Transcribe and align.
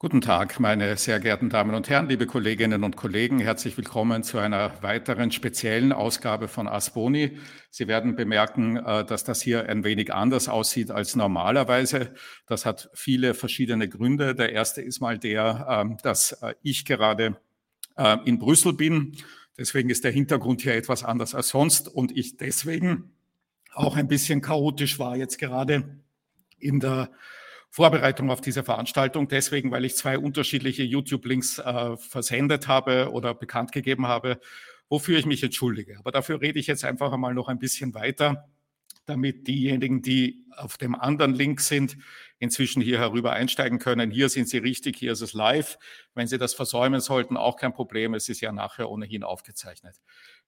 Guten 0.00 0.20
Tag, 0.20 0.60
meine 0.60 0.96
sehr 0.96 1.18
geehrten 1.18 1.50
Damen 1.50 1.74
und 1.74 1.88
Herren, 1.88 2.08
liebe 2.08 2.28
Kolleginnen 2.28 2.84
und 2.84 2.94
Kollegen. 2.94 3.40
Herzlich 3.40 3.76
willkommen 3.76 4.22
zu 4.22 4.38
einer 4.38 4.80
weiteren 4.80 5.32
speziellen 5.32 5.92
Ausgabe 5.92 6.46
von 6.46 6.68
Asboni. 6.68 7.36
Sie 7.70 7.88
werden 7.88 8.14
bemerken, 8.14 8.76
äh, 8.76 9.04
dass 9.04 9.24
das 9.24 9.42
hier 9.42 9.68
ein 9.68 9.82
wenig 9.82 10.14
anders 10.14 10.48
aussieht 10.48 10.92
als 10.92 11.16
normalerweise. 11.16 12.14
Das 12.46 12.64
hat 12.64 12.90
viele 12.94 13.34
verschiedene 13.34 13.88
Gründe. 13.88 14.36
Der 14.36 14.52
erste 14.52 14.82
ist 14.82 15.00
mal 15.00 15.18
der, 15.18 15.66
ähm, 15.68 15.96
dass 16.04 16.30
äh, 16.42 16.54
ich 16.62 16.84
gerade 16.84 17.36
äh, 17.96 18.18
in 18.24 18.38
Brüssel 18.38 18.74
bin. 18.74 19.16
Deswegen 19.58 19.90
ist 19.90 20.04
der 20.04 20.12
Hintergrund 20.12 20.60
hier 20.60 20.76
etwas 20.76 21.02
anders 21.02 21.34
als 21.34 21.48
sonst 21.48 21.88
und 21.88 22.16
ich 22.16 22.36
deswegen 22.36 23.16
auch 23.74 23.96
ein 23.96 24.06
bisschen 24.06 24.42
chaotisch 24.42 25.00
war 25.00 25.16
jetzt 25.16 25.38
gerade 25.38 25.98
in 26.60 26.78
der 26.78 27.10
Vorbereitung 27.70 28.30
auf 28.30 28.40
diese 28.40 28.64
Veranstaltung. 28.64 29.28
Deswegen, 29.28 29.70
weil 29.70 29.84
ich 29.84 29.96
zwei 29.96 30.18
unterschiedliche 30.18 30.82
YouTube-Links 30.82 31.58
äh, 31.58 31.96
versendet 31.96 32.68
habe 32.68 33.10
oder 33.12 33.34
bekannt 33.34 33.72
gegeben 33.72 34.06
habe, 34.06 34.40
wofür 34.88 35.18
ich 35.18 35.26
mich 35.26 35.42
entschuldige. 35.42 35.98
Aber 35.98 36.10
dafür 36.10 36.40
rede 36.40 36.58
ich 36.58 36.66
jetzt 36.66 36.84
einfach 36.84 37.12
einmal 37.12 37.34
noch 37.34 37.48
ein 37.48 37.58
bisschen 37.58 37.94
weiter, 37.94 38.48
damit 39.06 39.46
diejenigen, 39.46 40.02
die 40.02 40.44
auf 40.56 40.76
dem 40.76 40.94
anderen 40.94 41.34
Link 41.34 41.60
sind, 41.60 41.96
inzwischen 42.38 42.82
hier 42.82 42.98
herüber 42.98 43.32
einsteigen 43.32 43.78
können. 43.78 44.10
Hier 44.10 44.28
sind 44.28 44.48
Sie 44.48 44.58
richtig, 44.58 44.96
hier 44.96 45.12
ist 45.12 45.20
es 45.20 45.32
live. 45.32 45.78
Wenn 46.14 46.26
Sie 46.26 46.38
das 46.38 46.54
versäumen 46.54 47.00
sollten, 47.00 47.36
auch 47.36 47.56
kein 47.56 47.72
Problem. 47.72 48.14
Es 48.14 48.28
ist 48.28 48.40
ja 48.40 48.52
nachher 48.52 48.90
ohnehin 48.90 49.24
aufgezeichnet. 49.24 49.96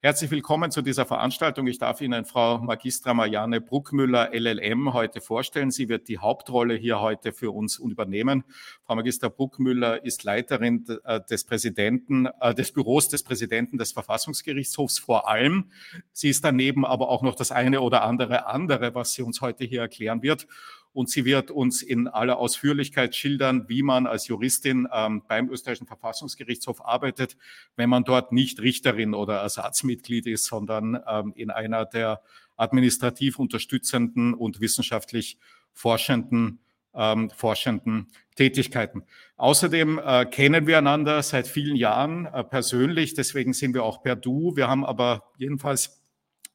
Herzlich 0.03 0.31
willkommen 0.31 0.71
zu 0.71 0.81
dieser 0.81 1.05
Veranstaltung. 1.05 1.67
Ich 1.67 1.77
darf 1.77 2.01
Ihnen 2.01 2.25
Frau 2.25 2.57
Magistra 2.57 3.13
Marianne 3.13 3.61
Bruckmüller, 3.61 4.31
LLM, 4.33 4.95
heute 4.95 5.21
vorstellen. 5.21 5.71
Sie 5.71 5.91
wird 5.91 6.09
die 6.09 6.17
Hauptrolle 6.17 6.75
hier 6.75 7.03
heute 7.03 7.35
für 7.35 7.51
uns 7.51 7.77
übernehmen. 7.77 8.45
Frau 8.87 8.95
Magistra 8.95 9.29
Bruckmüller 9.29 10.03
ist 10.03 10.25
Leiterin 10.25 10.87
äh, 11.05 11.21
des 11.29 11.45
Präsidenten, 11.45 12.29
äh, 12.41 12.55
des 12.55 12.73
Büros 12.73 13.11
des 13.11 13.23
Präsidenten 13.25 13.77
des 13.77 13.93
Verfassungsgerichtshofs 13.93 14.99
vor 14.99 15.29
allem. 15.29 15.71
Sie 16.13 16.31
ist 16.31 16.47
daneben 16.47 16.87
aber 16.87 17.11
auch 17.11 17.21
noch 17.21 17.35
das 17.35 17.53
eine 17.53 17.83
oder 17.83 18.03
andere 18.03 18.47
andere, 18.47 18.95
was 18.95 19.13
sie 19.13 19.21
uns 19.21 19.43
heute 19.43 19.65
hier 19.65 19.83
erklären 19.83 20.23
wird 20.23 20.47
und 20.93 21.09
sie 21.09 21.25
wird 21.25 21.51
uns 21.51 21.83
in 21.83 22.09
aller 22.09 22.39
Ausführlichkeit 22.39 23.15
schildern, 23.15 23.69
wie 23.69 23.83
man 23.83 24.07
als 24.07 24.27
Juristin 24.29 24.89
ähm, 24.93 25.23
beim 25.29 25.49
österreichischen 25.51 25.87
Verfassungsgerichtshof 25.87 26.85
arbeitet, 26.85 27.37
wenn 27.77 27.89
man 27.89 28.05
dort 28.05 28.33
nicht 28.33 28.61
Richterin 28.61 29.15
oder 29.15 29.37
Ersatzmitglied 29.37 30.27
ist, 30.27 30.45
sondern 30.45 31.01
ähm, 31.09 31.33
in 31.37 31.51
einer 31.51 31.85
der 31.85 32.23
administrativ 32.57 33.39
unterstützenden 33.39 34.35
und 34.35 34.61
wissenschaftlich 34.61 35.39
forschenden 35.73 36.61
ähm, 36.95 37.31
forschenden 37.31 38.09
Tätigkeiten. 38.35 39.05
Außerdem 39.37 40.01
äh, 40.05 40.27
kennen 40.27 40.67
wir 40.67 40.79
einander 40.79 41.23
seit 41.23 41.47
vielen 41.47 41.77
Jahren 41.77 42.27
äh, 42.27 42.43
persönlich, 42.43 43.15
deswegen 43.15 43.53
sind 43.53 43.75
wir 43.75 43.85
auch 43.85 44.03
per 44.03 44.17
Du. 44.17 44.57
Wir 44.57 44.69
haben 44.69 44.85
aber 44.85 45.31
jedenfalls 45.39 46.03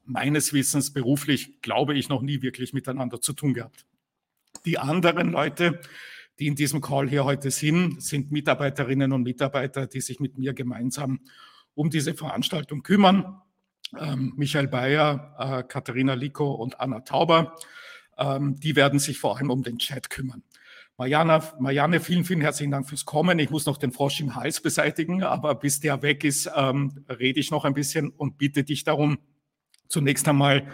meines 0.04 0.52
Wissens 0.52 0.92
beruflich, 0.92 1.60
glaube 1.62 1.94
ich, 1.94 2.08
noch 2.08 2.22
nie 2.22 2.42
wirklich 2.42 2.72
miteinander 2.72 3.20
zu 3.20 3.32
tun 3.32 3.54
gehabt. 3.54 3.86
Die 4.66 4.78
anderen 4.78 5.30
Leute, 5.30 5.80
die 6.40 6.48
in 6.48 6.56
diesem 6.56 6.80
Call 6.80 7.08
hier 7.08 7.24
heute 7.24 7.52
sind, 7.52 8.02
sind 8.02 8.32
Mitarbeiterinnen 8.32 9.12
und 9.12 9.22
Mitarbeiter, 9.22 9.86
die 9.86 10.00
sich 10.00 10.18
mit 10.18 10.38
mir 10.38 10.54
gemeinsam 10.54 11.20
um 11.74 11.88
diese 11.88 12.14
Veranstaltung 12.14 12.82
kümmern. 12.82 13.40
Ähm, 13.96 14.34
Michael 14.36 14.66
Bayer, 14.66 15.36
äh, 15.38 15.62
Katharina 15.62 16.14
Liko 16.14 16.52
und 16.52 16.80
Anna 16.80 17.00
Tauber. 17.00 17.54
Ähm, 18.18 18.58
die 18.58 18.74
werden 18.74 18.98
sich 18.98 19.20
vor 19.20 19.36
allem 19.36 19.50
um 19.50 19.62
den 19.62 19.78
Chat 19.78 20.10
kümmern. 20.10 20.42
Mariana, 20.98 21.44
Marianne, 21.60 22.00
vielen, 22.00 22.24
vielen 22.24 22.40
herzlichen 22.40 22.72
Dank 22.72 22.88
fürs 22.88 23.04
Kommen. 23.04 23.38
Ich 23.38 23.50
muss 23.50 23.66
noch 23.66 23.76
den 23.76 23.92
Frosch 23.92 24.20
im 24.20 24.34
Hals 24.34 24.60
beseitigen, 24.60 25.22
aber 25.22 25.54
bis 25.54 25.78
der 25.78 26.02
weg 26.02 26.24
ist, 26.24 26.50
ähm, 26.56 27.04
rede 27.08 27.38
ich 27.38 27.52
noch 27.52 27.64
ein 27.64 27.74
bisschen 27.74 28.08
und 28.08 28.36
bitte 28.36 28.64
dich 28.64 28.82
darum, 28.82 29.18
zunächst 29.86 30.26
einmal 30.26 30.66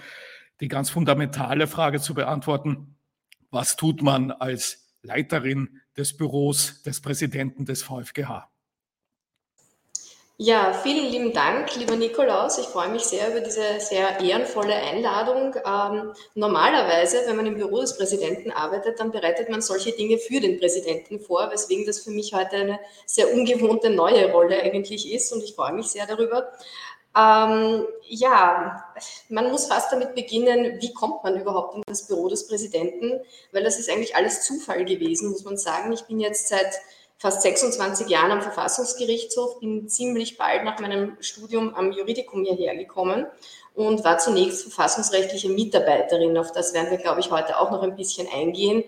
die 0.61 0.69
ganz 0.69 0.89
fundamentale 0.89 1.67
Frage 1.67 2.01
zu 2.01 2.15
beantworten 2.15 2.92
was 3.53 3.77
tut 3.77 4.03
man 4.03 4.33
als 4.33 4.79
Leiterin 5.03 5.81
des 5.97 6.17
Büros 6.17 6.83
des 6.83 7.01
Präsidenten 7.01 7.65
des 7.65 7.83
VfGH? 7.83 8.49
Ja, 10.39 10.73
vielen 10.73 11.13
lieben 11.13 11.33
Dank, 11.33 11.77
lieber 11.77 11.95
Nikolaus. 11.95 12.59
Ich 12.59 12.65
freue 12.65 12.89
mich 12.89 13.03
sehr 13.03 13.31
über 13.31 13.41
diese 13.41 13.79
sehr 13.79 14.19
ehrenvolle 14.19 14.75
Einladung. 14.75 15.55
Ähm, 15.65 16.13
normalerweise, 16.35 17.19
wenn 17.27 17.37
man 17.37 17.47
im 17.47 17.55
Büro 17.55 17.81
des 17.81 17.97
Präsidenten 17.97 18.51
arbeitet, 18.51 18.99
dann 18.99 19.13
bereitet 19.13 19.51
man 19.51 19.61
solche 19.61 19.93
Dinge 19.93 20.19
für 20.19 20.41
den 20.41 20.59
Präsidenten 20.59 21.21
vor, 21.21 21.51
weswegen 21.53 21.87
das 21.87 22.01
für 22.01 22.11
mich 22.11 22.33
heute 22.35 22.57
eine 22.57 22.81
sehr 23.07 23.33
ungewohnte 23.33 23.91
neue 23.91 24.33
Rolle 24.33 24.61
eigentlich 24.61 25.13
ist 25.13 25.33
und 25.33 25.45
ich 25.45 25.55
freue 25.55 25.75
mich 25.75 25.87
sehr 25.89 26.07
darüber. 26.07 26.51
Ähm, 27.15 27.87
ja, 28.09 28.85
man 29.29 29.51
muss 29.51 29.67
fast 29.67 29.93
damit 29.93 30.15
beginnen, 30.15 30.81
wie 30.81 30.95
kommt 30.95 31.23
man 31.23 31.39
überhaupt 31.39 31.75
in 31.77 31.83
das 31.87 32.07
Büro 32.07 32.29
des 32.29 32.47
Präsidenten, 32.47 33.21
weil 33.53 33.65
das 33.65 33.79
ist 33.79 33.91
eigentlich 33.91 34.17
alles 34.17 34.43
Zufall 34.43 34.85
gewesen, 34.85 35.31
muss 35.31 35.45
man 35.45 35.59
sagen. 35.59 35.93
Ich 35.93 36.05
bin 36.05 36.21
jetzt 36.21 36.49
seit 36.49 36.73
fast 37.19 37.43
26 37.43 38.09
Jahren 38.09 38.33
am 38.33 38.43
Verfassungsgerichtshof, 38.43 39.61
bin 39.61 39.89
ziemlich 39.89 40.39
bald 40.39 40.65
nach 40.65 40.81
meinem 40.81 41.17
Studium 41.21 41.75
am 41.75 41.93
Juridikum 41.93 42.45
hierher 42.45 42.77
gekommen 42.77 43.27
und 43.75 44.05
war 44.05 44.19
zunächst 44.19 44.63
verfassungsrechtliche 44.63 45.49
Mitarbeiterin. 45.49 46.37
Auf 46.37 46.51
das 46.53 46.75
werden 46.75 46.91
wir, 46.91 46.99
glaube 46.99 47.21
ich, 47.21 47.31
heute 47.31 47.59
auch 47.59 47.71
noch 47.71 47.83
ein 47.83 47.95
bisschen 47.95 48.27
eingehen. 48.33 48.85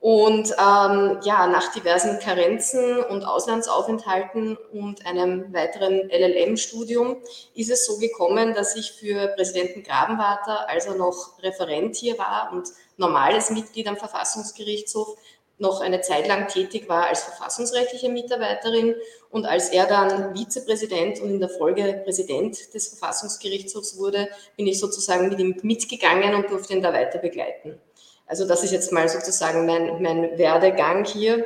Und 0.00 0.50
ähm, 0.52 1.18
ja, 1.24 1.46
nach 1.46 1.72
diversen 1.72 2.18
Karenzen 2.20 2.98
und 3.04 3.24
Auslandsaufenthalten 3.24 4.56
und 4.72 5.04
einem 5.06 5.52
weiteren 5.52 6.10
LLM-Studium 6.10 7.16
ist 7.54 7.70
es 7.70 7.86
so 7.86 7.98
gekommen, 7.98 8.54
dass 8.54 8.76
ich 8.76 8.92
für 8.92 9.28
Präsidenten 9.28 9.82
Grabenwarter, 9.82 10.68
als 10.68 10.86
er 10.86 10.94
noch 10.94 11.42
Referent 11.42 11.96
hier 11.96 12.18
war 12.18 12.50
und 12.52 12.68
normales 12.96 13.50
Mitglied 13.50 13.88
am 13.88 13.96
Verfassungsgerichtshof, 13.96 15.16
noch 15.58 15.80
eine 15.80 16.02
Zeit 16.02 16.28
lang 16.28 16.48
tätig 16.48 16.88
war 16.88 17.06
als 17.06 17.22
verfassungsrechtliche 17.22 18.10
Mitarbeiterin 18.10 18.94
und 19.30 19.46
als 19.46 19.70
er 19.70 19.86
dann 19.86 20.36
Vizepräsident 20.36 21.20
und 21.20 21.30
in 21.30 21.40
der 21.40 21.48
Folge 21.48 22.02
Präsident 22.04 22.74
des 22.74 22.88
Verfassungsgerichtshofs 22.88 23.96
wurde, 23.96 24.28
bin 24.56 24.66
ich 24.66 24.78
sozusagen 24.78 25.28
mit 25.28 25.38
ihm 25.38 25.56
mitgegangen 25.62 26.34
und 26.34 26.50
durfte 26.50 26.74
ihn 26.74 26.82
da 26.82 26.92
weiter 26.92 27.18
begleiten. 27.18 27.80
Also 28.26 28.46
das 28.46 28.64
ist 28.64 28.72
jetzt 28.72 28.92
mal 28.92 29.08
sozusagen 29.08 29.66
mein, 29.66 30.02
mein 30.02 30.38
Werdegang 30.38 31.04
hier. 31.04 31.44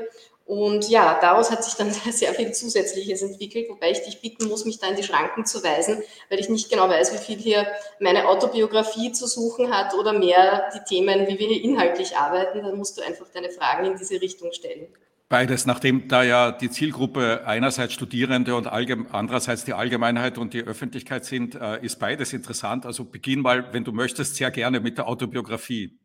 Und 0.51 0.89
ja, 0.89 1.17
daraus 1.21 1.53
hat 1.53 1.63
sich 1.63 1.75
dann 1.75 1.93
sehr 2.11 2.35
viel 2.35 2.51
Zusätzliches 2.53 3.23
entwickelt, 3.23 3.69
wobei 3.69 3.93
ich 3.93 4.03
dich 4.03 4.21
bitten 4.21 4.49
muss, 4.49 4.65
mich 4.65 4.81
da 4.81 4.89
in 4.89 4.97
die 4.97 5.05
Schranken 5.05 5.47
zu 5.47 5.63
weisen, 5.63 6.03
weil 6.29 6.41
ich 6.41 6.49
nicht 6.49 6.69
genau 6.71 6.89
weiß, 6.89 7.15
wie 7.15 7.25
viel 7.25 7.39
hier 7.39 7.69
meine 8.01 8.27
Autobiografie 8.27 9.13
zu 9.13 9.29
suchen 9.29 9.73
hat 9.73 9.95
oder 9.95 10.13
mehr 10.13 10.69
die 10.75 10.81
Themen, 10.89 11.29
wie 11.29 11.39
wir 11.39 11.47
hier 11.47 11.63
inhaltlich 11.63 12.17
arbeiten. 12.17 12.65
Dann 12.65 12.77
musst 12.77 12.99
du 12.99 13.03
einfach 13.03 13.29
deine 13.33 13.51
Fragen 13.51 13.85
in 13.87 13.97
diese 13.97 14.21
Richtung 14.21 14.51
stellen. 14.53 14.89
Beides, 15.29 15.67
nachdem 15.67 16.09
da 16.09 16.25
ja 16.25 16.51
die 16.51 16.69
Zielgruppe 16.69 17.43
einerseits 17.47 17.93
Studierende 17.93 18.57
und 18.57 18.67
andererseits 18.67 19.65
die 19.65 19.75
Allgemeinheit 19.75 20.37
und 20.37 20.53
die 20.53 20.65
Öffentlichkeit 20.65 21.25
sind, 21.25 21.55
äh, 21.55 21.81
ist 21.85 22.01
beides 22.01 22.33
interessant. 22.33 22.85
Also 22.85 23.05
beginn 23.05 23.43
mal, 23.43 23.73
wenn 23.73 23.85
du 23.85 23.93
möchtest, 23.93 24.35
sehr 24.35 24.51
gerne 24.51 24.81
mit 24.81 24.99
der 24.99 25.07
Autobiografie. 25.07 26.00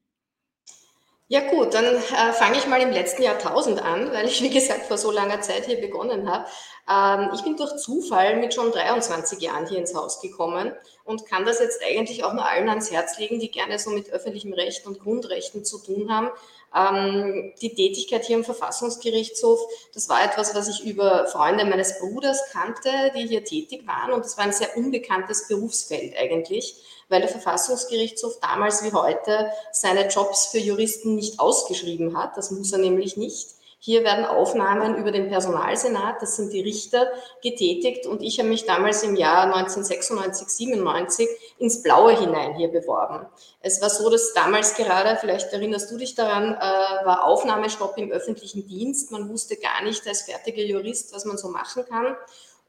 Ja 1.27 1.49
gut, 1.49 1.73
dann 1.73 1.85
äh, 1.85 2.33
fange 2.33 2.57
ich 2.59 2.67
mal 2.67 2.79
im 2.81 2.91
letzten 2.91 3.23
Jahrtausend 3.23 3.81
an, 3.81 4.11
weil 4.11 4.27
ich, 4.27 4.43
wie 4.43 4.51
gesagt, 4.51 4.85
vor 4.85 4.99
so 4.99 5.09
langer 5.09 5.41
Zeit 5.41 5.65
hier 5.65 5.81
begonnen 5.81 6.29
habe. 6.29 6.45
Ähm, 6.87 7.31
ich 7.33 7.41
bin 7.41 7.57
durch 7.57 7.77
Zufall 7.77 8.35
mit 8.35 8.53
schon 8.53 8.71
23 8.71 9.41
Jahren 9.41 9.65
hier 9.65 9.79
ins 9.79 9.95
Haus 9.95 10.21
gekommen 10.21 10.71
und 11.03 11.25
kann 11.25 11.43
das 11.43 11.59
jetzt 11.59 11.81
eigentlich 11.83 12.23
auch 12.23 12.33
nur 12.33 12.47
allen 12.47 12.69
ans 12.69 12.91
Herz 12.91 13.17
legen, 13.17 13.39
die 13.39 13.49
gerne 13.49 13.79
so 13.79 13.89
mit 13.89 14.11
öffentlichem 14.11 14.53
Recht 14.53 14.85
und 14.85 14.99
Grundrechten 14.99 15.65
zu 15.65 15.79
tun 15.79 16.13
haben. 16.13 16.29
Ähm, 16.75 17.53
die 17.61 17.73
Tätigkeit 17.73 18.25
hier 18.25 18.37
im 18.37 18.43
Verfassungsgerichtshof, 18.43 19.59
das 19.93 20.09
war 20.09 20.23
etwas, 20.23 20.53
was 20.53 20.67
ich 20.67 20.83
über 20.85 21.25
Freunde 21.27 21.65
meines 21.65 21.99
Bruders 21.99 22.41
kannte, 22.51 22.89
die 23.15 23.27
hier 23.27 23.43
tätig 23.43 23.87
waren 23.87 24.11
und 24.11 24.25
es 24.25 24.37
war 24.37 24.43
ein 24.43 24.51
sehr 24.51 24.75
unbekanntes 24.75 25.47
Berufsfeld 25.47 26.15
eigentlich 26.17 26.75
weil 27.09 27.21
der 27.21 27.29
Verfassungsgerichtshof 27.29 28.39
damals 28.39 28.83
wie 28.83 28.91
heute 28.91 29.51
seine 29.71 30.07
Jobs 30.07 30.47
für 30.47 30.57
Juristen 30.57 31.15
nicht 31.15 31.39
ausgeschrieben 31.39 32.17
hat. 32.17 32.37
Das 32.37 32.51
muss 32.51 32.71
er 32.71 32.79
nämlich 32.79 33.17
nicht. 33.17 33.54
Hier 33.85 34.03
werden 34.03 34.25
Aufnahmen 34.25 34.95
über 34.95 35.11
den 35.11 35.29
Personalsenat, 35.29 36.19
das 36.19 36.37
sind 36.37 36.51
die 36.51 36.61
Richter, 36.61 37.07
getätigt 37.43 38.07
und 38.07 38.23
ich 38.23 38.39
habe 38.39 38.49
mich 38.49 38.65
damals 38.65 39.03
im 39.03 39.15
Jahr 39.15 39.43
1996, 39.43 40.47
97 40.47 41.27
ins 41.59 41.83
Blaue 41.83 42.19
hinein 42.19 42.55
hier 42.55 42.69
beworben. 42.69 43.27
Es 43.61 43.83
war 43.83 43.91
so, 43.91 44.09
dass 44.09 44.33
damals 44.33 44.73
gerade, 44.73 45.17
vielleicht 45.21 45.53
erinnerst 45.53 45.91
du 45.91 45.99
dich 45.99 46.15
daran, 46.15 46.55
äh, 46.55 47.05
war 47.05 47.25
Aufnahmestopp 47.25 47.95
im 47.99 48.09
öffentlichen 48.09 48.65
Dienst. 48.65 49.11
Man 49.11 49.29
wusste 49.29 49.55
gar 49.55 49.83
nicht 49.83 50.07
als 50.07 50.23
fertiger 50.23 50.63
Jurist, 50.63 51.13
was 51.13 51.25
man 51.25 51.37
so 51.37 51.49
machen 51.49 51.85
kann. 51.87 52.15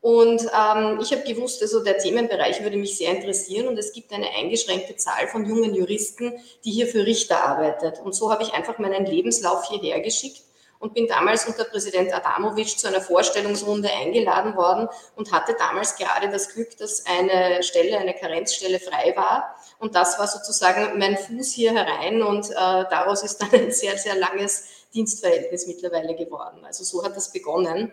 Und 0.03 0.43
ähm, 0.43 1.01
ich 1.01 1.13
habe 1.13 1.23
gewusst, 1.23 1.63
also 1.63 1.83
der 1.83 1.97
Themenbereich 1.97 2.63
würde 2.63 2.77
mich 2.77 2.99
sehr 2.99 3.17
interessieren 3.17 3.69
und 3.69 3.79
es 3.79 3.95
gibt 3.95 4.13
eine 4.13 4.29
eingeschränkte 4.37 4.97
Zahl 4.97 5.29
von 5.29 5.47
jungen 5.47 5.75
Juristen, 5.75 6.35
die 6.63 6.73
hier 6.73 6.87
für 6.87 7.07
Richter 7.07 7.43
arbeitet. 7.43 8.01
Und 8.05 8.15
so 8.15 8.31
habe 8.31 8.43
ich 8.43 8.53
einfach 8.53 8.77
meinen 8.77 9.07
Lebenslauf 9.07 9.67
hierher 9.71 10.01
geschickt 10.01 10.43
und 10.79 10.95
bin 10.95 11.07
damals 11.07 11.47
unter 11.47 11.65
Präsident 11.65 12.13
Adamovic 12.13 12.79
zu 12.79 12.89
einer 12.89 13.01
Vorstellungsrunde 13.01 13.91
eingeladen 13.91 14.57
worden 14.57 14.89
und 15.15 15.33
hatte 15.33 15.55
damals 15.59 15.97
gerade 15.97 16.29
das 16.29 16.53
Glück, 16.53 16.77
dass 16.79 17.05
eine 17.07 17.63
Stelle, 17.63 17.99
eine 17.99 18.15
Karenzstelle 18.15 18.81
frei 18.81 19.15
war. 19.17 19.57
Und 19.79 19.95
das 19.95 20.19
war 20.19 20.27
sozusagen 20.27 20.99
mein 20.99 21.17
Fuß 21.17 21.53
hier 21.53 21.73
herein 21.73 22.23
und 22.23 22.51
äh, 22.51 22.55
daraus 22.55 23.23
ist 23.23 23.39
dann 23.39 23.53
ein 23.53 23.73
sehr, 23.73 23.97
sehr 23.99 24.17
langes 24.17 24.65
Dienstverhältnis 24.95 25.67
mittlerweile 25.67 26.15
geworden. 26.15 26.65
Also 26.65 26.85
so 26.85 27.05
hat 27.05 27.17
das 27.17 27.33
begonnen. 27.33 27.93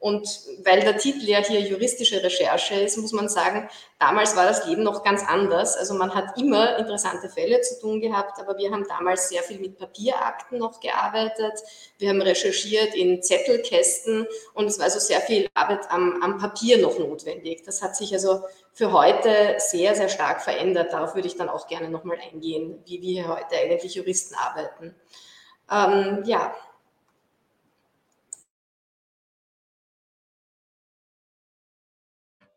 Und 0.00 0.40
weil 0.64 0.80
der 0.80 0.96
Titel 0.96 1.28
ja 1.28 1.40
hier 1.40 1.60
juristische 1.60 2.22
Recherche 2.22 2.74
ist, 2.74 2.96
muss 2.96 3.12
man 3.12 3.28
sagen, 3.28 3.68
damals 3.98 4.34
war 4.34 4.46
das 4.46 4.66
Leben 4.66 4.82
noch 4.82 5.04
ganz 5.04 5.22
anders. 5.28 5.76
Also 5.76 5.92
man 5.92 6.14
hat 6.14 6.38
immer 6.38 6.78
interessante 6.78 7.28
Fälle 7.28 7.60
zu 7.60 7.78
tun 7.78 8.00
gehabt, 8.00 8.40
aber 8.40 8.56
wir 8.56 8.70
haben 8.70 8.86
damals 8.88 9.28
sehr 9.28 9.42
viel 9.42 9.60
mit 9.60 9.76
Papierakten 9.76 10.58
noch 10.58 10.80
gearbeitet. 10.80 11.52
Wir 11.98 12.08
haben 12.08 12.22
recherchiert 12.22 12.94
in 12.94 13.22
Zettelkästen 13.22 14.26
und 14.54 14.64
es 14.68 14.78
war 14.78 14.86
also 14.86 14.98
sehr 14.98 15.20
viel 15.20 15.50
Arbeit 15.52 15.90
am, 15.90 16.22
am 16.22 16.38
Papier 16.38 16.78
noch 16.78 16.98
notwendig. 16.98 17.62
Das 17.66 17.82
hat 17.82 17.94
sich 17.94 18.14
also 18.14 18.40
für 18.72 18.92
heute 18.92 19.56
sehr, 19.58 19.94
sehr 19.94 20.08
stark 20.08 20.40
verändert. 20.40 20.94
Darauf 20.94 21.14
würde 21.14 21.28
ich 21.28 21.36
dann 21.36 21.50
auch 21.50 21.66
gerne 21.66 21.90
nochmal 21.90 22.16
eingehen, 22.32 22.82
wie 22.86 23.02
wir 23.02 23.28
heute 23.28 23.54
eigentlich 23.54 23.96
Juristen 23.96 24.34
arbeiten. 24.34 24.94
Ähm, 25.70 26.22
ja, 26.24 26.54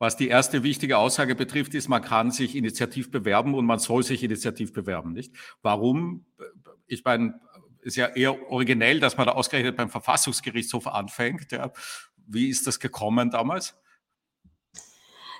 Was 0.03 0.17
die 0.17 0.27
erste 0.27 0.63
wichtige 0.63 0.97
Aussage 0.97 1.33
betrifft, 1.33 1.73
ist, 1.75 1.87
man 1.87 2.01
kann 2.01 2.29
sich 2.29 2.57
initiativ 2.57 3.09
bewerben 3.09 3.53
und 3.53 3.65
man 3.65 3.79
soll 3.79 4.03
sich 4.03 4.21
initiativ 4.21 4.73
bewerben, 4.73 5.13
nicht? 5.13 5.33
Warum? 5.61 6.25
Ich 6.87 7.05
meine, 7.05 7.39
ist 7.79 7.95
ja 7.95 8.07
eher 8.07 8.51
originell, 8.51 8.99
dass 8.99 9.15
man 9.15 9.27
da 9.27 9.31
ausgerechnet 9.31 9.77
beim 9.77 9.89
Verfassungsgerichtshof 9.89 10.87
anfängt. 10.87 11.53
Ja. 11.53 11.71
Wie 12.27 12.49
ist 12.49 12.67
das 12.67 12.81
gekommen 12.81 13.31
damals? 13.31 13.75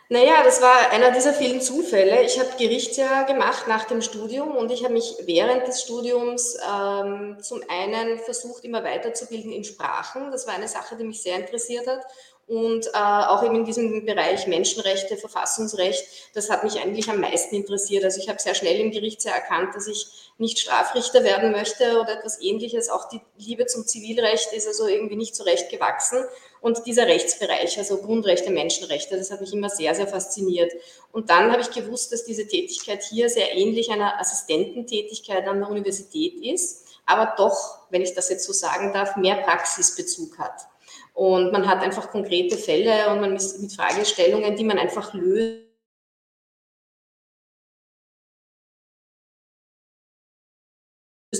Naja, 0.07 0.44
das 0.45 0.62
war 0.62 0.92
einer 0.92 1.12
dieser 1.12 1.33
vielen 1.33 1.60
Zufälle. 1.60 2.24
Ich 2.24 2.39
habe 2.39 2.50
Gerichtsjahr 2.57 3.25
gemacht 3.25 3.68
nach 3.68 3.83
dem 3.83 4.01
Studium 4.01 4.56
und 4.56 4.71
ich 4.71 4.86
habe 4.86 4.94
mich 4.94 5.13
während 5.25 5.68
des 5.68 5.81
Studiums 5.81 6.56
ähm, 6.74 7.38
zum 7.42 7.62
einen 7.68 8.18
versucht, 8.19 8.63
immer 8.63 8.81
weiterzubilden 8.86 9.51
in 9.51 9.65
Sprachen. 9.65 10.31
Das 10.31 10.48
war 10.48 10.54
eine 10.54 10.69
Sache, 10.69 10.95
die 10.95 11.04
mich 11.04 11.21
sehr 11.21 11.38
interessiert 11.38 11.86
hat 11.86 12.06
und 12.48 12.88
äh, 12.88 12.98
auch 12.98 13.44
eben 13.44 13.56
in 13.56 13.66
diesem 13.66 14.06
Bereich 14.06 14.48
Menschenrechte, 14.48 15.16
Verfassungsrecht, 15.16 16.06
das 16.34 16.50
hat 16.50 16.63
mich 16.63 16.80
eigentlich 16.80 17.10
am 17.10 17.22
meisten 17.22 17.56
interessiert. 17.56 18.04
Also 18.04 18.19
ich 18.19 18.28
habe 18.28 18.40
sehr 18.40 18.54
schnell 18.54 18.80
im 18.81 18.92
Gerichtsjahr 18.92 19.36
erkannt, 19.36 19.75
dass 19.75 19.88
ich 19.88 20.07
nicht 20.38 20.60
Strafrichter 20.60 21.24
werden 21.24 21.51
möchte 21.51 22.00
oder 22.00 22.19
etwas 22.19 22.42
ähnliches. 22.42 22.90
Auch 22.90 23.07
die 23.07 23.22
Liebe 23.38 23.66
zum 23.66 23.88
Zivilrecht 23.88 24.51
ist 24.51 24.68
also 24.68 24.88
irgendwie 24.88 25.16
nicht 25.16 25.36
so 25.36 25.44
recht 25.44 25.69
gewachsen. 25.69 26.25
Und 26.60 26.86
dieser 26.86 27.07
Rechtsbereich, 27.07 27.78
also 27.78 27.98
Grundrechte, 27.98 28.51
Menschenrechte, 28.51 29.18
das 29.18 29.31
hat 29.31 29.42
mich 29.42 29.54
immer 29.54 29.69
sehr, 29.69 29.96
sehr 29.96 30.07
fasziniert. 30.07 30.72
Und 31.12 31.30
dann 31.30 31.51
habe 31.51 31.62
ich 31.62 31.72
gewusst, 31.72 32.12
dass 32.12 32.25
diese 32.25 32.48
Tätigkeit 32.48 33.04
hier 33.04 33.30
sehr 33.30 33.56
ähnlich 33.56 33.89
einer 33.89 34.19
Assistententätigkeit 34.19 35.48
an 35.48 35.60
der 35.60 35.69
Universität 35.69 36.36
ist, 36.42 36.88
aber 37.06 37.34
doch, 37.38 37.80
wenn 37.89 38.01
ich 38.01 38.13
das 38.13 38.30
jetzt 38.30 38.46
so 38.46 38.54
sagen 38.54 38.94
darf, 38.94 39.18
mehr 39.18 39.36
Praxisbezug 39.36 40.38
hat. 40.38 40.68
Und 41.13 41.51
man 41.51 41.68
hat 41.68 41.84
einfach 41.84 42.10
konkrete 42.10 42.57
Fälle 42.57 43.12
und 43.12 43.22
man 43.22 43.36
ist 43.36 43.62
mit 43.62 43.74
Fragestellungen, 43.74 44.56
die 44.56 44.63
man 44.63 44.80
einfach 44.80 45.13
löst. 45.13 45.63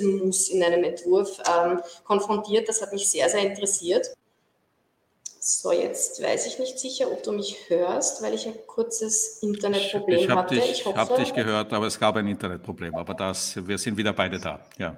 muss 0.02 0.50
in 0.50 0.64
einem 0.64 0.84
Entwurf 0.84 1.40
ähm, 1.48 1.80
konfrontiert. 2.04 2.68
Das 2.68 2.82
hat 2.82 2.92
mich 2.94 3.08
sehr, 3.08 3.30
sehr 3.30 3.42
interessiert. 3.42 4.08
So, 5.40 5.74
jetzt 5.74 6.24
weiß 6.24 6.48
ich 6.48 6.58
nicht 6.58 6.80
sicher, 6.80 7.12
ob 7.12 7.22
du 7.22 7.34
mich 7.34 7.70
hörst, 7.70 8.24
weil 8.24 8.34
ich 8.34 8.48
ein 8.48 8.56
kurzes 8.66 9.40
Internetproblem 9.44 10.20
ich, 10.20 10.26
ich 10.26 10.32
hatte. 10.32 10.56
Dich, 10.56 10.72
ich 10.72 10.86
habe 10.86 11.16
dich 11.18 11.34
gehört, 11.34 11.74
aber 11.74 11.88
es 11.88 12.00
gab 12.00 12.16
ein 12.16 12.28
Internetproblem. 12.28 12.96
Aber 12.96 13.14
das, 13.14 13.56
wir 13.68 13.78
sind 13.78 13.98
wieder 13.98 14.14
beide 14.14 14.40
da. 14.40 14.66
Ja. 14.78 14.96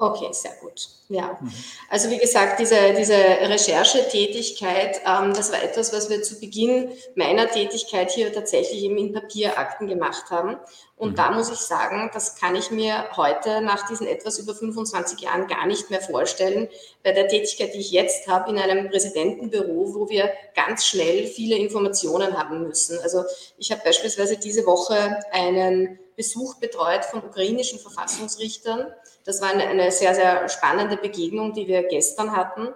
Okay, 0.00 0.28
sehr 0.30 0.52
gut. 0.60 0.90
Ja, 1.08 1.36
mhm. 1.40 1.52
also 1.90 2.08
wie 2.08 2.18
gesagt, 2.18 2.60
diese, 2.60 2.94
diese 2.96 3.16
Recherchetätigkeit, 3.16 5.00
ähm, 5.04 5.34
das 5.34 5.50
war 5.50 5.60
etwas, 5.60 5.92
was 5.92 6.08
wir 6.08 6.22
zu 6.22 6.38
Beginn 6.38 6.92
meiner 7.16 7.48
Tätigkeit 7.48 8.12
hier 8.12 8.32
tatsächlich 8.32 8.84
eben 8.84 8.96
in 8.96 9.12
Papierakten 9.12 9.88
gemacht 9.88 10.30
haben. 10.30 10.56
Und 10.96 11.12
mhm. 11.12 11.14
da 11.16 11.32
muss 11.32 11.50
ich 11.50 11.58
sagen, 11.58 12.10
das 12.14 12.36
kann 12.36 12.54
ich 12.54 12.70
mir 12.70 13.06
heute 13.16 13.60
nach 13.60 13.88
diesen 13.88 14.06
etwas 14.06 14.38
über 14.38 14.54
25 14.54 15.18
Jahren 15.18 15.48
gar 15.48 15.66
nicht 15.66 15.90
mehr 15.90 16.00
vorstellen, 16.00 16.68
bei 17.02 17.10
der 17.10 17.26
Tätigkeit, 17.26 17.74
die 17.74 17.80
ich 17.80 17.90
jetzt 17.90 18.28
habe 18.28 18.50
in 18.50 18.58
einem 18.58 18.90
Präsidentenbüro, 18.90 19.94
wo 19.94 20.08
wir 20.08 20.30
ganz 20.54 20.86
schnell 20.86 21.26
viele 21.26 21.56
Informationen 21.56 22.38
haben 22.38 22.62
müssen. 22.62 23.00
Also 23.00 23.24
ich 23.56 23.72
habe 23.72 23.82
beispielsweise 23.84 24.36
diese 24.36 24.64
Woche 24.64 25.18
einen 25.32 25.98
Besuch 26.18 26.56
betreut 26.56 27.04
von 27.04 27.22
ukrainischen 27.22 27.78
Verfassungsrichtern. 27.78 28.92
Das 29.24 29.40
war 29.40 29.50
eine, 29.50 29.68
eine 29.68 29.92
sehr, 29.92 30.14
sehr 30.16 30.48
spannende 30.48 30.96
Begegnung, 30.96 31.54
die 31.54 31.68
wir 31.68 31.84
gestern 31.84 32.36
hatten. 32.36 32.68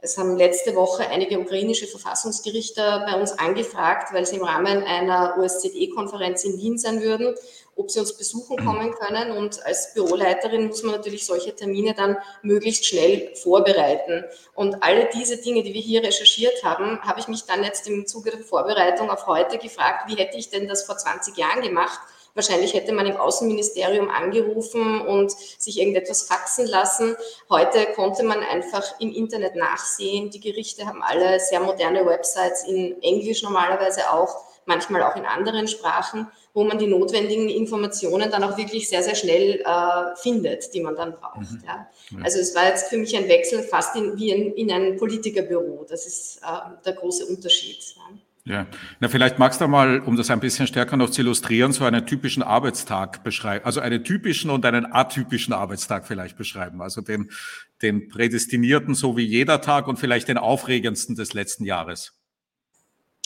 Es 0.00 0.18
haben 0.18 0.36
letzte 0.36 0.74
Woche 0.74 1.08
einige 1.08 1.38
ukrainische 1.38 1.86
Verfassungsgerichte 1.86 3.04
bei 3.06 3.18
uns 3.18 3.32
angefragt, 3.32 4.12
weil 4.12 4.26
sie 4.26 4.36
im 4.36 4.42
Rahmen 4.42 4.82
einer 4.82 5.36
OSZE-Konferenz 5.38 6.44
in 6.44 6.58
Wien 6.58 6.78
sein 6.78 7.00
würden, 7.02 7.34
ob 7.76 7.90
sie 7.90 8.00
uns 8.00 8.16
besuchen 8.16 8.64
kommen 8.64 8.92
können. 8.92 9.30
Und 9.30 9.64
als 9.64 9.94
Büroleiterin 9.94 10.66
muss 10.66 10.82
man 10.82 10.96
natürlich 10.96 11.24
solche 11.24 11.54
Termine 11.54 11.94
dann 11.94 12.16
möglichst 12.42 12.86
schnell 12.86 13.34
vorbereiten. 13.36 14.24
Und 14.54 14.82
alle 14.82 15.08
diese 15.14 15.36
Dinge, 15.36 15.62
die 15.62 15.74
wir 15.74 15.82
hier 15.82 16.02
recherchiert 16.02 16.64
haben, 16.64 17.00
habe 17.02 17.20
ich 17.20 17.28
mich 17.28 17.44
dann 17.44 17.62
jetzt 17.62 17.88
im 17.88 18.06
Zuge 18.06 18.32
der 18.32 18.40
Vorbereitung 18.40 19.08
auf 19.08 19.28
heute 19.28 19.58
gefragt, 19.58 20.08
wie 20.08 20.16
hätte 20.16 20.36
ich 20.36 20.50
denn 20.50 20.66
das 20.66 20.84
vor 20.84 20.96
20 20.96 21.36
Jahren 21.36 21.62
gemacht? 21.62 22.00
Wahrscheinlich 22.38 22.72
hätte 22.72 22.92
man 22.92 23.04
im 23.04 23.16
Außenministerium 23.16 24.10
angerufen 24.10 25.00
und 25.00 25.32
sich 25.32 25.80
irgendetwas 25.80 26.22
faxen 26.22 26.68
lassen. 26.68 27.16
Heute 27.50 27.84
konnte 27.96 28.22
man 28.22 28.44
einfach 28.44 29.00
im 29.00 29.12
Internet 29.12 29.56
nachsehen. 29.56 30.30
Die 30.30 30.38
Gerichte 30.38 30.86
haben 30.86 31.02
alle 31.02 31.40
sehr 31.40 31.58
moderne 31.58 32.06
Websites 32.06 32.62
in 32.62 33.02
Englisch 33.02 33.42
normalerweise 33.42 34.12
auch, 34.12 34.36
manchmal 34.66 35.02
auch 35.02 35.16
in 35.16 35.26
anderen 35.26 35.66
Sprachen, 35.66 36.28
wo 36.54 36.62
man 36.62 36.78
die 36.78 36.86
notwendigen 36.86 37.48
Informationen 37.48 38.30
dann 38.30 38.44
auch 38.44 38.56
wirklich 38.56 38.88
sehr, 38.88 39.02
sehr 39.02 39.16
schnell 39.16 39.60
äh, 39.64 40.14
findet, 40.14 40.72
die 40.74 40.80
man 40.80 40.94
dann 40.94 41.14
braucht. 41.14 41.40
Mhm. 41.40 41.64
Ja. 41.66 41.90
Also 42.22 42.38
es 42.38 42.54
war 42.54 42.68
jetzt 42.68 42.88
für 42.88 42.98
mich 42.98 43.16
ein 43.16 43.28
Wechsel 43.28 43.64
fast 43.64 43.96
in, 43.96 44.16
wie 44.16 44.30
in, 44.30 44.54
in 44.54 44.70
ein 44.70 44.96
Politikerbüro. 44.96 45.86
Das 45.88 46.06
ist 46.06 46.36
äh, 46.36 46.84
der 46.84 46.92
große 46.92 47.26
Unterschied. 47.26 47.82
Ja. 47.96 48.16
Ja, 48.48 48.66
na 48.98 49.08
vielleicht 49.08 49.38
magst 49.38 49.60
du 49.60 49.68
mal, 49.68 50.00
um 50.00 50.16
das 50.16 50.30
ein 50.30 50.40
bisschen 50.40 50.66
stärker 50.66 50.96
noch 50.96 51.10
zu 51.10 51.20
illustrieren, 51.20 51.72
so 51.72 51.84
einen 51.84 52.06
typischen 52.06 52.42
Arbeitstag 52.42 53.22
beschreiben, 53.22 53.66
also 53.66 53.80
einen 53.80 54.04
typischen 54.04 54.50
und 54.50 54.64
einen 54.64 54.90
atypischen 54.90 55.52
Arbeitstag 55.52 56.06
vielleicht 56.06 56.38
beschreiben, 56.38 56.80
also 56.80 57.02
den, 57.02 57.30
den 57.82 58.08
prädestinierten 58.08 58.94
so 58.94 59.18
wie 59.18 59.26
jeder 59.26 59.60
Tag 59.60 59.86
und 59.86 59.98
vielleicht 59.98 60.28
den 60.28 60.38
aufregendsten 60.38 61.14
des 61.14 61.34
letzten 61.34 61.66
Jahres. 61.66 62.14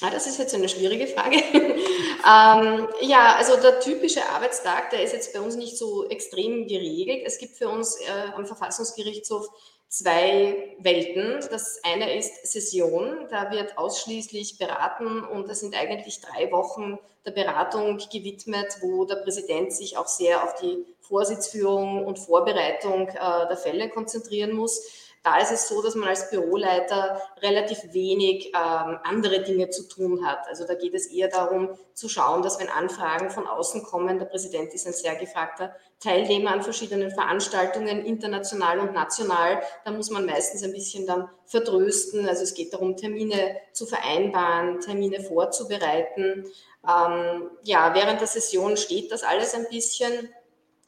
Ah, 0.02 0.10
das 0.10 0.26
ist 0.26 0.40
jetzt 0.40 0.56
eine 0.56 0.68
schwierige 0.68 1.06
Frage. 1.06 1.36
ähm, 1.54 2.88
ja, 3.02 3.36
also 3.36 3.54
der 3.62 3.78
typische 3.78 4.28
Arbeitstag, 4.28 4.90
der 4.90 5.04
ist 5.04 5.12
jetzt 5.12 5.32
bei 5.32 5.40
uns 5.40 5.54
nicht 5.54 5.78
so 5.78 6.08
extrem 6.08 6.66
geregelt. 6.66 7.22
Es 7.24 7.38
gibt 7.38 7.56
für 7.56 7.68
uns 7.68 7.96
äh, 8.00 8.32
am 8.34 8.44
Verfassungsgerichtshof 8.44 9.46
zwei 9.92 10.74
Welten. 10.78 11.46
Das 11.50 11.78
eine 11.84 12.16
ist 12.16 12.46
Session, 12.50 13.28
da 13.30 13.50
wird 13.50 13.76
ausschließlich 13.76 14.56
beraten 14.56 15.22
und 15.22 15.48
das 15.48 15.60
sind 15.60 15.76
eigentlich 15.76 16.22
drei 16.22 16.50
Wochen 16.50 16.98
der 17.26 17.32
Beratung 17.32 17.98
gewidmet, 17.98 18.78
wo 18.80 19.04
der 19.04 19.16
Präsident 19.16 19.72
sich 19.72 19.98
auch 19.98 20.08
sehr 20.08 20.42
auf 20.42 20.54
die 20.54 20.86
Vorsitzführung 21.02 22.06
und 22.06 22.18
Vorbereitung 22.18 23.08
äh, 23.08 23.46
der 23.48 23.56
Fälle 23.56 23.90
konzentrieren 23.90 24.52
muss. 24.52 24.82
Da 25.24 25.38
ist 25.38 25.52
es 25.52 25.68
so, 25.68 25.80
dass 25.82 25.94
man 25.94 26.08
als 26.08 26.30
Büroleiter 26.30 27.20
relativ 27.40 27.92
wenig 27.92 28.46
ähm, 28.48 28.98
andere 29.04 29.42
Dinge 29.42 29.70
zu 29.70 29.86
tun 29.86 30.26
hat. 30.26 30.48
Also 30.48 30.66
da 30.66 30.74
geht 30.74 30.94
es 30.94 31.06
eher 31.06 31.28
darum 31.28 31.70
zu 31.94 32.08
schauen, 32.08 32.42
dass 32.42 32.58
wenn 32.58 32.68
Anfragen 32.68 33.30
von 33.30 33.46
außen 33.46 33.84
kommen, 33.84 34.18
der 34.18 34.26
Präsident 34.26 34.74
ist 34.74 34.84
ein 34.86 34.92
sehr 34.92 35.14
gefragter 35.14 35.76
Teilnehmer 36.00 36.50
an 36.50 36.62
verschiedenen 36.62 37.12
Veranstaltungen, 37.12 38.04
international 38.04 38.80
und 38.80 38.94
national, 38.94 39.62
da 39.84 39.92
muss 39.92 40.10
man 40.10 40.26
meistens 40.26 40.64
ein 40.64 40.72
bisschen 40.72 41.06
dann 41.06 41.28
vertrösten. 41.44 42.28
Also 42.28 42.42
es 42.42 42.54
geht 42.54 42.72
darum, 42.72 42.96
Termine 42.96 43.56
zu 43.72 43.86
vereinbaren, 43.86 44.80
Termine 44.80 45.20
vorzubereiten. 45.20 46.46
Ähm, 46.84 47.50
ja, 47.62 47.94
während 47.94 48.20
der 48.20 48.26
Session 48.26 48.76
steht 48.76 49.12
das 49.12 49.22
alles 49.22 49.54
ein 49.54 49.68
bisschen. 49.70 50.30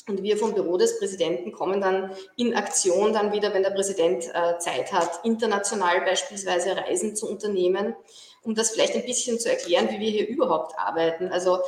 Und 0.07 0.23
wir 0.23 0.37
vom 0.37 0.55
Büro 0.55 0.77
des 0.77 0.99
Präsidenten 0.99 1.53
kommen 1.53 1.81
dann 1.81 2.11
in 2.37 2.55
Aktion 2.55 3.15
dann 3.15 3.33
wieder, 3.33 3.55
wenn 3.55 3.63
der 3.63 3.71
Präsident 3.71 4.27
äh, 4.35 4.59
Zeit 4.59 4.93
hat, 4.93 5.25
international 5.25 6.03
beispielsweise 6.03 6.77
Reisen 6.77 7.17
zu 7.17 7.29
unternehmen, 7.29 7.97
um 8.43 8.55
das 8.55 8.71
vielleicht 8.71 8.95
ein 8.95 9.07
bisschen 9.07 9.41
zu 9.41 9.49
erklären, 9.49 9.89
wie 9.91 10.01
wir 10.01 10.11
hier 10.11 10.29
überhaupt 10.29 10.79
arbeiten. 10.79 11.29
Also 11.29 11.61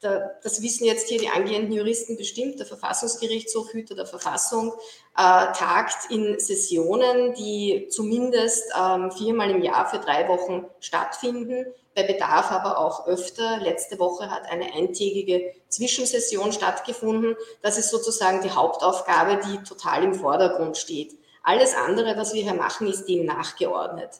das 0.00 0.62
wissen 0.62 0.84
jetzt 0.84 1.08
hier 1.08 1.18
die 1.18 1.28
angehenden 1.28 1.72
Juristen 1.72 2.16
bestimmt, 2.16 2.60
der 2.60 2.66
Verfassungsgerichtshof, 2.66 3.72
Hüter 3.72 3.96
der 3.96 4.06
Verfassung, 4.06 4.72
äh, 5.16 5.52
tagt 5.52 6.10
in 6.10 6.38
Sessionen, 6.38 7.34
die 7.34 7.88
zumindest 7.90 8.72
ähm, 8.80 9.10
viermal 9.10 9.50
im 9.50 9.62
Jahr 9.62 9.90
für 9.90 9.98
drei 9.98 10.28
Wochen 10.28 10.66
stattfinden, 10.78 11.66
bei 11.98 12.04
Bedarf 12.04 12.52
aber 12.52 12.78
auch 12.78 13.08
öfter. 13.08 13.58
Letzte 13.58 13.98
Woche 13.98 14.30
hat 14.30 14.48
eine 14.48 14.72
eintägige 14.72 15.52
Zwischensession 15.68 16.52
stattgefunden. 16.52 17.34
Das 17.60 17.76
ist 17.76 17.90
sozusagen 17.90 18.40
die 18.40 18.52
Hauptaufgabe, 18.52 19.40
die 19.44 19.64
total 19.64 20.04
im 20.04 20.14
Vordergrund 20.14 20.76
steht. 20.76 21.16
Alles 21.42 21.74
andere, 21.74 22.16
was 22.16 22.34
wir 22.34 22.42
hier 22.42 22.54
machen, 22.54 22.86
ist 22.86 23.06
dem 23.06 23.24
nachgeordnet. 23.24 24.10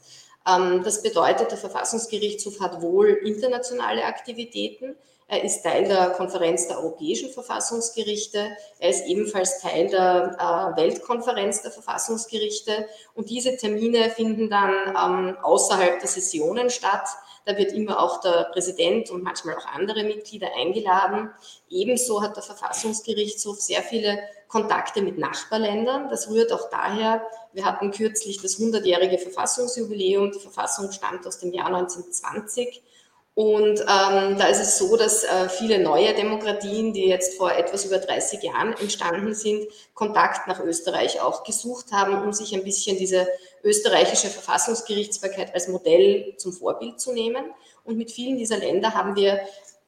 Ähm, 0.44 0.82
das 0.82 1.02
bedeutet, 1.02 1.52
der 1.52 1.58
Verfassungsgerichtshof 1.58 2.58
hat 2.60 2.82
wohl 2.82 3.10
internationale 3.10 4.04
Aktivitäten. 4.04 4.96
Er 5.28 5.44
ist 5.44 5.62
Teil 5.62 5.84
der 5.84 6.10
Konferenz 6.10 6.66
der 6.66 6.78
europäischen 6.78 7.30
Verfassungsgerichte. 7.30 8.56
Er 8.78 8.90
ist 8.90 9.06
ebenfalls 9.06 9.60
Teil 9.60 9.88
der 9.88 10.36
äh, 10.36 10.80
Weltkonferenz 10.80 11.62
der 11.62 11.70
Verfassungsgerichte. 11.70 12.88
Und 13.14 13.30
diese 13.30 13.56
Termine 13.56 14.10
finden 14.10 14.50
dann 14.50 14.72
ähm, 14.88 15.36
außerhalb 15.42 16.00
der 16.00 16.08
Sessionen 16.08 16.70
statt. 16.70 17.06
Da 17.48 17.56
wird 17.56 17.72
immer 17.72 17.98
auch 17.98 18.20
der 18.20 18.50
Präsident 18.52 19.08
und 19.08 19.22
manchmal 19.22 19.56
auch 19.56 19.64
andere 19.64 20.04
Mitglieder 20.04 20.48
eingeladen. 20.54 21.30
Ebenso 21.70 22.20
hat 22.20 22.36
der 22.36 22.42
Verfassungsgerichtshof 22.42 23.58
sehr 23.58 23.82
viele 23.82 24.18
Kontakte 24.48 25.00
mit 25.00 25.16
Nachbarländern. 25.16 26.10
Das 26.10 26.28
rührt 26.28 26.52
auch 26.52 26.68
daher, 26.68 27.22
wir 27.54 27.64
hatten 27.64 27.90
kürzlich 27.90 28.42
das 28.42 28.60
100-jährige 28.60 29.16
Verfassungsjubiläum. 29.16 30.30
Die 30.32 30.40
Verfassung 30.40 30.92
stammt 30.92 31.26
aus 31.26 31.38
dem 31.38 31.54
Jahr 31.54 31.68
1920. 31.68 32.82
Und 33.38 33.82
ähm, 33.82 34.36
da 34.36 34.48
ist 34.48 34.60
es 34.60 34.78
so, 34.78 34.96
dass 34.96 35.22
äh, 35.22 35.48
viele 35.48 35.78
neue 35.78 36.12
Demokratien, 36.12 36.92
die 36.92 37.06
jetzt 37.06 37.36
vor 37.36 37.52
etwas 37.52 37.84
über 37.84 37.98
30 37.98 38.42
Jahren 38.42 38.72
entstanden 38.72 39.32
sind, 39.32 39.68
Kontakt 39.94 40.48
nach 40.48 40.58
Österreich 40.58 41.20
auch 41.20 41.44
gesucht 41.44 41.92
haben, 41.92 42.20
um 42.20 42.32
sich 42.32 42.52
ein 42.52 42.64
bisschen 42.64 42.98
diese 42.98 43.28
österreichische 43.62 44.26
Verfassungsgerichtsbarkeit 44.26 45.54
als 45.54 45.68
Modell 45.68 46.34
zum 46.36 46.52
Vorbild 46.52 47.00
zu 47.00 47.12
nehmen. 47.12 47.44
Und 47.84 47.96
mit 47.96 48.10
vielen 48.10 48.38
dieser 48.38 48.56
Länder 48.56 48.94
haben 48.94 49.14
wir 49.14 49.38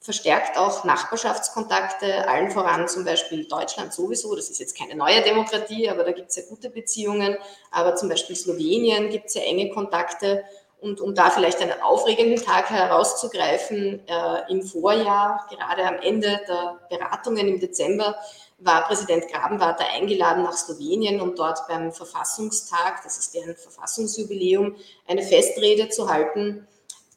verstärkt 0.03 0.57
auch 0.57 0.85
Nachbarschaftskontakte, 0.85 2.27
allen 2.29 2.51
voran 2.51 2.89
zum 2.89 3.05
Beispiel 3.05 3.47
Deutschland 3.47 3.93
sowieso. 3.93 4.35
Das 4.35 4.49
ist 4.49 4.59
jetzt 4.59 4.79
keine 4.79 4.95
neue 4.95 5.23
Demokratie, 5.23 5.91
aber 5.91 6.05
da 6.05 6.13
gibt 6.13 6.31
es 6.31 6.37
ja 6.37 6.43
gute 6.49 6.71
Beziehungen. 6.71 7.37
Aber 7.71 7.97
zum 7.97 8.09
Beispiel 8.09 8.35
Slowenien 8.35 9.11
gibt 9.11 9.27
es 9.27 9.35
ja 9.35 9.43
enge 9.43 9.71
Kontakte. 9.71 10.45
Und 10.81 11.01
um 11.01 11.15
da 11.15 11.31
vielleicht 11.31 11.61
einen 11.61 11.81
aufregenden 11.83 12.43
Tag 12.43 12.71
herauszugreifen, 12.71 14.01
äh, 14.07 14.51
im 14.51 14.63
Vorjahr, 14.63 15.47
gerade 15.51 15.87
am 15.87 15.97
Ende 15.97 16.41
der 16.49 16.79
Beratungen 16.89 17.49
im 17.49 17.61
Dezember, 17.61 18.17
war 18.59 18.87
Präsident 18.87 19.29
Grabenwater 19.29 19.85
eingeladen 19.93 20.43
nach 20.43 20.57
Slowenien, 20.57 21.21
um 21.21 21.35
dort 21.35 21.67
beim 21.69 21.93
Verfassungstag, 21.93 23.03
das 23.05 23.19
ist 23.19 23.35
deren 23.35 23.57
Verfassungsjubiläum, 23.57 24.77
eine 25.07 25.23
Festrede 25.23 25.89
zu 25.89 26.11
halten. 26.11 26.67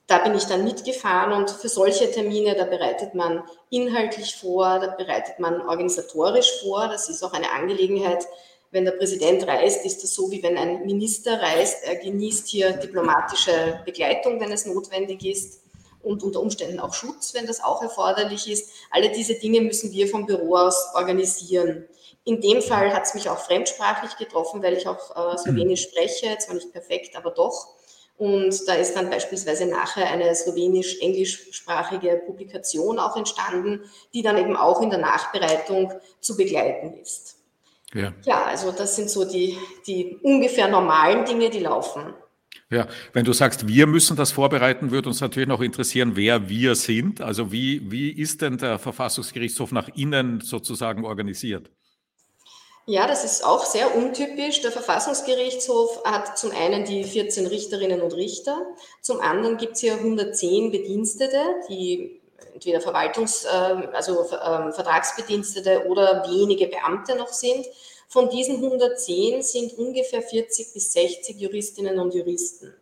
Da 0.08 0.20
bin 0.20 0.36
ich 0.36 0.46
dann 0.46 0.66
mitgefahren 0.66 1.32
und 1.34 1.50
für 1.50 1.70
solche 1.70 2.12
Termine, 2.12 2.56
da 2.56 2.66
bereitet 2.66 3.16
man 3.16 3.44
inhaltlich 3.70 4.36
vor, 4.36 4.80
da 4.80 4.88
bereitet 4.88 5.40
man 5.40 5.62
organisatorisch 5.62 6.62
vor. 6.62 6.88
Das 6.90 7.10
ist 7.10 7.24
auch 7.24 7.34
eine 7.34 7.52
Angelegenheit 7.52 8.26
wenn 8.74 8.86
der 8.86 8.94
Präsident 8.94 9.48
reist, 9.48 9.86
ist 9.86 10.04
das 10.04 10.16
so, 10.16 10.32
wie 10.32 10.42
wenn 10.42 10.58
ein 10.58 10.84
Minister 10.86 11.40
reist. 11.40 11.84
Er 11.84 11.96
genießt 11.96 12.48
hier 12.48 12.74
diplomatische 12.74 13.82
Begleitung, 13.86 14.40
wenn 14.40 14.52
es 14.52 14.66
notwendig 14.66 15.24
ist 15.24 15.62
und 16.02 16.24
unter 16.24 16.42
Umständen 16.42 16.80
auch 16.80 16.94
Schutz, 16.94 17.36
wenn 17.36 17.46
das 17.46 17.64
auch 17.64 17.84
erforderlich 17.84 18.50
ist. 18.50 18.72
Alle 18.90 19.12
diese 19.12 19.36
Dinge 19.36 19.62
müssen 19.62 19.92
wir 19.92 20.08
vom 20.08 20.26
Büro 20.26 20.56
aus 20.56 20.88
organisieren. 20.96 21.88
In 22.26 22.42
dem 22.42 22.64
Fall 22.64 22.94
hat 22.94 23.06
es 23.06 23.14
mich 23.14 23.30
auch 23.30 23.38
fremdsprachlich 23.38 24.18
getroffen, 24.18 24.64
weil 24.64 24.74
ich 24.74 24.88
auch 24.88 25.34
äh, 25.34 25.38
Slowenisch 25.38 25.84
spreche, 25.84 26.36
zwar 26.40 26.56
nicht 26.56 26.72
perfekt, 26.72 27.16
aber 27.16 27.30
doch. 27.30 27.68
Und 28.18 28.68
da 28.68 28.74
ist 28.74 28.96
dann 28.96 29.10
beispielsweise 29.10 29.66
nachher 29.66 30.10
eine 30.10 30.34
slowenisch-englischsprachige 30.34 32.22
Publikation 32.26 33.00
auch 33.00 33.18
entstanden, 33.18 33.82
die 34.14 34.22
dann 34.22 34.38
eben 34.38 34.56
auch 34.56 34.82
in 34.82 34.90
der 34.90 35.00
Nachbereitung 35.00 35.94
zu 36.22 36.38
begleiten 36.38 36.94
ist. 37.02 37.43
Ja. 37.94 38.14
ja, 38.26 38.44
also 38.46 38.72
das 38.72 38.96
sind 38.96 39.10
so 39.10 39.24
die, 39.24 39.58
die 39.86 40.18
ungefähr 40.22 40.68
normalen 40.68 41.26
Dinge, 41.26 41.50
die 41.50 41.60
laufen. 41.60 42.14
Ja, 42.70 42.88
wenn 43.14 43.24
du 43.24 43.34
sagst, 43.34 43.68
wir 43.68 43.86
müssen 43.86 44.18
das 44.18 44.32
vorbereiten, 44.32 44.90
würde 44.90 45.10
uns 45.10 45.22
natürlich 45.22 45.48
noch 45.48 45.62
interessieren, 45.62 46.16
wer 46.16 46.50
wir 46.50 46.76
sind. 46.76 47.22
Also 47.22 47.52
wie, 47.52 47.92
wie 47.92 48.10
ist 48.10 48.42
denn 48.42 48.58
der 48.58 48.80
Verfassungsgerichtshof 48.80 49.72
nach 49.72 49.90
innen 49.96 50.42
sozusagen 50.42 51.06
organisiert? 51.06 51.70
Ja, 52.86 53.08
das 53.08 53.24
ist 53.24 53.46
auch 53.46 53.64
sehr 53.64 53.96
untypisch. 53.96 54.62
Der 54.62 54.72
Verfassungsgerichtshof 54.72 56.04
hat 56.04 56.38
zum 56.38 56.52
einen 56.52 56.84
die 56.84 57.04
14 57.04 57.48
Richterinnen 57.48 58.02
und 58.02 58.14
Richter, 58.14 58.60
zum 59.02 59.22
anderen 59.22 59.58
gibt 59.58 59.74
es 59.74 59.82
hier 59.82 59.94
110 59.94 60.72
Bedienstete, 60.72 61.42
die 61.70 62.23
entweder 62.54 62.80
Verwaltungs-, 62.80 63.46
ähm, 63.46 63.90
also 63.94 64.22
ähm, 64.32 64.74
Vertragsbedienstete 64.74 65.86
oder 65.88 66.26
wenige 66.28 66.68
Beamte 66.68 67.16
noch 67.16 67.30
sind. 67.30 67.66
Von 68.08 68.30
diesen 68.30 68.58
110 68.58 69.42
sind 69.42 69.78
ungefähr 69.78 70.22
40 70.22 70.74
bis 70.74 70.94
60 70.94 71.40
Juristinnen 71.40 72.00
und 72.00 72.14
Juristen. 72.14 72.76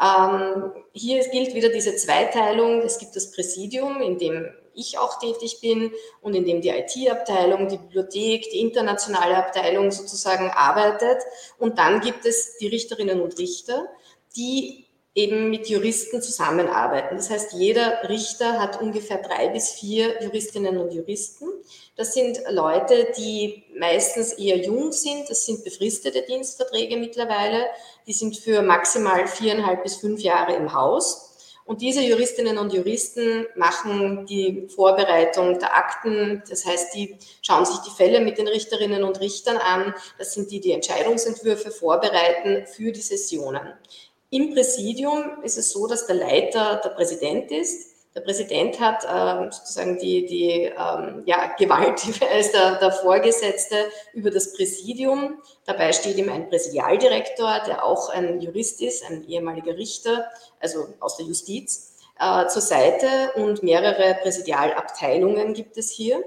Ähm, 0.00 0.72
hier 0.92 1.26
gilt 1.28 1.54
wieder 1.54 1.70
diese 1.70 1.96
Zweiteilung. 1.96 2.82
Es 2.82 2.98
gibt 2.98 3.16
das 3.16 3.30
Präsidium, 3.30 4.02
in 4.02 4.18
dem 4.18 4.52
ich 4.74 4.98
auch 4.98 5.18
tätig 5.18 5.60
bin 5.60 5.90
und 6.20 6.34
in 6.34 6.44
dem 6.44 6.60
die 6.60 6.68
IT-Abteilung, 6.68 7.68
die 7.68 7.78
Bibliothek, 7.78 8.50
die 8.50 8.60
internationale 8.60 9.36
Abteilung 9.36 9.90
sozusagen 9.90 10.50
arbeitet. 10.50 11.22
Und 11.58 11.78
dann 11.78 12.00
gibt 12.00 12.26
es 12.26 12.58
die 12.58 12.68
Richterinnen 12.68 13.20
und 13.20 13.38
Richter, 13.38 13.88
die 14.36 14.85
eben 15.16 15.48
mit 15.48 15.68
Juristen 15.68 16.20
zusammenarbeiten. 16.20 17.16
Das 17.16 17.30
heißt, 17.30 17.54
jeder 17.54 18.06
Richter 18.08 18.60
hat 18.60 18.80
ungefähr 18.82 19.16
drei 19.16 19.48
bis 19.48 19.70
vier 19.70 20.22
Juristinnen 20.22 20.76
und 20.76 20.92
Juristen. 20.92 21.48
Das 21.96 22.12
sind 22.12 22.38
Leute, 22.50 23.08
die 23.16 23.64
meistens 23.78 24.34
eher 24.34 24.58
jung 24.58 24.92
sind. 24.92 25.28
Das 25.30 25.46
sind 25.46 25.64
befristete 25.64 26.22
Dienstverträge 26.22 26.98
mittlerweile. 26.98 27.64
Die 28.06 28.12
sind 28.12 28.36
für 28.36 28.60
maximal 28.60 29.26
viereinhalb 29.26 29.82
bis 29.82 29.96
fünf 29.96 30.20
Jahre 30.20 30.54
im 30.54 30.74
Haus. 30.74 31.32
Und 31.64 31.80
diese 31.80 32.02
Juristinnen 32.02 32.58
und 32.58 32.74
Juristen 32.74 33.46
machen 33.56 34.26
die 34.26 34.68
Vorbereitung 34.68 35.58
der 35.58 35.76
Akten. 35.76 36.42
Das 36.48 36.66
heißt, 36.66 36.94
die 36.94 37.16
schauen 37.40 37.64
sich 37.64 37.78
die 37.78 37.90
Fälle 37.90 38.20
mit 38.20 38.36
den 38.36 38.46
Richterinnen 38.46 39.02
und 39.02 39.18
Richtern 39.20 39.56
an. 39.56 39.94
Das 40.18 40.34
sind 40.34 40.50
die, 40.50 40.60
die 40.60 40.72
Entscheidungsentwürfe 40.72 41.70
vorbereiten 41.70 42.66
für 42.66 42.92
die 42.92 43.00
Sessionen. 43.00 43.72
Im 44.30 44.52
Präsidium 44.52 45.42
ist 45.42 45.56
es 45.56 45.70
so, 45.70 45.86
dass 45.86 46.06
der 46.06 46.16
Leiter 46.16 46.80
der 46.82 46.90
Präsident 46.90 47.50
ist. 47.52 47.94
Der 48.14 48.22
Präsident 48.22 48.80
hat 48.80 49.06
ähm, 49.08 49.52
sozusagen 49.52 49.98
die, 49.98 50.24
die 50.24 50.72
ähm, 50.76 51.22
ja, 51.26 51.54
Gewalt, 51.58 52.02
ist 52.38 52.54
der, 52.54 52.76
der 52.76 52.90
Vorgesetzte 52.90 53.76
über 54.14 54.30
das 54.30 54.54
Präsidium. 54.54 55.42
Dabei 55.64 55.92
steht 55.92 56.16
ihm 56.16 56.30
ein 56.30 56.48
Präsidialdirektor, 56.48 57.60
der 57.66 57.84
auch 57.84 58.08
ein 58.08 58.40
Jurist 58.40 58.80
ist, 58.80 59.04
ein 59.08 59.28
ehemaliger 59.28 59.76
Richter, 59.76 60.24
also 60.60 60.86
aus 60.98 61.18
der 61.18 61.26
Justiz, 61.26 61.94
äh, 62.18 62.46
zur 62.48 62.62
Seite 62.62 63.32
und 63.36 63.62
mehrere 63.62 64.14
Präsidialabteilungen 64.22 65.52
gibt 65.52 65.76
es 65.76 65.90
hier. 65.90 66.24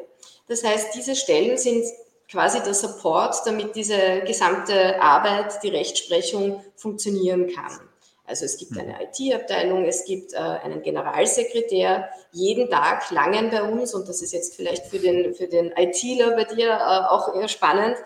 Das 0.48 0.64
heißt, 0.64 0.94
diese 0.94 1.16
Stellen 1.16 1.58
sind 1.58 1.86
quasi 2.30 2.62
der 2.62 2.76
Support, 2.76 3.36
damit 3.46 3.76
diese 3.76 4.22
gesamte 4.22 5.02
Arbeit, 5.02 5.64
die 5.64 5.70
Rechtsprechung 5.70 6.64
funktionieren 6.76 7.52
kann. 7.54 7.89
Also 8.30 8.46
es 8.46 8.58
gibt 8.58 8.78
eine 8.78 8.96
IT-Abteilung, 9.02 9.86
es 9.86 10.06
gibt 10.06 10.34
äh, 10.34 10.38
einen 10.38 10.84
Generalsekretär. 10.84 12.10
Jeden 12.32 12.70
Tag 12.70 13.10
langen 13.10 13.50
bei 13.50 13.64
uns, 13.64 13.96
und 13.96 14.08
das 14.08 14.22
ist 14.22 14.34
jetzt 14.34 14.56
vielleicht 14.56 14.86
für 14.86 15.00
den, 15.00 15.34
für 15.34 15.48
den 15.48 15.72
ITler 15.76 16.36
bei 16.36 16.44
dir 16.44 16.70
äh, 16.70 17.08
auch 17.10 17.36
eher 17.36 17.48
spannend, 17.48 17.98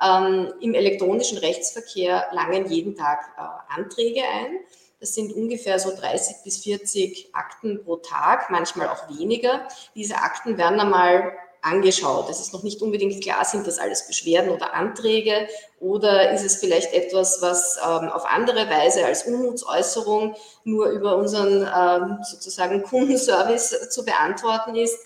ähm, 0.00 0.52
im 0.60 0.74
elektronischen 0.74 1.38
Rechtsverkehr 1.38 2.28
langen 2.30 2.70
jeden 2.70 2.94
Tag 2.94 3.32
äh, 3.36 3.74
Anträge 3.74 4.22
ein. 4.22 4.60
Das 5.00 5.16
sind 5.16 5.32
ungefähr 5.32 5.80
so 5.80 5.90
30 5.90 6.44
bis 6.44 6.58
40 6.62 7.30
Akten 7.32 7.82
pro 7.82 7.96
Tag, 7.96 8.50
manchmal 8.50 8.88
auch 8.88 9.08
weniger. 9.18 9.66
Diese 9.96 10.14
Akten 10.14 10.58
werden 10.58 10.78
einmal 10.78 11.32
angeschaut. 11.62 12.28
Es 12.28 12.40
ist 12.40 12.52
noch 12.52 12.64
nicht 12.64 12.82
unbedingt 12.82 13.22
klar, 13.22 13.44
sind 13.44 13.66
das 13.66 13.78
alles 13.78 14.06
Beschwerden 14.06 14.50
oder 14.50 14.74
Anträge 14.74 15.48
oder 15.80 16.32
ist 16.32 16.44
es 16.44 16.56
vielleicht 16.56 16.92
etwas, 16.92 17.40
was 17.40 17.78
ähm, 17.78 18.08
auf 18.08 18.24
andere 18.26 18.68
Weise 18.68 19.06
als 19.06 19.24
Unmutsäußerung 19.24 20.34
nur 20.64 20.88
über 20.88 21.16
unseren 21.16 21.62
ähm, 21.62 22.18
sozusagen 22.22 22.82
Kundenservice 22.82 23.90
zu 23.90 24.04
beantworten 24.04 24.74
ist. 24.74 24.98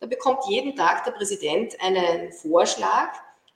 Da 0.00 0.06
bekommt 0.06 0.44
jeden 0.48 0.76
Tag 0.76 1.04
der 1.04 1.12
Präsident 1.12 1.80
einen 1.80 2.32
Vorschlag 2.32 3.08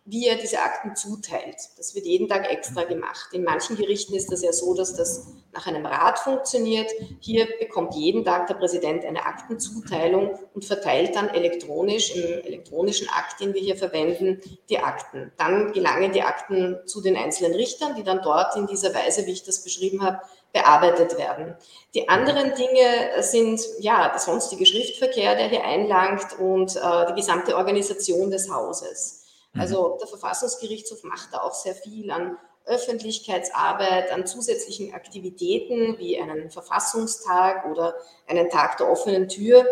wie 0.06 0.28
er 0.28 0.36
diese 0.36 0.60
Akten 0.60 0.94
zuteilt. 0.94 1.56
Das 1.76 1.94
wird 1.94 2.06
jeden 2.06 2.28
Tag 2.28 2.48
extra 2.50 2.84
gemacht. 2.84 3.30
In 3.32 3.42
manchen 3.42 3.76
Gerichten 3.76 4.14
ist 4.14 4.30
das 4.30 4.42
ja 4.42 4.52
so, 4.52 4.72
dass 4.72 4.94
das 4.94 5.26
nach 5.52 5.66
einem 5.66 5.84
Rat 5.84 6.20
funktioniert. 6.20 6.90
Hier 7.18 7.48
bekommt 7.58 7.94
jeden 7.96 8.24
Tag 8.24 8.46
der 8.46 8.54
Präsident 8.54 9.04
eine 9.04 9.26
Aktenzuteilung 9.26 10.38
und 10.54 10.64
verteilt 10.64 11.16
dann 11.16 11.28
elektronisch 11.28 12.14
im 12.14 12.44
elektronischen 12.44 13.08
Akt, 13.08 13.40
den 13.40 13.52
wir 13.52 13.60
hier 13.60 13.76
verwenden, 13.76 14.40
die 14.70 14.78
Akten. 14.78 15.32
Dann 15.38 15.72
gelangen 15.72 16.12
die 16.12 16.22
Akten 16.22 16.78
zu 16.86 17.02
den 17.02 17.16
einzelnen 17.16 17.54
Richtern, 17.54 17.96
die 17.96 18.04
dann 18.04 18.22
dort 18.22 18.54
in 18.54 18.68
dieser 18.68 18.94
Weise, 18.94 19.26
wie 19.26 19.32
ich 19.32 19.42
das 19.42 19.64
beschrieben 19.64 20.04
habe, 20.04 20.20
bearbeitet 20.52 21.18
werden. 21.18 21.56
Die 21.94 22.08
anderen 22.08 22.54
Dinge 22.54 23.22
sind 23.22 23.60
ja 23.80 24.08
der 24.08 24.20
sonstige 24.20 24.66
Schriftverkehr, 24.66 25.34
der 25.34 25.48
hier 25.48 25.64
einlangt 25.64 26.38
und 26.38 26.76
äh, 26.76 27.06
die 27.08 27.14
gesamte 27.14 27.56
Organisation 27.56 28.30
des 28.30 28.50
Hauses. 28.50 29.25
Mhm. 29.56 29.60
Also 29.60 29.96
der 30.00 30.06
Verfassungsgerichtshof 30.06 31.02
macht 31.02 31.32
da 31.32 31.38
auch 31.38 31.54
sehr 31.54 31.74
viel 31.74 32.10
an 32.10 32.38
Öffentlichkeitsarbeit, 32.64 34.12
an 34.12 34.26
zusätzlichen 34.26 34.92
Aktivitäten 34.92 35.98
wie 35.98 36.18
einen 36.20 36.50
Verfassungstag 36.50 37.64
oder 37.66 37.94
einen 38.26 38.50
Tag 38.50 38.76
der 38.78 38.90
offenen 38.90 39.28
Tür 39.28 39.64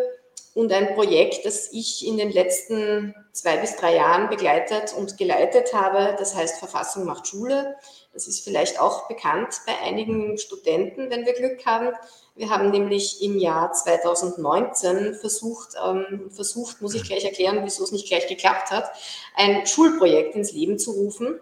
und 0.55 0.73
ein 0.73 0.95
Projekt, 0.95 1.45
das 1.45 1.73
ich 1.73 2.07
in 2.07 2.17
den 2.17 2.31
letzten 2.31 3.15
zwei 3.33 3.57
bis 3.57 3.75
drei 3.75 3.97
Jahren 3.97 4.31
begleitet 4.31 4.95
und 4.97 5.19
geleitet 5.19 5.75
habe, 5.75 6.15
das 6.17 6.37
heißt 6.37 6.59
Verfassung 6.59 7.05
macht 7.05 7.27
Schule. 7.27 7.75
Das 8.13 8.29
ist 8.29 8.45
vielleicht 8.45 8.81
auch 8.81 9.09
bekannt 9.09 9.61
bei 9.67 9.77
einigen 9.81 10.39
Studenten, 10.39 11.11
wenn 11.11 11.27
wir 11.27 11.33
Glück 11.33 11.67
haben. 11.67 11.93
Wir 12.37 12.51
haben 12.51 12.71
nämlich 12.71 13.21
im 13.23 13.37
Jahr 13.37 13.73
2019 13.73 15.15
versucht, 15.17 15.71
ähm, 15.85 16.31
versucht, 16.31 16.81
muss 16.81 16.95
ich 16.95 17.03
gleich 17.03 17.25
erklären, 17.25 17.61
wieso 17.65 17.83
es 17.83 17.91
nicht 17.91 18.07
gleich 18.07 18.29
geklappt 18.29 18.71
hat, 18.71 18.93
ein 19.35 19.67
Schulprojekt 19.67 20.37
ins 20.37 20.53
Leben 20.53 20.79
zu 20.79 20.93
rufen, 20.93 21.41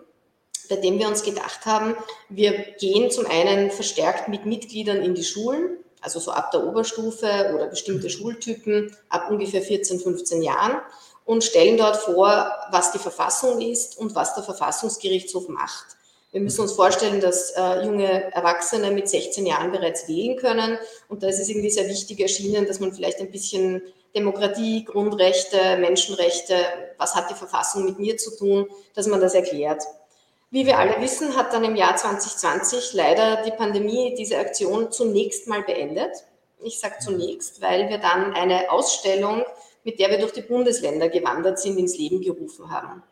bei 0.70 0.76
dem 0.76 0.98
wir 0.98 1.08
uns 1.08 1.22
gedacht 1.22 1.66
haben, 1.66 1.94
wir 2.30 2.52
gehen 2.80 3.10
zum 3.10 3.26
einen 3.26 3.70
verstärkt 3.70 4.28
mit 4.28 4.46
Mitgliedern 4.46 5.02
in 5.02 5.14
die 5.14 5.24
Schulen, 5.24 5.76
also 6.02 6.20
so 6.20 6.30
ab 6.32 6.50
der 6.50 6.64
Oberstufe 6.64 7.52
oder 7.54 7.66
bestimmte 7.66 8.10
Schultypen 8.10 8.94
ab 9.08 9.30
ungefähr 9.30 9.62
14, 9.62 10.00
15 10.00 10.42
Jahren 10.42 10.80
und 11.24 11.44
stellen 11.44 11.76
dort 11.76 11.96
vor, 11.96 12.50
was 12.70 12.92
die 12.92 12.98
Verfassung 12.98 13.60
ist 13.60 13.96
und 13.98 14.14
was 14.14 14.34
der 14.34 14.42
Verfassungsgerichtshof 14.42 15.48
macht. 15.48 15.96
Wir 16.32 16.40
müssen 16.40 16.62
uns 16.62 16.72
vorstellen, 16.72 17.20
dass 17.20 17.50
äh, 17.50 17.84
junge 17.84 18.32
Erwachsene 18.32 18.90
mit 18.90 19.08
16 19.08 19.44
Jahren 19.44 19.70
bereits 19.70 20.08
wählen 20.08 20.36
können. 20.38 20.78
Und 21.08 21.22
da 21.22 21.28
ist 21.28 21.38
es 21.38 21.50
irgendwie 21.50 21.70
sehr 21.70 21.88
wichtig 21.88 22.20
erschienen, 22.20 22.66
dass 22.66 22.80
man 22.80 22.94
vielleicht 22.94 23.20
ein 23.20 23.30
bisschen 23.30 23.82
Demokratie, 24.14 24.84
Grundrechte, 24.84 25.76
Menschenrechte, 25.78 26.56
was 26.96 27.14
hat 27.14 27.30
die 27.30 27.34
Verfassung 27.34 27.84
mit 27.84 27.98
mir 27.98 28.16
zu 28.16 28.34
tun, 28.36 28.66
dass 28.94 29.06
man 29.06 29.20
das 29.20 29.34
erklärt. 29.34 29.82
Wie 30.52 30.66
wir 30.66 30.78
alle 30.78 31.00
wissen, 31.00 31.34
hat 31.34 31.54
dann 31.54 31.64
im 31.64 31.76
Jahr 31.76 31.96
2020 31.96 32.92
leider 32.92 33.42
die 33.42 33.52
Pandemie 33.52 34.14
diese 34.14 34.36
Aktion 34.36 34.92
zunächst 34.92 35.48
mal 35.48 35.62
beendet. 35.62 36.12
Ich 36.62 36.78
sage 36.78 36.96
zunächst, 37.00 37.62
weil 37.62 37.88
wir 37.88 37.96
dann 37.96 38.34
eine 38.34 38.70
Ausstellung, 38.70 39.44
mit 39.82 39.98
der 39.98 40.10
wir 40.10 40.18
durch 40.18 40.32
die 40.32 40.42
Bundesländer 40.42 41.08
gewandert 41.08 41.58
sind, 41.58 41.78
ins 41.78 41.96
Leben 41.96 42.20
gerufen 42.20 42.70
haben. 42.70 43.02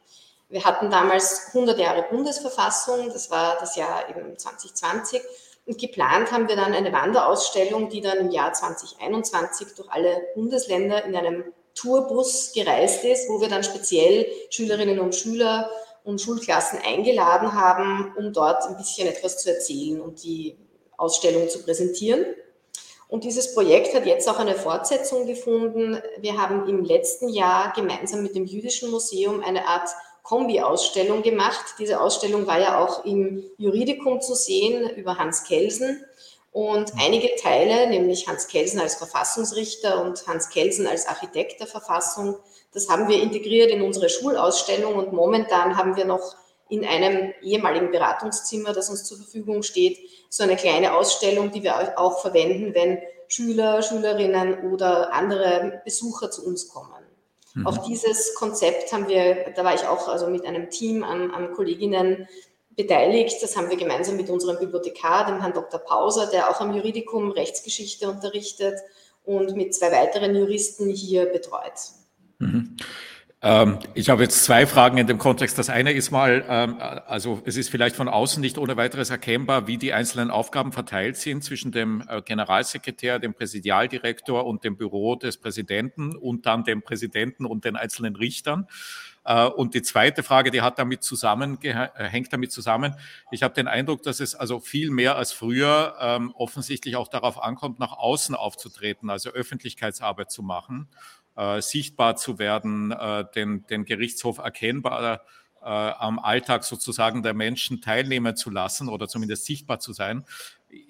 Wir 0.50 0.66
hatten 0.66 0.90
damals 0.90 1.46
100 1.54 1.78
Jahre 1.78 2.04
Bundesverfassung, 2.10 3.08
das 3.08 3.30
war 3.30 3.56
das 3.58 3.74
Jahr 3.74 4.10
eben 4.10 4.36
2020. 4.36 5.22
Und 5.64 5.78
geplant 5.78 6.32
haben 6.32 6.46
wir 6.46 6.56
dann 6.56 6.74
eine 6.74 6.92
Wanderausstellung, 6.92 7.88
die 7.88 8.02
dann 8.02 8.18
im 8.18 8.30
Jahr 8.30 8.52
2021 8.52 9.68
durch 9.76 9.90
alle 9.90 10.26
Bundesländer 10.34 11.06
in 11.06 11.16
einem 11.16 11.44
Tourbus 11.74 12.52
gereist 12.52 13.02
ist, 13.02 13.30
wo 13.30 13.40
wir 13.40 13.48
dann 13.48 13.64
speziell 13.64 14.26
Schülerinnen 14.50 15.00
und 15.00 15.14
Schüler 15.14 15.70
und 16.04 16.20
Schulklassen 16.20 16.78
eingeladen 16.84 17.54
haben, 17.54 18.14
um 18.16 18.32
dort 18.32 18.64
ein 18.64 18.76
bisschen 18.76 19.08
etwas 19.08 19.38
zu 19.38 19.52
erzählen 19.52 20.00
und 20.00 20.22
die 20.22 20.56
Ausstellung 20.96 21.48
zu 21.48 21.62
präsentieren. 21.62 22.24
Und 23.08 23.24
dieses 23.24 23.54
Projekt 23.54 23.94
hat 23.94 24.06
jetzt 24.06 24.28
auch 24.28 24.38
eine 24.38 24.54
Fortsetzung 24.54 25.26
gefunden. 25.26 26.00
Wir 26.18 26.40
haben 26.40 26.68
im 26.68 26.84
letzten 26.84 27.28
Jahr 27.28 27.72
gemeinsam 27.74 28.22
mit 28.22 28.36
dem 28.36 28.44
Jüdischen 28.44 28.90
Museum 28.90 29.42
eine 29.42 29.66
Art 29.66 29.88
Kombi-Ausstellung 30.22 31.22
gemacht. 31.22 31.74
Diese 31.80 32.00
Ausstellung 32.00 32.46
war 32.46 32.60
ja 32.60 32.78
auch 32.78 33.04
im 33.04 33.42
Juridikum 33.56 34.20
zu 34.20 34.34
sehen 34.34 34.88
über 34.90 35.18
Hans 35.18 35.42
Kelsen. 35.42 36.04
Und 36.52 36.92
einige 37.00 37.34
Teile, 37.36 37.88
nämlich 37.88 38.28
Hans 38.28 38.46
Kelsen 38.46 38.80
als 38.80 38.96
Verfassungsrichter 38.96 40.04
und 40.04 40.26
Hans 40.28 40.48
Kelsen 40.48 40.86
als 40.86 41.06
Architekt 41.06 41.60
der 41.60 41.66
Verfassung, 41.66 42.36
das 42.72 42.88
haben 42.88 43.08
wir 43.08 43.22
integriert 43.22 43.70
in 43.70 43.82
unsere 43.82 44.08
Schulausstellung 44.08 44.94
und 44.94 45.12
momentan 45.12 45.76
haben 45.76 45.96
wir 45.96 46.04
noch 46.04 46.36
in 46.68 46.84
einem 46.86 47.32
ehemaligen 47.42 47.90
Beratungszimmer, 47.90 48.72
das 48.72 48.88
uns 48.90 49.04
zur 49.04 49.18
Verfügung 49.18 49.62
steht, 49.62 49.98
so 50.28 50.44
eine 50.44 50.56
kleine 50.56 50.94
Ausstellung, 50.94 51.50
die 51.50 51.64
wir 51.64 51.98
auch 51.98 52.20
verwenden, 52.20 52.74
wenn 52.74 52.98
Schüler, 53.26 53.82
Schülerinnen 53.82 54.72
oder 54.72 55.12
andere 55.12 55.82
Besucher 55.84 56.30
zu 56.30 56.46
uns 56.46 56.68
kommen. 56.68 57.04
Mhm. 57.54 57.66
Auch 57.66 57.78
dieses 57.86 58.34
Konzept 58.36 58.92
haben 58.92 59.08
wir, 59.08 59.52
da 59.54 59.64
war 59.64 59.74
ich 59.74 59.86
auch 59.86 60.08
also 60.08 60.28
mit 60.28 60.44
einem 60.46 60.70
Team 60.70 61.02
an, 61.02 61.32
an 61.32 61.52
Kolleginnen 61.52 62.28
beteiligt. 62.76 63.42
Das 63.42 63.56
haben 63.56 63.68
wir 63.68 63.76
gemeinsam 63.76 64.16
mit 64.16 64.30
unserem 64.30 64.58
Bibliothekar, 64.58 65.26
dem 65.26 65.40
Herrn 65.40 65.52
Dr. 65.52 65.80
Pauser, 65.80 66.26
der 66.26 66.50
auch 66.50 66.60
am 66.60 66.74
Juridikum 66.74 67.32
Rechtsgeschichte 67.32 68.08
unterrichtet 68.08 68.78
und 69.24 69.56
mit 69.56 69.74
zwei 69.74 69.90
weiteren 69.90 70.34
Juristen 70.34 70.88
hier 70.88 71.26
betreut. 71.26 71.72
Mhm. 72.40 72.76
Ähm, 73.42 73.78
ich 73.94 74.10
habe 74.10 74.22
jetzt 74.22 74.44
zwei 74.44 74.66
Fragen 74.66 74.98
in 74.98 75.06
dem 75.06 75.16
Kontext. 75.16 75.56
Das 75.58 75.70
eine 75.70 75.92
ist 75.92 76.10
mal, 76.10 76.44
ähm, 76.46 76.76
also 76.78 77.40
es 77.46 77.56
ist 77.56 77.70
vielleicht 77.70 77.96
von 77.96 78.08
außen 78.08 78.40
nicht 78.40 78.58
ohne 78.58 78.76
weiteres 78.76 79.08
erkennbar, 79.08 79.66
wie 79.66 79.78
die 79.78 79.94
einzelnen 79.94 80.30
Aufgaben 80.30 80.72
verteilt 80.72 81.16
sind 81.16 81.42
zwischen 81.42 81.72
dem 81.72 82.04
äh, 82.06 82.20
Generalsekretär, 82.20 83.18
dem 83.18 83.32
Präsidialdirektor 83.32 84.44
und 84.44 84.64
dem 84.64 84.76
Büro 84.76 85.16
des 85.16 85.38
Präsidenten 85.38 86.16
und 86.16 86.44
dann 86.44 86.64
dem 86.64 86.82
Präsidenten 86.82 87.46
und 87.46 87.64
den 87.64 87.76
einzelnen 87.76 88.14
Richtern. 88.14 88.66
Äh, 89.24 89.46
und 89.46 89.72
die 89.72 89.80
zweite 89.80 90.22
Frage, 90.22 90.50
die 90.50 90.60
hat 90.60 90.78
damit 90.78 91.02
zusammen, 91.02 91.58
äh, 91.62 91.88
hängt 91.96 92.30
damit 92.34 92.52
zusammen. 92.52 92.94
Ich 93.30 93.42
habe 93.42 93.54
den 93.54 93.68
Eindruck, 93.68 94.02
dass 94.02 94.20
es 94.20 94.34
also 94.34 94.60
viel 94.60 94.90
mehr 94.90 95.16
als 95.16 95.32
früher 95.32 95.94
ähm, 95.98 96.34
offensichtlich 96.36 96.96
auch 96.96 97.08
darauf 97.08 97.42
ankommt, 97.42 97.78
nach 97.78 97.92
außen 97.92 98.34
aufzutreten, 98.34 99.08
also 99.08 99.30
Öffentlichkeitsarbeit 99.30 100.30
zu 100.30 100.42
machen 100.42 100.88
sichtbar 101.60 102.16
zu 102.16 102.38
werden, 102.38 102.92
äh, 102.92 103.24
den, 103.34 103.66
den 103.66 103.84
Gerichtshof 103.84 104.38
erkennbar 104.38 105.22
äh, 105.62 105.66
am 105.66 106.18
Alltag 106.18 106.64
sozusagen 106.64 107.22
der 107.22 107.34
Menschen 107.34 107.80
teilnehmen 107.82 108.36
zu 108.36 108.50
lassen 108.50 108.88
oder 108.88 109.08
zumindest 109.08 109.44
sichtbar 109.44 109.78
zu 109.78 109.92
sein. 109.92 110.24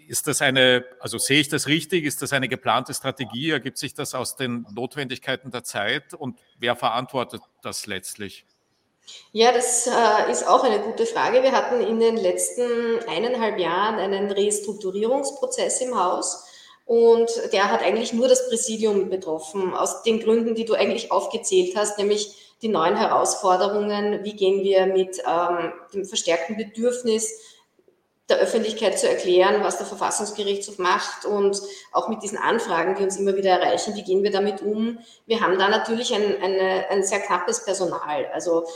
Ist 0.06 0.26
das 0.26 0.42
eine, 0.42 0.84
also 1.00 1.18
sehe 1.18 1.40
ich 1.40 1.48
das 1.48 1.66
richtig? 1.66 2.04
Ist 2.04 2.22
das 2.22 2.32
eine 2.32 2.48
geplante 2.48 2.94
Strategie? 2.94 3.50
Ergibt 3.50 3.78
sich 3.78 3.94
das 3.94 4.14
aus 4.14 4.36
den 4.36 4.66
Notwendigkeiten 4.72 5.50
der 5.50 5.64
Zeit? 5.64 6.14
Und 6.14 6.38
wer 6.58 6.76
verantwortet 6.76 7.42
das 7.62 7.86
letztlich? 7.86 8.44
Ja, 9.32 9.50
das 9.50 9.88
äh, 9.88 10.30
ist 10.30 10.46
auch 10.46 10.62
eine 10.62 10.80
gute 10.80 11.04
Frage. 11.06 11.42
Wir 11.42 11.52
hatten 11.52 11.80
in 11.80 11.98
den 11.98 12.16
letzten 12.16 13.00
eineinhalb 13.08 13.58
Jahren 13.58 13.98
einen 13.98 14.30
Restrukturierungsprozess 14.30 15.80
im 15.80 15.98
Haus 15.98 16.46
und 16.84 17.30
der 17.52 17.70
hat 17.70 17.82
eigentlich 17.82 18.12
nur 18.12 18.28
das 18.28 18.48
Präsidium 18.48 19.10
betroffen, 19.10 19.74
aus 19.74 20.02
den 20.02 20.20
Gründen, 20.20 20.54
die 20.54 20.64
du 20.64 20.74
eigentlich 20.74 21.12
aufgezählt 21.12 21.76
hast, 21.76 21.98
nämlich 21.98 22.56
die 22.62 22.68
neuen 22.68 22.96
Herausforderungen, 22.96 24.24
wie 24.24 24.34
gehen 24.34 24.62
wir 24.62 24.86
mit 24.86 25.22
ähm, 25.26 25.72
dem 25.94 26.04
verstärkten 26.04 26.56
Bedürfnis 26.56 27.32
der 28.28 28.38
Öffentlichkeit 28.38 28.98
zu 28.98 29.08
erklären, 29.08 29.62
was 29.62 29.78
der 29.78 29.86
Verfassungsgerichtshof 29.86 30.78
macht 30.78 31.24
und 31.24 31.60
auch 31.92 32.08
mit 32.08 32.22
diesen 32.22 32.38
Anfragen, 32.38 32.94
die 32.94 33.02
uns 33.02 33.16
immer 33.16 33.34
wieder 33.34 33.50
erreichen, 33.50 33.94
wie 33.96 34.04
gehen 34.04 34.22
wir 34.22 34.30
damit 34.30 34.62
um. 34.62 34.98
Wir 35.26 35.40
haben 35.40 35.58
da 35.58 35.68
natürlich 35.68 36.14
ein, 36.14 36.40
eine, 36.40 36.88
ein 36.90 37.02
sehr 37.02 37.20
knappes 37.20 37.64
Personal. 37.64 38.26
Also 38.32 38.66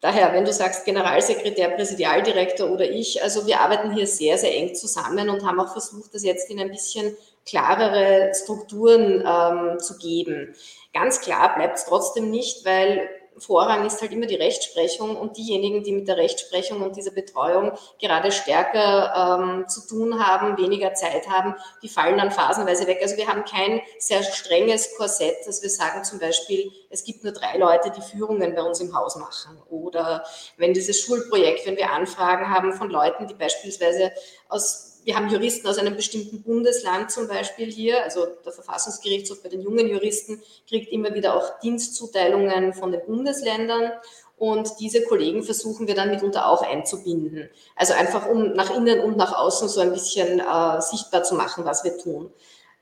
Daher, 0.00 0.34
wenn 0.34 0.44
du 0.44 0.52
sagst 0.52 0.84
Generalsekretär, 0.84 1.70
Präsidialdirektor 1.70 2.70
oder 2.70 2.88
ich, 2.88 3.22
also 3.22 3.46
wir 3.46 3.60
arbeiten 3.60 3.94
hier 3.94 4.06
sehr, 4.06 4.36
sehr 4.36 4.54
eng 4.54 4.74
zusammen 4.74 5.30
und 5.30 5.44
haben 5.44 5.58
auch 5.58 5.72
versucht, 5.72 6.14
das 6.14 6.22
jetzt 6.22 6.50
in 6.50 6.60
ein 6.60 6.70
bisschen 6.70 7.16
klarere 7.46 8.32
Strukturen 8.34 9.24
ähm, 9.26 9.78
zu 9.78 9.96
geben. 9.98 10.54
Ganz 10.92 11.20
klar 11.20 11.54
bleibt 11.54 11.78
es 11.78 11.84
trotzdem 11.86 12.30
nicht, 12.30 12.64
weil 12.64 13.08
Vorrang 13.38 13.86
ist 13.86 14.00
halt 14.00 14.12
immer 14.12 14.26
die 14.26 14.36
Rechtsprechung 14.36 15.16
und 15.16 15.36
diejenigen, 15.36 15.82
die 15.82 15.92
mit 15.92 16.08
der 16.08 16.16
Rechtsprechung 16.16 16.80
und 16.80 16.96
dieser 16.96 17.10
Betreuung 17.10 17.72
gerade 18.00 18.32
stärker 18.32 19.38
ähm, 19.40 19.68
zu 19.68 19.86
tun 19.86 20.24
haben, 20.24 20.56
weniger 20.56 20.94
Zeit 20.94 21.28
haben, 21.28 21.54
die 21.82 21.88
fallen 21.88 22.16
dann 22.16 22.30
phasenweise 22.30 22.86
weg. 22.86 23.00
Also 23.02 23.16
wir 23.16 23.26
haben 23.26 23.44
kein 23.44 23.82
sehr 23.98 24.22
strenges 24.22 24.96
Korsett, 24.96 25.36
dass 25.46 25.62
wir 25.62 25.70
sagen 25.70 26.04
zum 26.04 26.18
Beispiel, 26.18 26.70
es 26.88 27.04
gibt 27.04 27.24
nur 27.24 27.32
drei 27.32 27.58
Leute, 27.58 27.90
die 27.90 28.00
Führungen 28.00 28.54
bei 28.54 28.62
uns 28.62 28.80
im 28.80 28.96
Haus 28.96 29.16
machen. 29.16 29.60
Oder 29.68 30.24
wenn 30.56 30.72
dieses 30.72 31.00
Schulprojekt, 31.00 31.66
wenn 31.66 31.76
wir 31.76 31.92
Anfragen 31.92 32.48
haben 32.48 32.72
von 32.72 32.88
Leuten, 32.88 33.26
die 33.26 33.34
beispielsweise 33.34 34.12
aus 34.48 34.95
wir 35.06 35.14
haben 35.14 35.28
Juristen 35.28 35.68
aus 35.68 35.78
einem 35.78 35.94
bestimmten 35.94 36.42
Bundesland 36.42 37.12
zum 37.12 37.28
Beispiel 37.28 37.70
hier, 37.70 38.02
also 38.02 38.26
der 38.44 38.52
Verfassungsgerichtshof 38.52 39.40
bei 39.40 39.48
den 39.48 39.62
jungen 39.62 39.86
Juristen 39.86 40.42
kriegt 40.68 40.90
immer 40.90 41.14
wieder 41.14 41.36
auch 41.36 41.60
Dienstzuteilungen 41.60 42.74
von 42.74 42.90
den 42.90 43.06
Bundesländern. 43.06 43.92
Und 44.36 44.68
diese 44.80 45.04
Kollegen 45.04 45.44
versuchen 45.44 45.86
wir 45.86 45.94
dann 45.94 46.10
mitunter 46.10 46.48
auch 46.48 46.60
einzubinden. 46.60 47.48
Also 47.76 47.94
einfach 47.94 48.28
um 48.28 48.54
nach 48.54 48.76
innen 48.76 48.98
und 48.98 49.16
nach 49.16 49.32
außen 49.32 49.68
so 49.68 49.80
ein 49.80 49.92
bisschen 49.92 50.40
äh, 50.40 50.80
sichtbar 50.80 51.22
zu 51.22 51.36
machen, 51.36 51.64
was 51.64 51.84
wir 51.84 51.96
tun. 51.98 52.32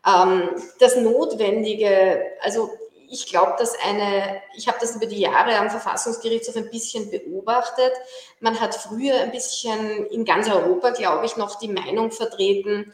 Ähm, 0.07 0.49
das 0.81 0.97
Notwendige, 0.97 2.23
also 2.41 2.71
ich 3.14 3.27
glaube, 3.27 3.55
dass 3.59 3.79
eine, 3.79 4.42
ich 4.57 4.66
habe 4.66 4.79
das 4.81 4.96
über 4.96 5.07
die 5.07 5.20
Jahre 5.20 5.57
am 5.57 5.70
Verfassungsgerichtshof 5.70 6.57
ein 6.57 6.70
bisschen 6.70 7.11
beobachtet. 7.11 7.92
Man 8.40 8.61
hat 8.61 8.74
früher 8.74 9.20
ein 9.20 9.31
bisschen 9.31 10.07
in 10.07 10.24
ganz 10.24 10.50
Europa, 10.50 10.90
glaube 10.90 11.24
ich, 11.24 11.37
noch 11.37 11.59
die 11.59 11.68
Meinung 11.68 12.11
vertreten, 12.11 12.92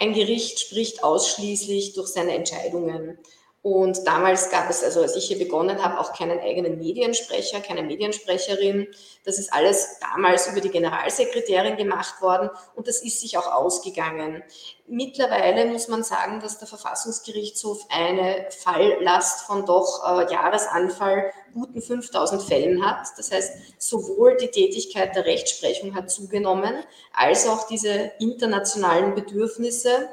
ein 0.00 0.14
Gericht 0.14 0.60
spricht 0.60 1.02
ausschließlich 1.02 1.92
durch 1.94 2.08
seine 2.08 2.32
Entscheidungen. 2.32 3.18
Und 3.60 4.06
damals 4.06 4.50
gab 4.50 4.70
es, 4.70 4.84
also 4.84 5.02
als 5.02 5.16
ich 5.16 5.26
hier 5.26 5.38
begonnen 5.38 5.82
habe, 5.82 5.98
auch 5.98 6.12
keinen 6.12 6.38
eigenen 6.38 6.78
Mediensprecher, 6.78 7.60
keine 7.60 7.82
Mediensprecherin. 7.82 8.86
Das 9.24 9.38
ist 9.38 9.52
alles 9.52 9.98
damals 10.00 10.46
über 10.46 10.60
die 10.60 10.70
Generalsekretärin 10.70 11.76
gemacht 11.76 12.22
worden 12.22 12.50
und 12.76 12.86
das 12.86 13.02
ist 13.02 13.20
sich 13.20 13.36
auch 13.36 13.52
ausgegangen. 13.52 14.44
Mittlerweile 14.86 15.66
muss 15.66 15.88
man 15.88 16.04
sagen, 16.04 16.40
dass 16.40 16.58
der 16.58 16.68
Verfassungsgerichtshof 16.68 17.84
eine 17.90 18.46
Falllast 18.50 19.40
von 19.46 19.66
doch 19.66 20.04
äh, 20.06 20.32
Jahresanfall 20.32 21.32
guten 21.52 21.82
5000 21.82 22.42
Fällen 22.42 22.86
hat. 22.86 23.08
Das 23.16 23.32
heißt, 23.32 23.52
sowohl 23.78 24.36
die 24.36 24.48
Tätigkeit 24.48 25.16
der 25.16 25.26
Rechtsprechung 25.26 25.96
hat 25.96 26.10
zugenommen, 26.12 26.84
als 27.12 27.46
auch 27.48 27.66
diese 27.66 28.12
internationalen 28.20 29.16
Bedürfnisse 29.16 30.08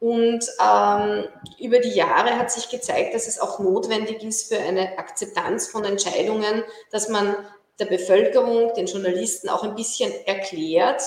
und 0.00 0.44
ähm, 0.64 1.24
über 1.58 1.80
die 1.80 1.90
Jahre 1.90 2.38
hat 2.38 2.52
sich 2.52 2.68
gezeigt, 2.68 3.14
dass 3.14 3.26
es 3.26 3.40
auch 3.40 3.58
notwendig 3.58 4.22
ist 4.22 4.52
für 4.52 4.60
eine 4.60 4.96
Akzeptanz 4.98 5.68
von 5.68 5.84
Entscheidungen, 5.84 6.62
dass 6.90 7.08
man 7.08 7.34
der 7.80 7.86
Bevölkerung, 7.86 8.74
den 8.74 8.86
Journalisten 8.86 9.48
auch 9.48 9.64
ein 9.64 9.74
bisschen 9.74 10.12
erklärt, 10.26 11.02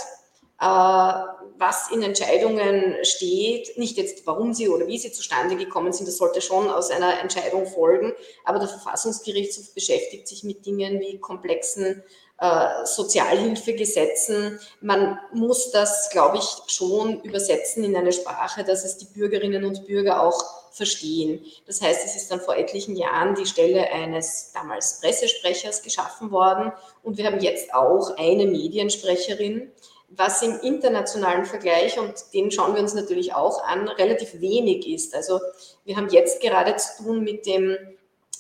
äh, 0.60 0.66
was 0.66 1.90
in 1.92 2.02
Entscheidungen 2.02 2.98
steht. 3.04 3.78
Nicht 3.78 3.98
jetzt, 3.98 4.26
warum 4.28 4.54
sie 4.54 4.68
oder 4.68 4.88
wie 4.88 4.98
sie 4.98 5.12
zustande 5.12 5.56
gekommen 5.56 5.94
sind, 5.94 6.08
das 6.08 6.18
sollte 6.18 6.42
schon 6.42 6.70
aus 6.70 6.92
einer 6.92 7.20
Entscheidung 7.22 7.68
folgen. 7.68 8.14
Aber 8.44 8.60
der 8.60 8.68
Verfassungsgerichtshof 8.68 9.74
beschäftigt 9.74 10.28
sich 10.28 10.44
mit 10.44 10.66
Dingen 10.66 11.00
wie 11.00 11.20
komplexen 11.20 12.04
äh, 12.42 12.86
Sozialhilfegesetzen. 12.86 14.60
Man 14.82 15.20
muss 15.32 15.70
das, 15.70 16.10
glaube 16.10 16.38
ich, 16.38 16.74
schon 16.74 17.22
übersetzen 17.22 17.84
in 17.84 17.96
eine 17.96 18.12
Sprache, 18.12 18.64
dass 18.64 18.84
es 18.84 18.98
die 18.98 19.06
Bürgerinnen 19.06 19.64
und 19.64 19.86
Bürger 19.86 20.24
auch 20.24 20.44
verstehen. 20.72 21.46
Das 21.68 21.82
heißt, 21.82 22.04
es 22.04 22.16
ist 22.16 22.32
dann 22.32 22.42
vor 22.42 22.56
etlichen 22.56 22.96
Jahren 22.96 23.36
die 23.36 23.46
Stelle 23.46 23.92
eines 23.92 24.52
damals 24.54 25.02
Pressesprechers 25.02 25.84
geschaffen 25.84 26.32
worden 26.32 26.72
und 27.04 27.18
wir 27.18 27.26
haben 27.26 27.40
jetzt 27.42 27.74
auch 27.76 28.18
eine 28.18 28.48
Mediensprecherin, 28.48 29.72
was 30.10 30.42
im 30.42 30.60
internationalen 30.62 31.46
Vergleich, 31.46 32.00
und 32.00 32.14
den 32.34 32.50
schauen 32.50 32.74
wir 32.74 32.82
uns 32.82 32.94
natürlich 32.96 33.34
auch 33.34 33.64
an, 33.64 33.88
relativ 33.88 34.42
wenig 34.42 34.88
ist. 34.88 35.14
Also 35.14 35.40
wir 35.86 35.96
haben 35.96 36.10
jetzt 36.10 36.42
gerade 36.42 36.76
zu 36.76 37.04
tun 37.04 37.24
mit 37.24 37.46
dem 37.46 37.78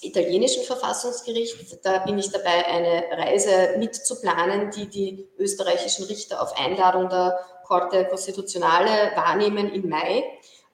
italienischen 0.01 0.63
Verfassungsgericht. 0.63 1.55
Da 1.83 1.99
bin 1.99 2.17
ich 2.17 2.31
dabei, 2.31 2.65
eine 2.65 3.05
Reise 3.11 3.75
mitzuplanen, 3.77 4.71
die 4.71 4.87
die 4.87 5.29
österreichischen 5.37 6.05
Richter 6.05 6.41
auf 6.41 6.57
Einladung 6.57 7.09
der 7.09 7.39
Corte 7.65 8.05
Constitutionale 8.05 9.11
wahrnehmen 9.15 9.71
im 9.71 9.87
Mai. 9.87 10.23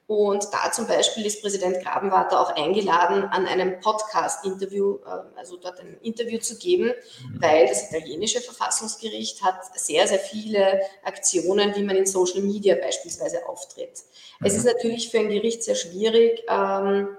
Und 0.07 0.47
da 0.53 0.71
zum 0.71 0.87
Beispiel 0.87 1.25
ist 1.25 1.41
Präsident 1.41 1.83
Grabenwater 1.83 2.39
auch 2.39 2.55
eingeladen, 2.55 3.23
an 3.25 3.45
einem 3.45 3.81
Podcast-Interview, 3.81 4.99
äh, 5.05 5.37
also 5.37 5.57
dort 5.57 5.81
ein 5.81 5.97
Interview 6.01 6.39
zu 6.39 6.57
geben, 6.57 6.85
mhm. 6.85 7.41
weil 7.41 7.67
das 7.67 7.91
italienische 7.91 8.39
Verfassungsgericht 8.39 9.43
hat 9.43 9.59
sehr, 9.77 10.07
sehr 10.07 10.19
viele 10.19 10.79
Aktionen, 11.03 11.75
wie 11.75 11.83
man 11.83 11.97
in 11.97 12.05
Social 12.05 12.41
Media 12.41 12.75
beispielsweise 12.75 13.49
auftritt. 13.49 14.03
Es 14.41 14.53
mhm. 14.53 14.59
ist 14.59 14.65
natürlich 14.65 15.09
für 15.09 15.19
ein 15.19 15.27
Gericht 15.27 15.63
sehr 15.63 15.75
schwierig, 15.75 16.41
ähm, 16.47 17.09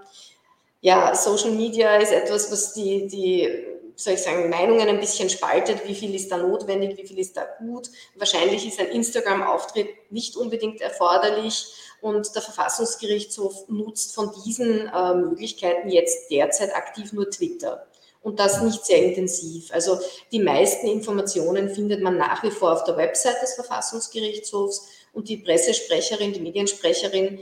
ja, 0.81 1.15
Social 1.15 1.51
Media 1.51 1.97
ist 1.97 2.13
etwas, 2.13 2.51
was 2.53 2.73
die, 2.73 3.07
die, 3.09 3.49
soll 3.97 4.15
ich 4.15 4.23
sagen, 4.23 4.49
Meinungen 4.49 4.89
ein 4.89 5.01
bisschen 5.01 5.29
spaltet. 5.29 5.87
Wie 5.87 5.95
viel 5.95 6.15
ist 6.15 6.31
da 6.31 6.37
notwendig, 6.37 6.97
wie 6.97 7.07
viel 7.07 7.19
ist 7.19 7.37
da 7.37 7.45
gut? 7.59 7.91
Wahrscheinlich 8.15 8.67
ist 8.67 8.79
ein 8.79 8.89
Instagram-Auftritt 8.89 9.89
nicht 10.11 10.37
unbedingt 10.37 10.81
erforderlich. 10.81 11.67
Und 12.01 12.33
der 12.33 12.43
Verfassungsgerichtshof 12.43 13.69
nutzt 13.69 14.15
von 14.15 14.31
diesen 14.45 14.87
äh, 14.87 15.15
Möglichkeiten 15.15 15.89
jetzt 15.89 16.31
derzeit 16.31 16.75
aktiv 16.77 17.13
nur 17.13 17.29
Twitter. 17.29 17.89
Und 18.23 18.39
das 18.39 18.63
nicht 18.63 18.85
sehr 18.85 19.03
intensiv. 19.03 19.73
Also 19.73 19.99
die 20.31 20.41
meisten 20.41 20.87
Informationen 20.87 21.71
findet 21.71 22.03
man 22.03 22.17
nach 22.17 22.43
wie 22.45 22.51
vor 22.51 22.73
auf 22.73 22.85
der 22.85 22.97
Website 22.97 23.41
des 23.43 23.55
Verfassungsgerichtshofs 23.55 24.89
und 25.13 25.29
die 25.29 25.39
Pressesprecherin, 25.39 26.33
die 26.33 26.41
Mediensprecherin 26.41 27.41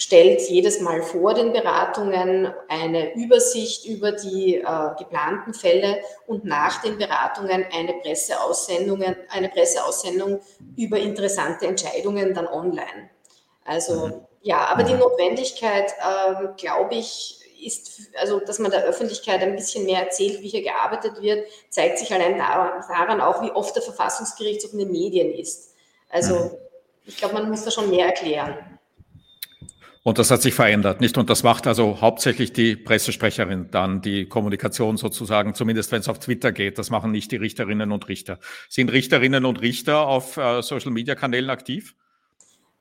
stellt 0.00 0.40
jedes 0.48 0.80
Mal 0.80 1.02
vor 1.02 1.34
den 1.34 1.52
Beratungen 1.52 2.50
eine 2.68 3.14
Übersicht 3.16 3.84
über 3.84 4.12
die 4.12 4.56
äh, 4.56 4.94
geplanten 4.98 5.52
Fälle 5.52 6.00
und 6.26 6.46
nach 6.46 6.80
den 6.80 6.96
Beratungen 6.96 7.66
eine 7.70 7.92
Presseaussendung, 8.00 9.04
eine 9.28 9.50
Presseaussendung 9.50 10.40
über 10.78 10.98
interessante 10.98 11.66
Entscheidungen 11.66 12.32
dann 12.32 12.46
online. 12.46 13.10
Also 13.66 14.06
mhm. 14.06 14.26
ja, 14.40 14.64
aber 14.68 14.84
die 14.84 14.94
mhm. 14.94 15.00
Notwendigkeit, 15.00 15.92
äh, 15.92 16.48
glaube 16.56 16.94
ich, 16.94 17.36
ist, 17.62 18.00
also 18.18 18.40
dass 18.40 18.58
man 18.58 18.70
der 18.70 18.84
Öffentlichkeit 18.84 19.42
ein 19.42 19.54
bisschen 19.54 19.84
mehr 19.84 20.04
erzählt, 20.04 20.40
wie 20.40 20.48
hier 20.48 20.62
gearbeitet 20.62 21.20
wird, 21.20 21.46
zeigt 21.68 21.98
sich 21.98 22.10
allein 22.10 22.38
daran, 22.38 23.20
auch, 23.20 23.42
wie 23.42 23.50
oft 23.50 23.76
der 23.76 23.82
Verfassungsgerichtshof 23.82 24.72
in 24.72 24.78
den 24.78 24.92
Medien 24.92 25.30
ist. 25.30 25.74
Also 26.08 26.36
mhm. 26.36 26.50
ich 27.04 27.18
glaube, 27.18 27.34
man 27.34 27.50
muss 27.50 27.64
da 27.64 27.70
schon 27.70 27.90
mehr 27.90 28.06
erklären. 28.06 28.78
Und 30.02 30.18
das 30.18 30.30
hat 30.30 30.40
sich 30.40 30.54
verändert, 30.54 31.02
nicht? 31.02 31.18
Und 31.18 31.28
das 31.28 31.42
macht 31.42 31.66
also 31.66 32.00
hauptsächlich 32.00 32.54
die 32.54 32.74
Pressesprecherin 32.74 33.70
dann 33.70 34.00
die 34.00 34.26
Kommunikation 34.26 34.96
sozusagen, 34.96 35.54
zumindest 35.54 35.92
wenn 35.92 36.00
es 36.00 36.08
auf 36.08 36.18
Twitter 36.18 36.52
geht. 36.52 36.78
Das 36.78 36.88
machen 36.88 37.10
nicht 37.10 37.30
die 37.32 37.36
Richterinnen 37.36 37.92
und 37.92 38.08
Richter. 38.08 38.38
Sind 38.70 38.90
Richterinnen 38.90 39.44
und 39.44 39.60
Richter 39.60 40.06
auf 40.06 40.38
äh, 40.38 40.62
Social 40.62 40.90
Media 40.90 41.14
Kanälen 41.14 41.50
aktiv? 41.50 41.94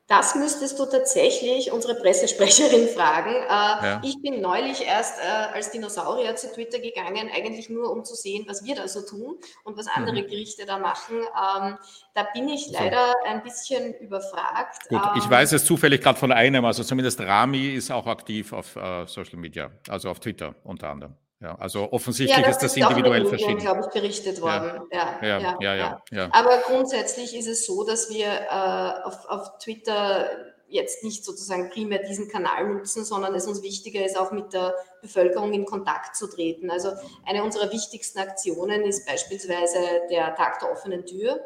Das 0.10 0.34
müsstest 0.34 0.80
du 0.80 0.88
tatsächlich 0.88 1.72
unsere 1.72 1.94
Pressesprecherin 1.94 2.88
fragen. 2.96 3.30
Äh, 3.30 3.48
ja. 3.48 4.02
Ich 4.04 4.20
bin 4.24 4.42
neulich 4.42 4.84
erst 4.84 5.20
äh, 5.20 5.54
als 5.54 5.70
Dinosaurier 5.70 6.36
zu 6.36 6.52
Twitter 6.52 6.80
gegangen, 6.80 7.30
eigentlich 7.32 7.70
nur 7.70 7.92
um 7.92 8.04
zu 8.04 8.16
sehen, 8.16 8.44
was 8.48 8.66
wir 8.66 8.76
da 8.76 8.88
so 8.88 9.06
tun 9.06 9.38
und 9.64 9.78
was 9.78 9.86
andere 9.88 10.24
mhm. 10.24 10.28
Gerichte 10.28 10.66
da 10.66 10.80
machen. 10.80 11.18
Ähm, 11.18 11.78
da 12.16 12.28
bin 12.34 12.50
ich 12.50 12.72
leider 12.72 13.14
so. 13.24 13.30
ein 13.30 13.44
bisschen 13.44 13.94
überfragt. 14.00 14.90
Gut, 14.90 15.00
ich 15.16 15.26
ähm, 15.26 15.30
weiß 15.30 15.52
es 15.52 15.64
zufällig 15.64 16.02
gerade 16.02 16.18
von 16.18 16.32
einem, 16.32 16.66
also 16.66 16.84
zumindest 16.84 17.20
Rami 17.20 17.70
ist 17.76 17.92
auch 17.92 18.08
aktiv 18.08 18.52
auf 18.52 18.76
uh, 18.76 19.06
Social 19.06 19.38
Media, 19.38 19.70
also 19.88 20.10
auf 20.10 20.20
Twitter 20.20 20.56
unter 20.64 20.90
anderem. 20.90 21.16
Ja, 21.42 21.56
also 21.56 21.92
offensichtlich 21.94 22.38
ja, 22.38 22.44
das 22.44 22.58
ist 22.58 22.64
das 22.64 22.76
individuell 22.76 23.24
Medien, 23.24 23.40
verschieden. 23.40 23.60
glaube 23.60 23.82
ich, 23.82 23.94
berichtet 23.94 24.42
worden. 24.42 24.82
Ja, 24.92 25.20
ja, 25.22 25.40
ja, 25.40 25.58
ja, 25.62 25.76
ja, 25.76 26.04
ja, 26.12 26.30
Aber 26.34 26.58
grundsätzlich 26.66 27.34
ist 27.34 27.48
es 27.48 27.66
so, 27.66 27.86
dass 27.86 28.10
wir 28.10 28.28
äh, 28.28 29.08
auf, 29.08 29.26
auf 29.26 29.58
Twitter 29.60 30.30
jetzt 30.68 31.04
nicht 31.04 31.24
sozusagen 31.24 31.70
primär 31.70 32.00
diesen 32.00 32.28
Kanal 32.28 32.68
nutzen, 32.68 33.06
sondern 33.06 33.34
es 33.36 33.48
uns 33.48 33.64
wichtiger 33.64 34.06
ist, 34.06 34.18
auch 34.18 34.32
mit 34.32 34.54
der 34.54 34.76
Bevölkerung 35.02 35.54
in 35.54 35.66
Kontakt 35.66 36.16
zu 36.16 36.28
treten. 36.28 36.70
Also 36.70 36.92
eine 37.26 37.44
unserer 37.44 37.72
wichtigsten 37.72 38.20
Aktionen 38.20 38.84
ist 38.84 39.08
beispielsweise 39.08 39.80
der 40.12 40.36
Tag 40.36 40.60
der 40.60 40.72
offenen 40.72 41.06
Tür. 41.06 41.40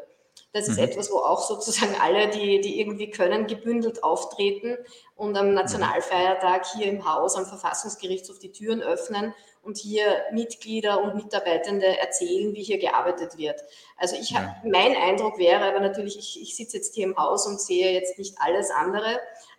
Das 0.54 0.68
ist 0.68 0.78
mhm. 0.78 0.84
etwas, 0.84 1.10
wo 1.10 1.16
auch 1.16 1.42
sozusagen 1.42 1.96
alle, 2.00 2.28
die, 2.28 2.60
die 2.60 2.80
irgendwie 2.80 3.10
können, 3.10 3.48
gebündelt 3.48 4.04
auftreten 4.04 4.78
und 5.16 5.36
am 5.36 5.52
Nationalfeiertag 5.52 6.64
hier 6.76 6.86
im 6.86 7.12
Haus 7.12 7.34
am 7.34 7.44
Verfassungsgerichtshof 7.44 8.38
die 8.38 8.52
Türen 8.52 8.80
öffnen 8.80 9.34
und 9.62 9.78
hier 9.78 10.04
Mitglieder 10.30 11.02
und 11.02 11.16
Mitarbeitende 11.16 11.98
erzählen, 11.98 12.54
wie 12.54 12.62
hier 12.62 12.78
gearbeitet 12.78 13.36
wird. 13.36 13.60
Also 13.96 14.14
ich 14.14 14.30
ja. 14.30 14.54
mein 14.62 14.94
Eindruck 14.94 15.38
wäre, 15.38 15.64
aber 15.64 15.80
natürlich, 15.80 16.16
ich, 16.16 16.40
ich 16.40 16.54
sitze 16.54 16.76
jetzt 16.76 16.94
hier 16.94 17.06
im 17.06 17.16
Haus 17.16 17.48
und 17.48 17.60
sehe 17.60 17.92
jetzt 17.92 18.16
nicht 18.16 18.36
alles 18.38 18.70
andere, 18.70 19.18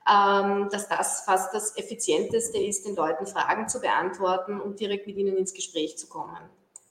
ähm, 0.10 0.70
dass 0.72 0.88
das 0.88 1.24
fast 1.26 1.54
das 1.54 1.78
Effizienteste 1.78 2.58
ist, 2.58 2.86
den 2.86 2.96
Leuten 2.96 3.28
Fragen 3.28 3.68
zu 3.68 3.82
beantworten 3.82 4.62
und 4.62 4.80
direkt 4.80 5.08
mit 5.08 5.18
ihnen 5.18 5.36
ins 5.36 5.54
Gespräch 5.54 5.98
zu 5.98 6.08
kommen. 6.08 6.38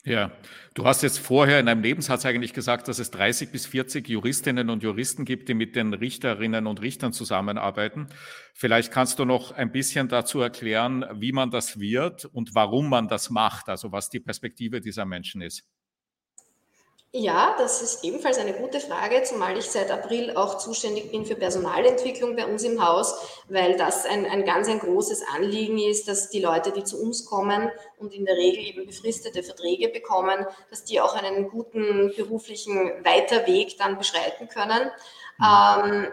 Ja, 0.07 0.33
du 0.75 0.85
hast 0.85 1.03
jetzt 1.03 1.19
vorher 1.19 1.61
in 1.61 1.67
einem 1.67 1.81
Nebensatz 1.81 2.27
eigentlich 2.27 2.53
gesagt, 2.53 2.89
dass 2.89 2.99
es 2.99 3.11
30 3.11 3.51
bis 3.51 3.65
40 3.65 4.07
Juristinnen 4.07 4.69
und 4.69 4.83
Juristen 4.83 5.25
gibt, 5.25 5.49
die 5.49 5.55
mit 5.55 5.77
den 5.77 5.95
Richterinnen 5.95 6.67
und 6.67 6.83
Richtern 6.83 7.15
zusammenarbeiten. 7.15 8.09
Vielleicht 8.53 8.93
kannst 8.93 9.19
du 9.19 9.25
noch 9.25 9.53
ein 9.53 9.73
bisschen 9.73 10.09
dazu 10.09 10.41
erklären, 10.41 11.07
wie 11.15 11.33
man 11.33 11.51
das 11.51 11.81
wird 11.81 12.27
und 12.27 12.55
warum 12.55 12.91
man 12.91 13.09
das 13.09 13.31
macht, 13.31 13.71
also 13.71 13.93
was 13.93 14.11
die 14.11 14.21
Perspektive 14.21 14.83
dieser 14.83 15.07
Menschen 15.07 15.41
ist. 15.41 15.65
Ja, 17.17 17.55
das 17.57 17.81
ist 17.81 18.03
ebenfalls 18.03 18.39
eine 18.39 18.55
gute 18.55 18.81
Frage, 18.81 19.23
zumal 19.23 19.57
ich 19.57 19.71
seit 19.71 19.89
April 19.93 20.37
auch 20.37 20.59
zuständig 20.59 21.13
bin 21.13 21.25
für 21.25 21.37
Personalentwicklung 21.37 22.35
bei 22.35 22.45
uns 22.45 22.65
im 22.65 22.85
Haus, 22.85 23.15
weil 23.49 23.77
das 23.77 24.05
ein, 24.05 24.27
ein 24.27 24.45
ganz 24.45 24.69
ein 24.69 24.81
großes 24.81 25.23
Anliegen 25.33 25.79
ist, 25.79 26.09
dass 26.09 26.31
die 26.31 26.41
Leute, 26.41 26.73
die 26.73 26.83
zu 26.83 27.01
uns 27.01 27.25
kommen 27.25 27.71
und 27.99 28.15
in 28.15 28.25
der 28.25 28.35
Regel 28.35 28.65
eben 28.65 28.85
befristete 28.85 29.45
Verträge 29.45 29.91
bekommen, 29.91 30.45
dass 30.71 30.83
die 30.83 31.01
auch 31.01 31.15
einen 31.15 31.49
guten 31.51 32.13
beruflichen 32.17 32.91
Weiterweg 33.05 33.79
dann 33.79 33.97
beschreiten 33.97 34.49
können. 34.49 34.91
Mhm. 35.39 35.45
Ähm, 35.45 36.13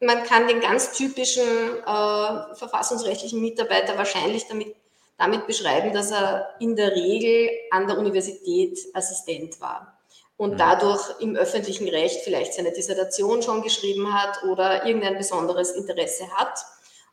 man 0.00 0.24
kann 0.24 0.48
den 0.48 0.58
ganz 0.58 0.98
typischen 0.98 1.44
äh, 1.46 2.54
verfassungsrechtlichen 2.56 3.40
Mitarbeiter 3.40 3.96
wahrscheinlich 3.96 4.48
damit, 4.48 4.74
damit 5.16 5.46
beschreiben, 5.46 5.92
dass 5.92 6.10
er 6.10 6.56
in 6.58 6.74
der 6.74 6.90
Regel 6.90 7.50
an 7.70 7.86
der 7.86 7.98
Universität 7.98 8.80
Assistent 8.94 9.60
war 9.60 9.93
und 10.36 10.54
mhm. 10.54 10.58
dadurch 10.58 11.20
im 11.20 11.36
öffentlichen 11.36 11.88
Recht 11.88 12.22
vielleicht 12.22 12.54
seine 12.54 12.72
Dissertation 12.72 13.42
schon 13.42 13.62
geschrieben 13.62 14.12
hat 14.12 14.42
oder 14.44 14.86
irgendein 14.86 15.16
besonderes 15.16 15.72
Interesse 15.72 16.30
hat 16.34 16.58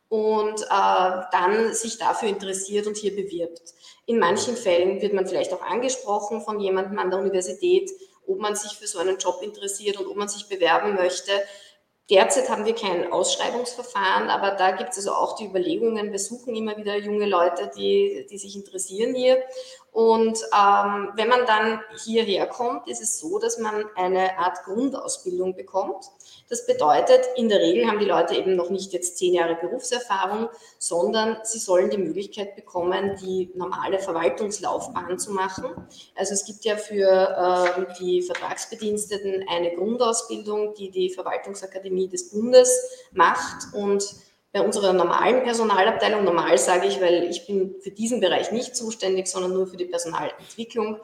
und 0.10 0.62
äh, 0.62 1.22
dann 1.32 1.74
sich 1.74 1.98
dafür 1.98 2.30
interessiert 2.30 2.88
und 2.88 2.98
hier 2.98 3.16
bewirbt. 3.16 3.62
In 4.06 4.20
manchen 4.20 4.58
Fällen 4.58 5.02
wird 5.02 5.14
man 5.14 5.28
vielleicht 5.28 5.54
auch 5.54 5.62
angesprochen 5.62 6.42
von 6.42 6.60
jemandem 6.60 7.00
an 7.00 7.10
der 7.10 7.20
Universität, 7.20 7.90
ob 8.28 8.40
man 8.40 8.56
sich 8.56 8.74
für 8.74 8.88
so 8.88 9.00
einen 9.00 9.18
Job 9.18 9.42
interessiert 9.42 9.98
und 9.98 10.08
ob 10.08 10.18
man 10.18 10.28
sich 10.28 10.48
bewerben 10.50 10.96
möchte. 10.96 11.32
Derzeit 12.10 12.50
haben 12.50 12.66
wir 12.66 12.76
kein 12.76 13.10
Ausschreibungsverfahren, 13.10 14.30
aber 14.30 14.52
da 14.52 14.72
gibt 14.72 14.90
es 14.90 14.98
also 14.98 15.14
auch 15.14 15.38
die 15.38 15.46
Überlegungen. 15.46 16.12
Wir 16.12 16.20
suchen 16.20 16.54
immer 16.56 16.76
wieder 16.76 16.98
junge 16.98 17.26
Leute, 17.26 17.72
die, 17.74 18.28
die 18.30 18.38
sich 18.38 18.58
interessieren 18.58 19.16
hier. 19.16 19.42
Und 19.92 20.40
ähm, 20.58 21.10
wenn 21.16 21.28
man 21.28 21.46
dann 21.46 21.82
hierher 22.06 22.48
kommt, 22.48 22.88
ist 22.88 23.02
es 23.02 23.20
so, 23.20 23.40
dass 23.40 23.58
man 23.58 23.84
eine 23.96 24.38
Art 24.40 24.64
Grundausbildung 24.64 25.54
bekommt. 25.54 26.06
Das 26.50 26.66
bedeutet, 26.66 27.28
in 27.36 27.50
der 27.50 27.60
Regel 27.60 27.86
haben 27.88 28.00
die 28.00 28.06
Leute 28.06 28.36
eben 28.36 28.56
noch 28.56 28.70
nicht 28.70 28.94
jetzt 28.94 29.18
zehn 29.18 29.34
Jahre 29.34 29.56
Berufserfahrung, 29.56 30.48
sondern 30.78 31.38
sie 31.44 31.60
sollen 31.60 31.90
die 31.90 31.98
Möglichkeit 31.98 32.56
bekommen, 32.56 33.18
die 33.22 33.52
normale 33.54 34.00
Verwaltungslaufbahn 34.00 35.20
zu 35.20 35.32
machen. 35.32 35.70
Also 36.16 36.34
es 36.34 36.46
gibt 36.46 36.64
ja 36.64 36.78
für 36.78 37.76
äh, 37.78 37.94
die 38.00 38.22
Vertragsbediensteten 38.22 39.46
eine 39.50 39.76
Grundausbildung, 39.76 40.74
die 40.74 40.90
die 40.90 41.10
Verwaltungsakademie 41.10 42.08
des 42.08 42.30
Bundes 42.30 43.10
macht 43.12 43.74
und 43.74 44.06
bei 44.54 44.62
unserer 44.62 44.94
normalen 44.94 45.44
Personalabteilung, 45.44 46.24
normal 46.24 46.58
sage 46.58 46.88
ich, 46.88 47.00
weil 47.02 47.24
ich 47.30 47.48
bin 47.48 47.76
für 47.80 47.92
diesen 47.92 48.20
Bereich 48.20 48.52
nicht 48.52 48.76
zuständig, 48.76 49.28
sondern 49.28 49.54
nur 49.54 49.68
für 49.68 49.78
die 49.78 49.86
Personalentwicklung. 49.86 51.00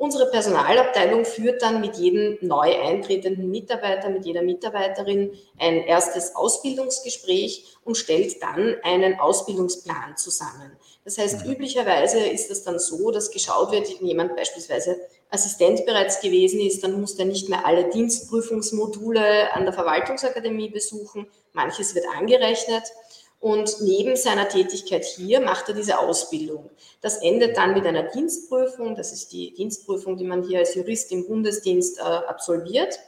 Unsere 0.00 0.30
Personalabteilung 0.30 1.26
führt 1.26 1.60
dann 1.60 1.82
mit 1.82 1.98
jedem 1.98 2.38
neu 2.40 2.74
eintretenden 2.74 3.50
Mitarbeiter, 3.50 4.08
mit 4.08 4.24
jeder 4.24 4.40
Mitarbeiterin 4.40 5.34
ein 5.58 5.82
erstes 5.82 6.34
Ausbildungsgespräch 6.34 7.76
und 7.84 7.98
stellt 7.98 8.42
dann 8.42 8.76
einen 8.82 9.20
Ausbildungsplan 9.20 10.16
zusammen. 10.16 10.72
Das 11.04 11.18
heißt, 11.18 11.44
mhm. 11.44 11.52
üblicherweise 11.52 12.18
ist 12.18 12.50
es 12.50 12.64
dann 12.64 12.78
so, 12.78 13.10
dass 13.10 13.30
geschaut 13.30 13.72
wird, 13.72 13.88
wenn 14.00 14.06
jemand 14.06 14.36
beispielsweise 14.36 14.96
Assistent 15.28 15.84
bereits 15.84 16.20
gewesen 16.22 16.60
ist, 16.60 16.82
dann 16.82 16.98
muss 16.98 17.18
er 17.18 17.26
nicht 17.26 17.50
mehr 17.50 17.66
alle 17.66 17.90
Dienstprüfungsmodule 17.90 19.52
an 19.52 19.64
der 19.64 19.74
Verwaltungsakademie 19.74 20.70
besuchen. 20.70 21.26
Manches 21.52 21.94
wird 21.94 22.06
angerechnet. 22.16 22.84
Und 23.40 23.80
neben 23.80 24.16
seiner 24.16 24.48
Tätigkeit 24.48 25.04
hier 25.04 25.40
macht 25.40 25.68
er 25.68 25.74
diese 25.74 25.98
Ausbildung. 25.98 26.68
Das 27.00 27.16
endet 27.22 27.56
dann 27.56 27.72
mit 27.72 27.86
einer 27.86 28.02
Dienstprüfung. 28.02 28.94
Das 28.94 29.12
ist 29.12 29.32
die 29.32 29.54
Dienstprüfung, 29.54 30.18
die 30.18 30.24
man 30.24 30.42
hier 30.42 30.58
als 30.58 30.74
Jurist 30.74 31.10
im 31.10 31.26
Bundesdienst 31.26 31.98
äh, 31.98 32.02
absolviert. 32.02 32.98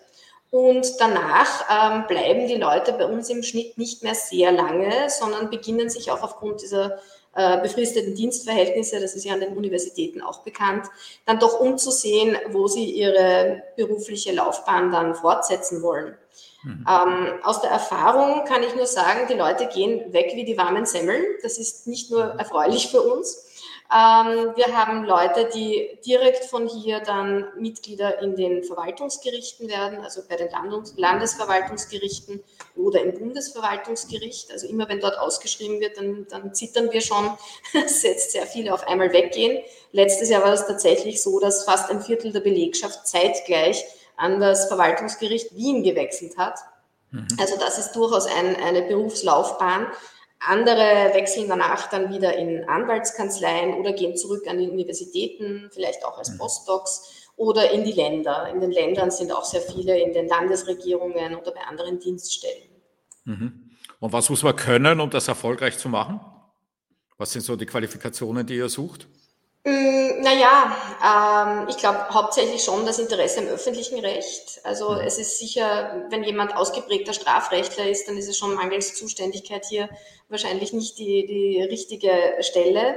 Und 0.50 1.00
danach 1.00 1.64
ähm, 1.70 2.07
bleiben 2.09 2.46
die 2.46 2.57
Leute 2.57 2.92
bei 2.92 3.07
uns 3.07 3.28
im 3.31 3.42
Schnitt 3.42 3.78
nicht 3.78 4.02
mehr 4.02 4.14
sehr 4.14 4.52
lange, 4.52 5.09
sondern 5.09 5.50
beginnen 5.50 5.88
sich 5.88 6.11
auch 6.11 6.22
aufgrund 6.22 6.62
dieser 6.62 6.98
äh, 7.35 7.62
befristeten 7.62 8.14
Dienstverhältnisse, 8.14 9.00
das 9.00 9.14
ist 9.14 9.24
ja 9.24 9.33
an 9.33 9.40
den 9.40 9.57
Universitäten 9.57 10.20
auch 10.20 10.40
bekannt, 10.40 10.88
dann 11.24 11.38
doch 11.38 11.59
umzusehen, 11.59 12.37
wo 12.50 12.66
sie 12.68 12.85
ihre 12.85 13.62
berufliche 13.76 14.33
Laufbahn 14.33 14.92
dann 14.92 15.14
fortsetzen 15.14 15.83
wollen. 15.83 16.14
Mhm. 16.62 16.87
Ähm, 16.88 17.40
aus 17.42 17.61
der 17.61 17.70
Erfahrung 17.70 18.44
kann 18.44 18.62
ich 18.62 18.75
nur 18.75 18.87
sagen, 18.87 19.27
die 19.29 19.35
Leute 19.35 19.66
gehen 19.66 20.12
weg 20.12 20.33
wie 20.35 20.44
die 20.44 20.57
warmen 20.57 20.87
Semmeln. 20.87 21.25
Das 21.42 21.59
ist 21.59 21.87
nicht 21.87 22.11
nur 22.11 22.22
erfreulich 22.22 22.88
für 22.88 23.03
uns, 23.03 23.46
ähm, 23.92 24.53
wir 24.57 24.75
haben 24.75 25.05
Leute, 25.05 25.51
die 25.55 25.98
direkt 26.07 26.46
von 26.46 26.66
hier 26.66 27.01
dann 27.01 27.48
Mitglieder 27.59 28.22
in 28.22 28.37
den 28.37 28.64
Verwaltungsgerichten 28.64 29.68
werden, 29.68 30.01
also 30.01 30.22
bei 30.27 30.37
den 30.37 30.48
Landesverwaltungsgerichten 30.96 32.42
oder 32.75 33.03
im 33.03 33.12
Bundesverwaltungsgericht. 33.12 34.51
Also 34.51 34.66
immer 34.66 34.88
wenn 34.88 35.01
dort 35.01 35.18
ausgeschrieben 35.18 35.81
wird, 35.81 35.98
dann, 35.98 36.27
dann 36.31 36.55
zittern 36.55 36.90
wir 36.90 37.03
schon, 37.03 37.37
dass 37.75 38.03
jetzt 38.03 38.33
sehr 38.33 38.46
viele 38.46 38.72
auf 38.72 38.88
einmal 38.88 39.12
weggehen. 39.12 39.62
Letztes 39.90 40.31
Jahr 40.31 40.42
war 40.42 40.55
es 40.55 40.66
tatsächlich 40.66 41.22
so, 41.22 41.38
dass 41.38 41.64
fast 41.64 41.90
ein 41.90 42.01
Viertel 42.01 42.33
der 42.33 42.40
Belegschaft 42.40 43.07
zeitgleich 43.07 43.85
an 44.22 44.40
das 44.40 44.68
Verwaltungsgericht 44.68 45.54
Wien 45.56 45.82
gewechselt 45.82 46.38
hat. 46.38 46.58
Mhm. 47.11 47.26
Also 47.38 47.58
das 47.58 47.78
ist 47.78 47.92
durchaus 47.92 48.26
ein, 48.26 48.56
eine 48.56 48.82
Berufslaufbahn, 48.82 49.88
andere 50.44 51.11
wechseln 51.14 51.48
danach 51.48 51.88
dann 51.88 52.12
wieder 52.12 52.37
in 52.37 52.68
Anwaltskanzleien 52.68 53.74
oder 53.74 53.92
gehen 53.92 54.16
zurück 54.16 54.46
an 54.48 54.58
die 54.58 54.68
Universitäten, 54.68 55.70
vielleicht 55.72 56.04
auch 56.04 56.18
als 56.18 56.30
mhm. 56.30 56.38
Postdocs 56.38 57.30
oder 57.37 57.70
in 57.70 57.85
die 57.85 57.92
Länder. 57.92 58.48
In 58.48 58.61
den 58.61 58.72
Ländern 58.72 59.11
sind 59.11 59.32
auch 59.32 59.44
sehr 59.44 59.61
viele 59.61 59.98
in 60.00 60.12
den 60.12 60.28
Landesregierungen 60.28 61.37
oder 61.37 61.52
bei 61.52 61.61
anderen 61.62 61.98
Dienststellen. 62.00 62.68
Mhm. 63.24 63.70
Und 64.00 64.12
was 64.12 64.30
muss 64.30 64.42
man 64.42 64.56
können, 64.56 65.00
um 65.00 65.11
das 65.11 65.28
erfolgreich 65.28 65.78
zu 65.78 65.88
machen? 65.88 66.20
Was 67.18 67.30
sind 67.30 67.42
so 67.42 67.54
die 67.54 67.66
Qualifikationen, 67.66 68.44
die 68.44 68.56
ihr 68.56 68.68
sucht? 68.68 69.06
Mm, 69.64 70.20
naja, 70.22 70.77
ähm, 71.05 71.68
ich 71.68 71.77
glaube 71.77 72.09
hauptsächlich 72.11 72.64
schon 72.64 72.85
das 72.85 72.98
Interesse 72.98 73.40
am 73.40 73.46
öffentlichen 73.46 74.01
Recht. 74.01 74.61
Also 74.64 74.90
mhm. 74.90 74.98
es 74.98 75.18
ist 75.18 75.38
sicher, 75.38 76.05
wenn 76.11 76.25
jemand 76.25 76.57
ausgeprägter 76.57 77.12
Strafrechtler 77.12 77.88
ist, 77.88 78.09
dann 78.09 78.16
ist 78.16 78.29
es 78.29 78.37
schon 78.37 78.55
mangels 78.55 78.96
Zuständigkeit 78.96 79.64
hier 79.66 79.88
wahrscheinlich 80.29 80.72
nicht 80.72 80.98
die, 80.98 81.27
die 81.27 81.62
richtige 81.62 82.38
Stelle. 82.40 82.96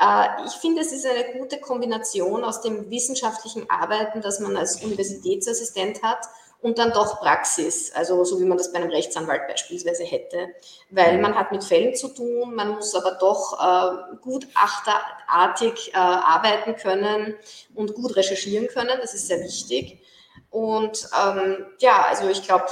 Äh, 0.00 0.46
ich 0.46 0.52
finde, 0.54 0.80
es 0.80 0.92
ist 0.92 1.04
eine 1.04 1.38
gute 1.38 1.60
Kombination 1.60 2.44
aus 2.44 2.62
dem 2.62 2.90
wissenschaftlichen 2.90 3.68
Arbeiten, 3.68 4.22
das 4.22 4.40
man 4.40 4.56
als 4.56 4.82
Universitätsassistent 4.82 6.02
hat 6.02 6.26
und 6.62 6.78
dann 6.78 6.92
doch 6.92 7.20
Praxis, 7.20 7.92
also 7.92 8.24
so 8.24 8.38
wie 8.38 8.44
man 8.44 8.58
das 8.58 8.72
bei 8.72 8.78
einem 8.78 8.90
Rechtsanwalt 8.90 9.48
beispielsweise 9.48 10.04
hätte, 10.04 10.48
weil 10.90 11.16
mhm. 11.16 11.22
man 11.22 11.34
hat 11.34 11.52
mit 11.52 11.64
Fällen 11.64 11.94
zu 11.94 12.08
tun, 12.08 12.54
man 12.54 12.70
muss 12.70 12.94
aber 12.94 13.12
doch 13.12 13.58
äh, 13.58 14.16
gutachterartig 14.20 15.92
äh, 15.94 15.96
arbeiten 15.96 16.76
können 16.76 17.34
und 17.74 17.94
gut 17.94 18.16
recherchieren 18.16 18.66
können, 18.68 18.98
das 19.00 19.14
ist 19.14 19.28
sehr 19.28 19.40
wichtig. 19.40 20.02
Und 20.50 21.08
ähm, 21.24 21.66
ja, 21.78 22.06
also 22.08 22.28
ich 22.28 22.42
glaube, 22.42 22.66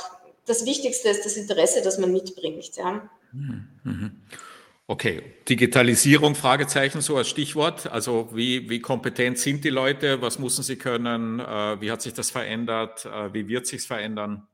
das 0.46 0.66
Wichtigste 0.66 1.08
ist 1.08 1.24
das 1.24 1.36
Interesse, 1.36 1.82
das 1.82 1.98
man 1.98 2.12
mitbringt. 2.12 2.76
Ja. 2.76 3.08
Mhm. 3.32 4.22
Okay, 4.90 5.20
Digitalisierung, 5.46 6.34
Fragezeichen, 6.34 7.02
so 7.02 7.18
als 7.18 7.28
Stichwort. 7.28 7.92
Also 7.92 8.30
wie, 8.32 8.70
wie 8.70 8.80
kompetent 8.80 9.38
sind 9.38 9.62
die 9.62 9.68
Leute? 9.68 10.22
Was 10.22 10.38
müssen 10.38 10.62
sie 10.62 10.76
können? 10.76 11.40
Äh, 11.40 11.78
wie 11.82 11.90
hat 11.92 12.00
sich 12.00 12.14
das 12.14 12.30
verändert? 12.30 13.04
Äh, 13.04 13.34
wie 13.34 13.46
wird 13.48 13.66
sich 13.66 13.82
verändern? 13.82 14.48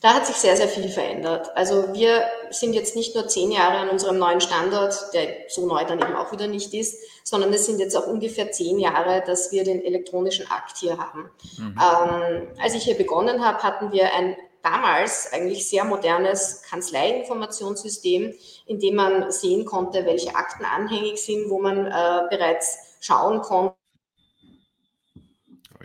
Da 0.00 0.14
hat 0.14 0.26
sich 0.26 0.36
sehr, 0.36 0.56
sehr 0.56 0.68
viel 0.68 0.88
verändert. 0.88 1.50
Also 1.54 1.92
wir 1.92 2.24
sind 2.50 2.72
jetzt 2.72 2.96
nicht 2.96 3.14
nur 3.14 3.28
zehn 3.28 3.50
Jahre 3.50 3.76
an 3.78 3.90
unserem 3.90 4.18
neuen 4.18 4.40
Standort, 4.40 4.94
der 5.12 5.28
so 5.48 5.66
neu 5.66 5.84
dann 5.84 5.98
eben 5.98 6.16
auch 6.16 6.32
wieder 6.32 6.46
nicht 6.46 6.72
ist, 6.72 6.96
sondern 7.22 7.52
es 7.52 7.66
sind 7.66 7.80
jetzt 7.80 7.94
auch 7.96 8.06
ungefähr 8.06 8.50
zehn 8.50 8.78
Jahre, 8.78 9.22
dass 9.26 9.52
wir 9.52 9.62
den 9.64 9.84
elektronischen 9.84 10.50
Akt 10.50 10.78
hier 10.78 10.96
haben. 10.96 11.30
Mhm. 11.58 11.78
Ähm, 11.78 12.48
als 12.62 12.74
ich 12.74 12.84
hier 12.84 12.96
begonnen 12.96 13.44
habe, 13.44 13.62
hatten 13.62 13.92
wir 13.92 14.14
ein 14.14 14.36
damals 14.64 15.32
eigentlich 15.32 15.68
sehr 15.68 15.84
modernes 15.84 16.62
Kanzleiinformationssystem, 16.62 18.34
in 18.66 18.78
dem 18.80 18.94
man 18.96 19.30
sehen 19.30 19.64
konnte, 19.64 20.06
welche 20.06 20.34
Akten 20.34 20.64
anhängig 20.64 21.22
sind, 21.22 21.50
wo 21.50 21.60
man 21.60 21.86
äh, 21.86 22.26
bereits 22.30 22.96
schauen 23.00 23.42
konnte. 23.42 23.76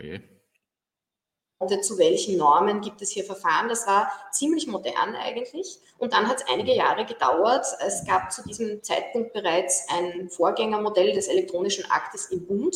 konnte, 1.60 1.82
zu 1.82 1.98
welchen 1.98 2.38
Normen 2.38 2.80
gibt 2.80 3.02
es 3.02 3.10
hier 3.10 3.24
Verfahren. 3.24 3.68
Das 3.68 3.86
war 3.86 4.10
ziemlich 4.32 4.66
modern 4.66 5.14
eigentlich. 5.14 5.78
Und 5.98 6.14
dann 6.14 6.26
hat 6.26 6.38
es 6.38 6.48
einige 6.48 6.74
Jahre 6.74 7.04
gedauert. 7.04 7.66
Es 7.86 8.06
gab 8.06 8.32
zu 8.32 8.42
diesem 8.42 8.82
Zeitpunkt 8.82 9.34
bereits 9.34 9.86
ein 9.90 10.30
Vorgängermodell 10.30 11.12
des 11.12 11.28
elektronischen 11.28 11.84
Aktes 11.90 12.30
im 12.30 12.46
Bund. 12.46 12.74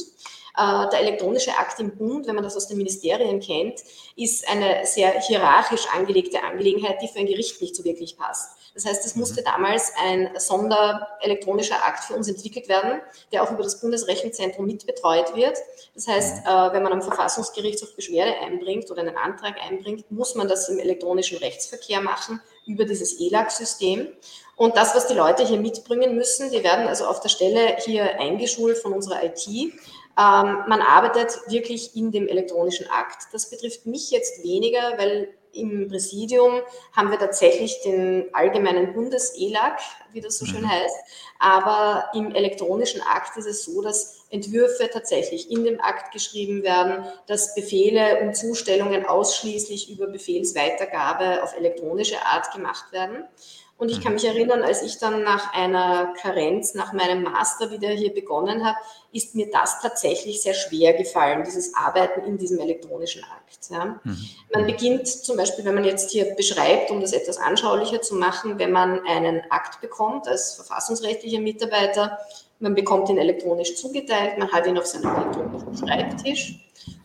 Äh, 0.57 0.89
der 0.91 1.01
elektronische 1.01 1.51
Akt 1.59 1.81
im 1.81 1.97
Bund, 1.97 2.27
wenn 2.27 2.37
man 2.37 2.45
das 2.45 2.57
aus 2.57 2.69
den 2.69 2.77
Ministerien 2.77 3.41
kennt, 3.41 3.81
ist 4.15 4.49
eine 4.49 4.87
sehr 4.87 5.21
hierarchisch 5.21 5.87
angelegte 5.93 6.43
Angelegenheit, 6.43 7.03
die 7.03 7.09
für 7.09 7.19
ein 7.19 7.27
Gericht 7.27 7.61
nicht 7.61 7.75
so 7.75 7.85
wirklich 7.85 8.17
passt. 8.17 8.57
Das 8.75 8.85
heißt, 8.85 9.05
es 9.05 9.17
musste 9.17 9.41
mhm. 9.41 9.47
damals 9.47 9.93
ein 10.01 10.31
sonderelektronischer 10.37 11.85
Akt 11.85 12.05
für 12.05 12.15
uns 12.15 12.29
entwickelt 12.29 12.69
werden, 12.69 13.01
der 13.33 13.43
auch 13.43 13.51
über 13.51 13.63
das 13.63 13.81
Bundesrechenzentrum 13.81 14.67
mitbetreut 14.67 15.35
wird. 15.35 15.59
Das 15.95 16.07
heißt, 16.07 16.45
mhm. 16.45 16.51
äh, 16.51 16.73
wenn 16.73 16.83
man 16.83 16.93
am 16.93 17.03
Verfassungsgerichtshof 17.03 17.97
Beschwerde 17.97 18.37
einbringt 18.39 18.91
oder 18.91 19.01
einen 19.01 19.17
Antrag 19.17 19.57
einbringt, 19.61 20.11
muss 20.11 20.37
man 20.37 20.49
das 20.49 20.69
im 20.69 20.79
elektronischen 20.79 21.39
Rechtsverkehr 21.39 22.01
machen 22.01 22.41
über 22.67 22.85
dieses 22.85 23.21
ELAG-System. 23.21 24.09
Und 24.57 24.77
das, 24.77 24.95
was 24.95 25.09
die 25.09 25.15
Leute 25.15 25.45
hier 25.45 25.59
mitbringen 25.59 26.15
müssen, 26.15 26.51
die 26.51 26.63
werden 26.63 26.87
also 26.87 27.07
auf 27.07 27.21
der 27.21 27.29
Stelle 27.29 27.77
hier 27.85 28.21
eingeschult 28.21 28.79
von 28.79 28.93
unserer 28.93 29.25
IT. 29.25 29.49
Ähm, 30.17 30.65
man 30.69 30.81
arbeitet 30.81 31.41
wirklich 31.49 31.97
in 31.97 32.13
dem 32.13 32.29
elektronischen 32.29 32.87
Akt. 32.91 33.29
Das 33.33 33.51
betrifft 33.51 33.87
mich 33.87 34.11
jetzt 34.11 34.45
weniger, 34.45 34.97
weil 34.97 35.35
im 35.55 35.89
Präsidium 35.89 36.61
haben 36.93 37.11
wir 37.11 37.19
tatsächlich 37.19 37.81
den 37.83 38.27
allgemeinen 38.33 38.93
Bundes-ELAG, 38.93 39.79
wie 40.13 40.21
das 40.21 40.39
so 40.39 40.47
schön 40.47 40.63
mhm. 40.63 40.71
heißt. 40.71 40.97
Aber 41.39 42.11
im 42.15 42.35
elektronischen 42.35 43.03
Akt 43.03 43.37
ist 43.37 43.47
es 43.47 43.65
so, 43.65 43.83
dass 43.83 44.25
Entwürfe 44.31 44.91
tatsächlich 44.93 45.51
in 45.51 45.65
dem 45.65 45.81
Akt 45.81 46.13
geschrieben 46.13 46.63
werden, 46.63 47.05
dass 47.27 47.55
Befehle 47.55 48.21
und 48.21 48.37
Zustellungen 48.37 49.07
ausschließlich 49.07 49.91
über 49.91 50.07
Befehlsweitergabe 50.07 51.43
auf 51.43 51.57
elektronische 51.57 52.25
Art 52.25 52.53
gemacht 52.53 52.93
werden. 52.93 53.25
Und 53.77 53.91
ich 53.91 54.01
kann 54.01 54.15
mich 54.15 54.25
erinnern, 54.25 54.63
als 54.63 54.83
ich 54.83 54.99
dann 54.99 55.25
nach 55.25 55.53
einer 55.53 56.15
Karenz, 56.21 56.75
nach 56.75 56.93
meinem 56.93 57.25
Master 57.25 57.73
wieder 57.73 57.89
hier 57.89 58.15
begonnen 58.15 58.65
habe, 58.65 58.79
ist 59.13 59.35
mir 59.35 59.51
das 59.51 59.81
tatsächlich 59.81 60.43
sehr 60.43 60.55
schwer 60.55 60.95
gefallen, 60.95 61.43
dieses 61.45 61.75
Arbeiten 61.75 62.25
in 62.25 62.39
diesem 62.39 62.61
elektronischen 62.61 63.25
Akt. 63.25 63.71
Ja. 63.71 64.01
Mhm. 64.05 64.29
Man 64.53 64.67
beginnt 64.67 65.09
zum 65.09 65.37
Beispiel, 65.37 65.65
wenn 65.65 65.75
man 65.75 65.85
jetzt 65.85 66.13
hier 66.13 66.35
beschreibt, 66.37 66.93
um 66.93 67.01
das 67.01 67.13
etwas 67.13 67.39
anschaulicher 67.39 68.01
zu 68.01 68.15
machen, 68.15 68.59
wenn 68.59 68.71
man 68.71 69.05
einen 69.07 69.43
Akt 69.51 69.81
bekommt 69.81 70.29
als 70.29 70.55
verfassungsrechtlicher 70.55 71.41
Mitarbeiter, 71.41 72.19
man 72.61 72.77
bekommt 72.77 73.09
ihn 73.09 73.19
elektronisch 73.19 73.75
zugeteilt, 73.75 74.39
man 74.39 74.53
hat 74.53 74.67
ihn 74.67 74.79
auf 74.79 74.87
seinem 74.87 75.15
elektronischen 75.15 75.77
Schreibtisch 75.77 76.61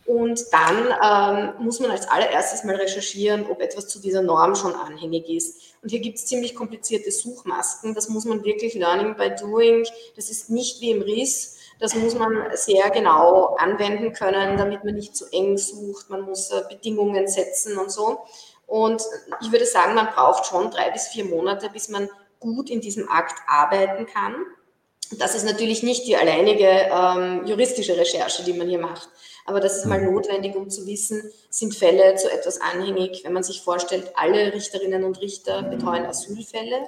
und 0.10 0.43
dann 0.52 1.54
ähm, 1.60 1.63
muss 1.63 1.80
man 1.80 1.91
als 1.91 2.08
allererstes 2.08 2.63
mal 2.63 2.76
recherchieren, 2.76 3.45
ob 3.48 3.62
etwas 3.62 3.88
zu 3.88 4.02
dieser 4.02 4.24
Norm 4.24 4.56
schon 4.56 4.74
anhängig 4.74 5.30
ist. 5.30 5.76
Und 5.84 5.89
hier 5.89 6.00
gibt 6.00 6.17
es 6.17 6.26
ziemlich 6.26 6.56
komplizierte 6.56 7.12
Suchmasken. 7.12 7.93
Das 7.93 8.10
muss 8.10 8.26
man 8.26 8.43
wirklich 8.43 8.74
Learning 8.74 9.15
by 9.15 9.30
Doing. 9.39 9.86
Das 10.15 10.32
ist 10.32 10.50
nicht 10.50 10.82
wie 10.82 10.89
im 10.89 11.04
RIS. 11.04 11.58
Das 11.80 11.93
muss 11.93 12.15
man 12.15 12.43
sehr 12.54 12.89
genau 12.89 13.56
anwenden 13.60 14.12
können, 14.12 14.58
damit 14.58 14.84
man 14.84 14.95
nicht 14.95 15.15
zu 15.15 15.26
eng 15.32 15.60
sucht. 15.60 16.10
Man 16.10 16.22
muss 16.22 16.50
äh, 16.50 16.63
Bedingungen 16.67 17.28
setzen 17.28 17.78
und 17.78 17.91
so. 17.91 18.17
Und 18.65 19.04
ich 19.41 19.52
würde 19.52 19.67
sagen, 19.67 19.93
man 19.93 20.08
braucht 20.08 20.48
schon 20.48 20.72
drei 20.72 20.89
bis 20.89 21.10
vier 21.10 21.26
Monate, 21.26 21.69
bis 21.69 21.88
man 21.88 22.10
gut 22.39 22.72
in 22.72 22.82
diesem 22.82 23.08
Akt 23.10 23.36
arbeiten 23.45 24.08
kann. 24.08 24.34
Das 25.17 25.36
ist 25.36 25.45
natürlich 25.45 25.82
nicht 25.82 26.06
die 26.06 26.17
alleinige 26.17 26.67
ähm, 26.67 27.45
juristische 27.45 27.98
Recherche, 27.98 28.43
die 28.43 28.54
man 28.54 28.69
hier 28.69 28.80
macht. 28.80 29.10
Aber 29.45 29.60
das 29.60 29.78
ist 29.78 29.86
mal 29.86 30.00
mhm. 30.00 30.13
notwendig, 30.13 30.56
um 30.56 30.69
zu 30.69 30.86
wissen, 30.86 31.32
sind 31.50 31.74
Fälle 31.74 32.15
zu 32.15 32.32
etwas 32.32 32.62
anhängig. 32.62 33.24
Wenn 33.24 33.34
man 33.34 33.41
sich 33.41 33.62
vorstellt, 33.62 34.12
alle 34.15 34.54
Richterinnen 34.54 35.04
und 35.04 35.19
Richter 35.22 35.63
betreuen 35.63 36.06
Asylfälle. 36.06 36.88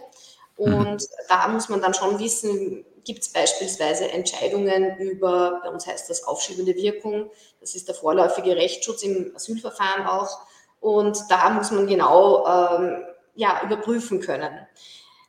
Und 0.55 1.01
mhm. 1.01 1.07
da 1.27 1.47
muss 1.47 1.69
man 1.69 1.81
dann 1.81 1.95
schon 1.95 2.19
wissen, 2.19 2.85
gibt 3.03 3.23
es 3.23 3.33
beispielsweise 3.33 4.11
Entscheidungen 4.11 4.97
über, 4.97 5.59
bei 5.63 5.69
uns 5.69 5.87
heißt 5.87 6.07
das 6.07 6.23
aufschiebende 6.23 6.75
Wirkung, 6.75 7.31
das 7.59 7.73
ist 7.73 7.87
der 7.87 7.95
vorläufige 7.95 8.55
Rechtsschutz 8.55 9.01
im 9.01 9.35
Asylverfahren 9.35 10.05
auch. 10.05 10.41
Und 10.79 11.17
da 11.29 11.49
muss 11.49 11.71
man 11.71 11.87
genau 11.87 12.45
ähm, 12.45 13.03
ja, 13.35 13.61
überprüfen 13.63 14.19
können. 14.19 14.67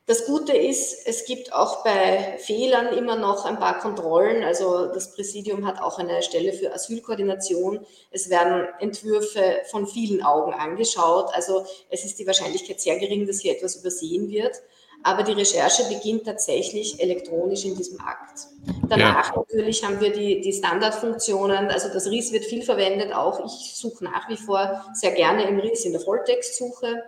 Das 0.06 0.26
Gute 0.26 0.56
ist, 0.56 1.06
es 1.06 1.24
gibt 1.26 1.52
auch 1.52 1.84
bei 1.84 2.36
Fehlern 2.38 2.88
immer 2.88 3.14
noch 3.14 3.44
ein 3.44 3.58
paar 3.58 3.78
Kontrollen. 3.78 4.42
Also 4.42 4.86
das 4.86 5.14
Präsidium 5.14 5.64
hat 5.64 5.80
auch 5.80 5.98
eine 5.98 6.22
Stelle 6.22 6.52
für 6.52 6.74
Asylkoordination. 6.74 7.86
Es 8.10 8.28
werden 8.28 8.66
Entwürfe 8.80 9.60
von 9.70 9.86
vielen 9.86 10.24
Augen 10.24 10.54
angeschaut. 10.54 11.30
Also 11.32 11.64
es 11.88 12.04
ist 12.04 12.18
die 12.18 12.26
Wahrscheinlichkeit 12.26 12.80
sehr 12.80 12.98
gering, 12.98 13.28
dass 13.28 13.40
hier 13.40 13.52
etwas 13.52 13.76
übersehen 13.76 14.28
wird. 14.28 14.60
Aber 15.04 15.22
die 15.22 15.32
Recherche 15.32 15.84
beginnt 15.88 16.24
tatsächlich 16.24 17.00
elektronisch 17.00 17.64
in 17.64 17.76
diesem 17.76 18.00
Akt. 18.00 18.46
Danach 18.88 19.30
ja. 19.30 19.36
natürlich 19.36 19.84
haben 19.84 20.00
wir 20.00 20.12
die, 20.12 20.40
die 20.40 20.52
Standardfunktionen. 20.52 21.68
Also 21.68 21.88
das 21.88 22.06
RIS 22.06 22.32
wird 22.32 22.44
viel 22.44 22.62
verwendet. 22.62 23.12
Auch 23.12 23.44
ich 23.44 23.74
suche 23.74 24.04
nach 24.04 24.28
wie 24.28 24.36
vor 24.36 24.84
sehr 24.94 25.12
gerne 25.12 25.44
im 25.48 25.58
RIS 25.58 25.84
in 25.84 25.92
der 25.92 26.00
Volltextsuche. 26.00 27.02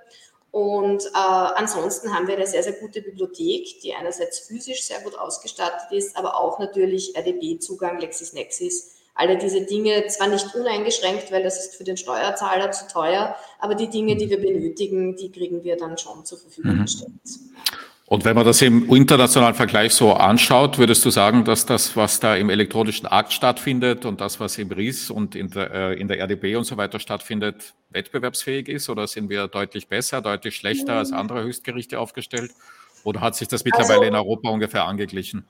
Und 0.54 1.04
äh, 1.06 1.08
ansonsten 1.16 2.14
haben 2.14 2.28
wir 2.28 2.36
eine 2.36 2.46
sehr, 2.46 2.62
sehr 2.62 2.74
gute 2.74 3.02
Bibliothek, 3.02 3.80
die 3.80 3.92
einerseits 3.92 4.38
physisch 4.38 4.84
sehr 4.84 5.00
gut 5.00 5.18
ausgestattet 5.18 5.90
ist, 5.90 6.16
aber 6.16 6.38
auch 6.38 6.60
natürlich 6.60 7.16
RDB-Zugang, 7.16 7.98
LexisNexis, 7.98 8.92
alle 9.16 9.36
diese 9.36 9.62
Dinge, 9.62 10.06
zwar 10.06 10.28
nicht 10.28 10.54
uneingeschränkt, 10.54 11.32
weil 11.32 11.42
das 11.42 11.58
ist 11.58 11.74
für 11.74 11.82
den 11.82 11.96
Steuerzahler 11.96 12.70
zu 12.70 12.86
teuer, 12.86 13.34
aber 13.58 13.74
die 13.74 13.90
Dinge, 13.90 14.14
die 14.14 14.30
wir 14.30 14.40
benötigen, 14.40 15.16
die 15.16 15.32
kriegen 15.32 15.64
wir 15.64 15.76
dann 15.76 15.98
schon 15.98 16.24
zur 16.24 16.38
Verfügung 16.38 16.76
mhm. 16.76 16.86
Und 18.06 18.26
wenn 18.26 18.36
man 18.36 18.44
das 18.44 18.60
im 18.60 18.94
internationalen 18.94 19.54
Vergleich 19.54 19.94
so 19.94 20.12
anschaut, 20.12 20.76
würdest 20.76 21.04
du 21.06 21.10
sagen, 21.10 21.44
dass 21.44 21.64
das, 21.64 21.96
was 21.96 22.20
da 22.20 22.36
im 22.36 22.50
elektronischen 22.50 23.06
Akt 23.06 23.32
stattfindet 23.32 24.04
und 24.04 24.20
das, 24.20 24.38
was 24.40 24.58
im 24.58 24.70
RIS 24.70 25.10
und 25.10 25.34
in 25.34 25.48
der, 25.48 25.70
äh, 25.72 26.00
in 26.00 26.08
der 26.08 26.20
RDB 26.20 26.56
und 26.56 26.64
so 26.64 26.76
weiter 26.76 27.00
stattfindet, 27.00 27.72
wettbewerbsfähig 27.90 28.68
ist? 28.68 28.90
Oder 28.90 29.06
sind 29.06 29.30
wir 29.30 29.48
deutlich 29.48 29.88
besser, 29.88 30.20
deutlich 30.20 30.54
schlechter 30.54 30.94
als 30.94 31.12
andere 31.12 31.42
Höchstgerichte 31.44 31.98
aufgestellt? 31.98 32.52
Oder 33.04 33.22
hat 33.22 33.36
sich 33.36 33.48
das 33.48 33.64
mittlerweile 33.64 34.00
also, 34.00 34.08
in 34.08 34.14
Europa 34.14 34.50
ungefähr 34.50 34.84
angeglichen? 34.84 35.46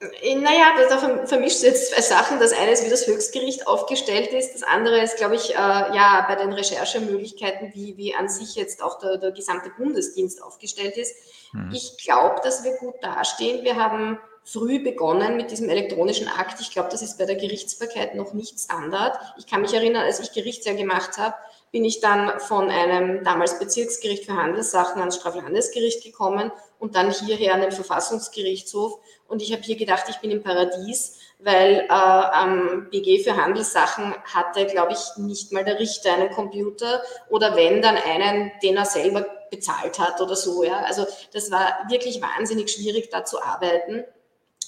Äh, 0.00 0.36
naja, 0.36 0.74
da 0.88 1.26
vermischt 1.26 1.62
jetzt 1.62 1.92
zwei 1.92 2.02
Sachen. 2.02 2.38
Das 2.38 2.52
eine 2.52 2.70
ist, 2.70 2.84
wie 2.84 2.90
das 2.90 3.06
Höchstgericht 3.06 3.66
aufgestellt 3.66 4.32
ist. 4.32 4.54
Das 4.54 4.62
andere 4.62 5.00
ist, 5.02 5.16
glaube 5.16 5.34
ich, 5.34 5.50
äh, 5.50 5.56
ja, 5.56 6.24
bei 6.28 6.36
den 6.36 6.52
Recherchemöglichkeiten, 6.52 7.72
wie, 7.74 7.96
wie 7.96 8.14
an 8.14 8.28
sich 8.28 8.54
jetzt 8.54 8.82
auch 8.82 8.98
der, 8.98 9.18
der 9.18 9.32
gesamte 9.32 9.70
Bundesdienst 9.70 10.42
aufgestellt 10.42 10.96
ist. 10.96 11.14
Mhm. 11.52 11.72
Ich 11.72 11.98
glaube, 11.98 12.40
dass 12.42 12.64
wir 12.64 12.76
gut 12.76 12.96
dastehen. 13.02 13.64
Wir 13.64 13.76
haben 13.76 14.18
früh 14.44 14.82
begonnen 14.82 15.36
mit 15.36 15.50
diesem 15.50 15.68
elektronischen 15.68 16.28
Akt. 16.28 16.60
Ich 16.60 16.70
glaube, 16.70 16.88
das 16.90 17.02
ist 17.02 17.18
bei 17.18 17.26
der 17.26 17.36
Gerichtsbarkeit 17.36 18.14
noch 18.14 18.32
nicht 18.32 18.58
Standard. 18.58 19.18
Ich 19.36 19.46
kann 19.46 19.60
mich 19.60 19.74
erinnern, 19.74 20.04
als 20.04 20.20
ich 20.20 20.32
Gerichtsjahr 20.32 20.74
gemacht 20.74 21.18
habe, 21.18 21.34
bin 21.70 21.84
ich 21.84 22.00
dann 22.00 22.40
von 22.40 22.70
einem 22.70 23.24
damals 23.24 23.58
Bezirksgericht 23.58 24.24
für 24.24 24.34
Handelssachen 24.34 25.00
ans 25.00 25.16
Straflandesgericht 25.16 26.02
gekommen 26.02 26.50
und 26.78 26.96
dann 26.96 27.10
hierher 27.10 27.54
an 27.54 27.60
den 27.60 27.72
Verfassungsgerichtshof. 27.72 28.98
Und 29.28 29.42
ich 29.42 29.52
habe 29.52 29.62
hier 29.62 29.76
gedacht, 29.76 30.06
ich 30.08 30.16
bin 30.16 30.30
im 30.30 30.42
Paradies, 30.42 31.18
weil 31.38 31.86
äh, 31.88 31.92
am 31.92 32.88
BG 32.90 33.22
für 33.22 33.36
Handelssachen 33.36 34.14
hatte, 34.24 34.66
glaube 34.66 34.92
ich, 34.92 35.16
nicht 35.18 35.52
mal 35.52 35.64
der 35.64 35.78
Richter 35.78 36.14
einen 36.14 36.30
Computer 36.30 37.02
oder 37.28 37.54
wenn, 37.54 37.82
dann 37.82 37.96
einen, 37.96 38.50
den 38.62 38.76
er 38.76 38.86
selber 38.86 39.26
bezahlt 39.50 39.98
hat 39.98 40.20
oder 40.20 40.34
so. 40.34 40.64
Ja. 40.64 40.80
Also 40.80 41.06
das 41.32 41.50
war 41.50 41.86
wirklich 41.88 42.20
wahnsinnig 42.20 42.70
schwierig, 42.70 43.10
da 43.10 43.24
zu 43.24 43.40
arbeiten 43.42 44.04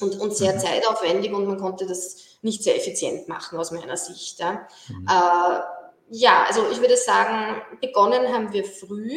und, 0.01 0.21
und 0.21 0.37
sehr 0.37 0.55
mhm. 0.55 0.59
zeitaufwendig 0.61 1.33
und 1.33 1.47
man 1.47 1.59
konnte 1.59 1.87
das 1.87 2.17
nicht 2.43 2.63
sehr 2.63 2.77
effizient 2.77 3.29
machen 3.29 3.59
aus 3.59 3.71
meiner 3.71 3.97
Sicht. 3.97 4.39
Ja. 4.41 4.69
Mhm. 4.89 5.07
Äh, 5.09 5.61
ja, 6.13 6.45
also 6.47 6.69
ich 6.71 6.81
würde 6.81 6.97
sagen, 6.97 7.63
begonnen 7.81 8.33
haben 8.33 8.53
wir 8.53 8.65
früh 8.65 9.17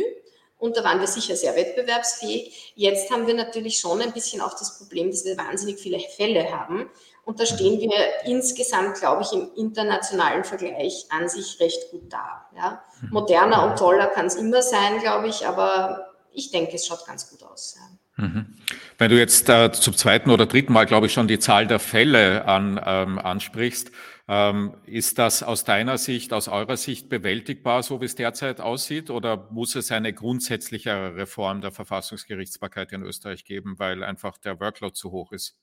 und 0.63 0.77
da 0.77 0.83
waren 0.85 1.01
wir 1.01 1.07
sicher 1.07 1.35
sehr 1.35 1.57
wettbewerbsfähig. 1.57 2.71
Jetzt 2.75 3.11
haben 3.11 3.27
wir 3.27 3.33
natürlich 3.33 3.79
schon 3.79 4.01
ein 4.01 4.13
bisschen 4.13 4.39
auch 4.39 4.57
das 4.57 4.77
Problem, 4.77 5.11
dass 5.11 5.25
wir 5.25 5.35
wahnsinnig 5.37 5.77
viele 5.77 5.99
Fälle 5.99 6.49
haben. 6.53 6.89
Und 7.25 7.41
da 7.41 7.45
stehen 7.45 7.81
wir 7.81 7.91
insgesamt, 8.23 8.95
glaube 8.95 9.23
ich, 9.23 9.33
im 9.33 9.49
internationalen 9.57 10.45
Vergleich 10.45 11.05
an 11.09 11.27
sich 11.27 11.59
recht 11.59 11.91
gut 11.91 12.03
da. 12.13 12.45
Ja. 12.55 12.81
Moderner 13.11 13.69
und 13.69 13.77
toller 13.77 14.07
kann 14.07 14.27
es 14.27 14.35
immer 14.35 14.61
sein, 14.61 14.99
glaube 15.01 15.27
ich, 15.27 15.45
aber 15.45 16.13
ich 16.31 16.49
denke, 16.51 16.75
es 16.75 16.87
schaut 16.87 17.05
ganz 17.05 17.29
gut 17.29 17.43
aus. 17.43 17.75
Ja. 17.77 18.25
Mhm. 18.25 18.55
Wenn 18.97 19.11
du 19.11 19.19
jetzt 19.19 19.49
äh, 19.49 19.69
zum 19.73 19.97
zweiten 19.97 20.29
oder 20.29 20.45
dritten 20.45 20.71
Mal, 20.71 20.85
glaube 20.85 21.07
ich, 21.07 21.13
schon 21.13 21.27
die 21.27 21.39
Zahl 21.39 21.67
der 21.67 21.79
Fälle 21.79 22.45
an, 22.45 22.79
ähm, 22.85 23.19
ansprichst, 23.19 23.91
ähm, 24.27 24.75
ist 24.85 25.19
das 25.19 25.43
aus 25.43 25.65
deiner 25.65 25.97
Sicht, 25.97 26.31
aus 26.31 26.47
eurer 26.47 26.77
Sicht 26.77 27.09
bewältigbar, 27.09 27.83
so 27.83 27.99
wie 27.99 28.05
es 28.05 28.15
derzeit 28.15 28.61
aussieht, 28.61 29.09
oder 29.09 29.49
muss 29.51 29.75
es 29.75 29.91
eine 29.91 30.13
grundsätzlichere 30.13 31.15
Reform 31.15 31.61
der 31.61 31.71
Verfassungsgerichtsbarkeit 31.71 32.93
in 32.93 33.03
Österreich 33.03 33.43
geben, 33.43 33.75
weil 33.79 34.03
einfach 34.03 34.37
der 34.37 34.59
Workload 34.59 34.93
zu 34.93 35.11
hoch 35.11 35.33
ist? 35.33 35.57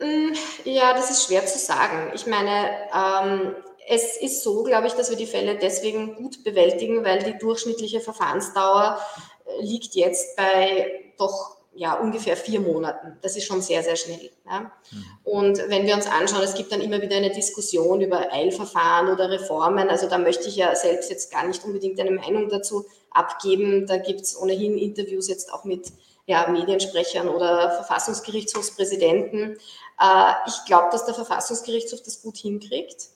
Mm, 0.00 0.32
ja, 0.64 0.92
das 0.92 1.10
ist 1.10 1.26
schwer 1.26 1.46
zu 1.46 1.58
sagen. 1.58 2.10
Ich 2.14 2.26
meine, 2.26 2.70
ähm, 2.92 3.54
es 3.86 4.16
ist 4.16 4.42
so, 4.42 4.64
glaube 4.64 4.88
ich, 4.88 4.94
dass 4.94 5.10
wir 5.10 5.16
die 5.16 5.26
Fälle 5.26 5.56
deswegen 5.56 6.16
gut 6.16 6.42
bewältigen, 6.42 7.04
weil 7.04 7.22
die 7.22 7.38
durchschnittliche 7.38 8.00
Verfahrensdauer 8.00 8.98
äh, 9.46 9.62
liegt 9.62 9.94
jetzt 9.94 10.36
bei 10.36 11.12
doch 11.16 11.58
ja, 11.76 11.94
ungefähr 11.94 12.36
vier 12.36 12.60
Monaten. 12.60 13.18
Das 13.22 13.36
ist 13.36 13.46
schon 13.46 13.60
sehr, 13.60 13.82
sehr 13.82 13.96
schnell. 13.96 14.30
Ja. 14.46 14.72
Mhm. 14.90 15.04
Und 15.24 15.58
wenn 15.68 15.86
wir 15.86 15.94
uns 15.94 16.06
anschauen, 16.06 16.42
es 16.42 16.54
gibt 16.54 16.72
dann 16.72 16.80
immer 16.80 17.00
wieder 17.02 17.16
eine 17.16 17.30
Diskussion 17.30 18.00
über 18.00 18.32
Eilverfahren 18.32 19.08
oder 19.08 19.30
Reformen. 19.30 19.88
Also 19.88 20.08
da 20.08 20.18
möchte 20.18 20.48
ich 20.48 20.56
ja 20.56 20.74
selbst 20.74 21.10
jetzt 21.10 21.32
gar 21.32 21.46
nicht 21.46 21.64
unbedingt 21.64 21.98
eine 22.00 22.12
Meinung 22.12 22.48
dazu 22.48 22.84
abgeben. 23.10 23.86
Da 23.86 23.96
gibt 23.96 24.20
es 24.20 24.40
ohnehin 24.40 24.78
Interviews 24.78 25.28
jetzt 25.28 25.52
auch 25.52 25.64
mit 25.64 25.92
ja, 26.26 26.48
Mediensprechern 26.48 27.28
oder 27.28 27.70
Verfassungsgerichtshofspräsidenten. 27.72 29.58
Äh, 30.00 30.32
ich 30.46 30.64
glaube, 30.66 30.88
dass 30.92 31.04
der 31.04 31.14
Verfassungsgerichtshof 31.14 32.02
das 32.02 32.22
gut 32.22 32.36
hinkriegt. 32.36 33.08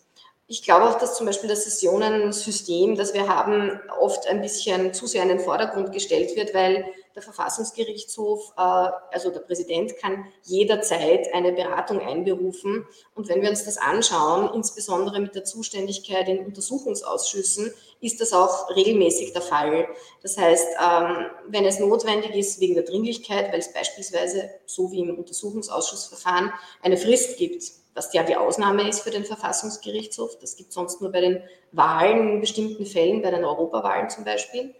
Ich 0.50 0.62
glaube 0.62 0.88
auch, 0.88 0.98
dass 0.98 1.16
zum 1.16 1.26
Beispiel 1.26 1.48
das 1.48 1.64
Sessionensystem, 1.64 2.96
das 2.96 3.12
wir 3.12 3.28
haben, 3.28 3.78
oft 4.00 4.26
ein 4.26 4.40
bisschen 4.40 4.94
zu 4.94 5.06
sehr 5.06 5.22
in 5.22 5.28
den 5.28 5.40
Vordergrund 5.40 5.92
gestellt 5.92 6.36
wird, 6.36 6.54
weil 6.54 6.86
der 7.18 7.24
Verfassungsgerichtshof, 7.24 8.52
äh, 8.56 8.60
also 8.60 9.30
der 9.30 9.40
Präsident, 9.40 9.96
kann 9.98 10.26
jederzeit 10.44 11.34
eine 11.34 11.52
Beratung 11.52 12.00
einberufen. 12.00 12.86
Und 13.14 13.28
wenn 13.28 13.42
wir 13.42 13.50
uns 13.50 13.64
das 13.64 13.76
anschauen, 13.76 14.50
insbesondere 14.54 15.20
mit 15.20 15.34
der 15.34 15.44
Zuständigkeit 15.44 16.28
in 16.28 16.46
Untersuchungsausschüssen, 16.46 17.74
ist 18.00 18.20
das 18.20 18.32
auch 18.32 18.74
regelmäßig 18.74 19.32
der 19.32 19.42
Fall. 19.42 19.88
Das 20.22 20.38
heißt, 20.38 20.68
ähm, 20.80 21.26
wenn 21.48 21.64
es 21.64 21.80
notwendig 21.80 22.34
ist, 22.36 22.60
wegen 22.60 22.74
der 22.74 22.84
Dringlichkeit, 22.84 23.52
weil 23.52 23.58
es 23.58 23.72
beispielsweise, 23.72 24.48
so 24.66 24.92
wie 24.92 25.00
im 25.00 25.18
Untersuchungsausschussverfahren, 25.18 26.52
eine 26.82 26.96
Frist 26.96 27.36
gibt, 27.36 27.64
was 27.94 28.12
ja 28.12 28.22
die 28.22 28.36
Ausnahme 28.36 28.88
ist 28.88 29.00
für 29.00 29.10
den 29.10 29.24
Verfassungsgerichtshof, 29.24 30.38
das 30.38 30.54
gibt 30.54 30.68
es 30.68 30.76
sonst 30.76 31.00
nur 31.00 31.10
bei 31.10 31.20
den 31.20 31.42
Wahlen 31.72 32.34
in 32.34 32.40
bestimmten 32.40 32.86
Fällen, 32.86 33.22
bei 33.22 33.32
den 33.32 33.44
Europawahlen 33.44 34.08
zum 34.08 34.22
Beispiel, 34.22 34.72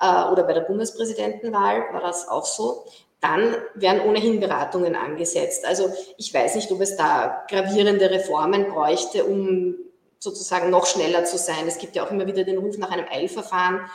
äh, 0.00 0.30
oder 0.30 0.44
bei 0.44 0.52
der 0.52 0.62
Bundespräsidentenwahl 0.62 1.92
war 1.92 2.00
das 2.00 2.28
auch 2.28 2.44
so, 2.44 2.84
dann 3.20 3.56
werden 3.74 4.02
ohnehin 4.02 4.38
Beratungen 4.38 4.94
angesetzt. 4.94 5.64
Also 5.64 5.90
ich 6.18 6.32
weiß 6.32 6.56
nicht, 6.56 6.70
ob 6.70 6.80
es 6.82 6.96
da 6.96 7.44
gravierende 7.48 8.10
Reformen 8.10 8.68
bräuchte, 8.68 9.24
um 9.24 9.76
sozusagen 10.18 10.68
noch 10.70 10.86
schneller 10.86 11.24
zu 11.24 11.38
sein. 11.38 11.66
Es 11.66 11.78
gibt 11.78 11.96
ja 11.96 12.04
auch 12.04 12.10
immer 12.10 12.26
wieder 12.26 12.44
den 12.44 12.58
Ruf 12.58 12.76
nach 12.76 12.90
einem 12.90 13.06
Eilverfahren. 13.10 13.88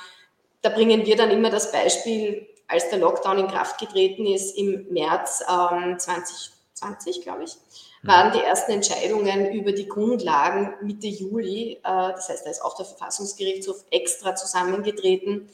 Da 0.62 0.70
bringen 0.70 1.06
wir 1.06 1.16
dann 1.16 1.30
immer 1.30 1.52
das 1.52 1.72
Beispiel, 1.72 2.47
als 2.68 2.89
der 2.89 3.00
Lockdown 3.00 3.39
in 3.39 3.47
Kraft 3.47 3.80
getreten 3.80 4.26
ist 4.26 4.58
im 4.58 4.88
März 4.89 5.43
ähm, 5.47 6.00
2020, 6.00 7.22
glaube 7.22 7.43
ich, 7.43 7.56
waren 8.02 8.32
die 8.32 8.39
ersten 8.39 8.72
Entscheidungen 8.72 9.52
über 9.52 9.74
die 9.74 9.88
Grundlagen 9.88 10.74
Mitte 10.82 11.08
Juli. 11.08 11.74
Äh, 11.74 11.80
das 11.84 12.30
heißt, 12.30 12.45
da 12.45 12.50
ist 12.50 12.64
auch 12.64 12.76
der 12.76 12.86
Verfassungsgerichtshof 12.86 13.84
extra 13.91 14.36
zusammengetreten 14.36 15.50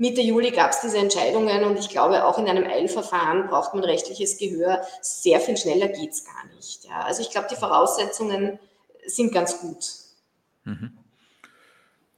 Mitte 0.00 0.20
Juli 0.20 0.52
gab 0.52 0.70
es 0.70 0.80
diese 0.80 0.98
Entscheidungen 0.98 1.64
und 1.64 1.76
ich 1.76 1.88
glaube, 1.88 2.24
auch 2.24 2.38
in 2.38 2.48
einem 2.48 2.64
Eilverfahren 2.64 3.48
braucht 3.48 3.74
man 3.74 3.82
rechtliches 3.82 4.38
Gehör. 4.38 4.80
Sehr 5.02 5.40
viel 5.40 5.56
schneller 5.56 5.88
geht 5.88 6.12
es 6.12 6.24
gar 6.24 6.46
nicht. 6.54 6.84
Ja. 6.84 7.00
Also 7.00 7.20
ich 7.20 7.30
glaube, 7.30 7.48
die 7.50 7.56
Voraussetzungen 7.56 8.60
sind 9.06 9.34
ganz 9.34 9.60
gut. 9.60 9.84
Mhm. 10.62 10.96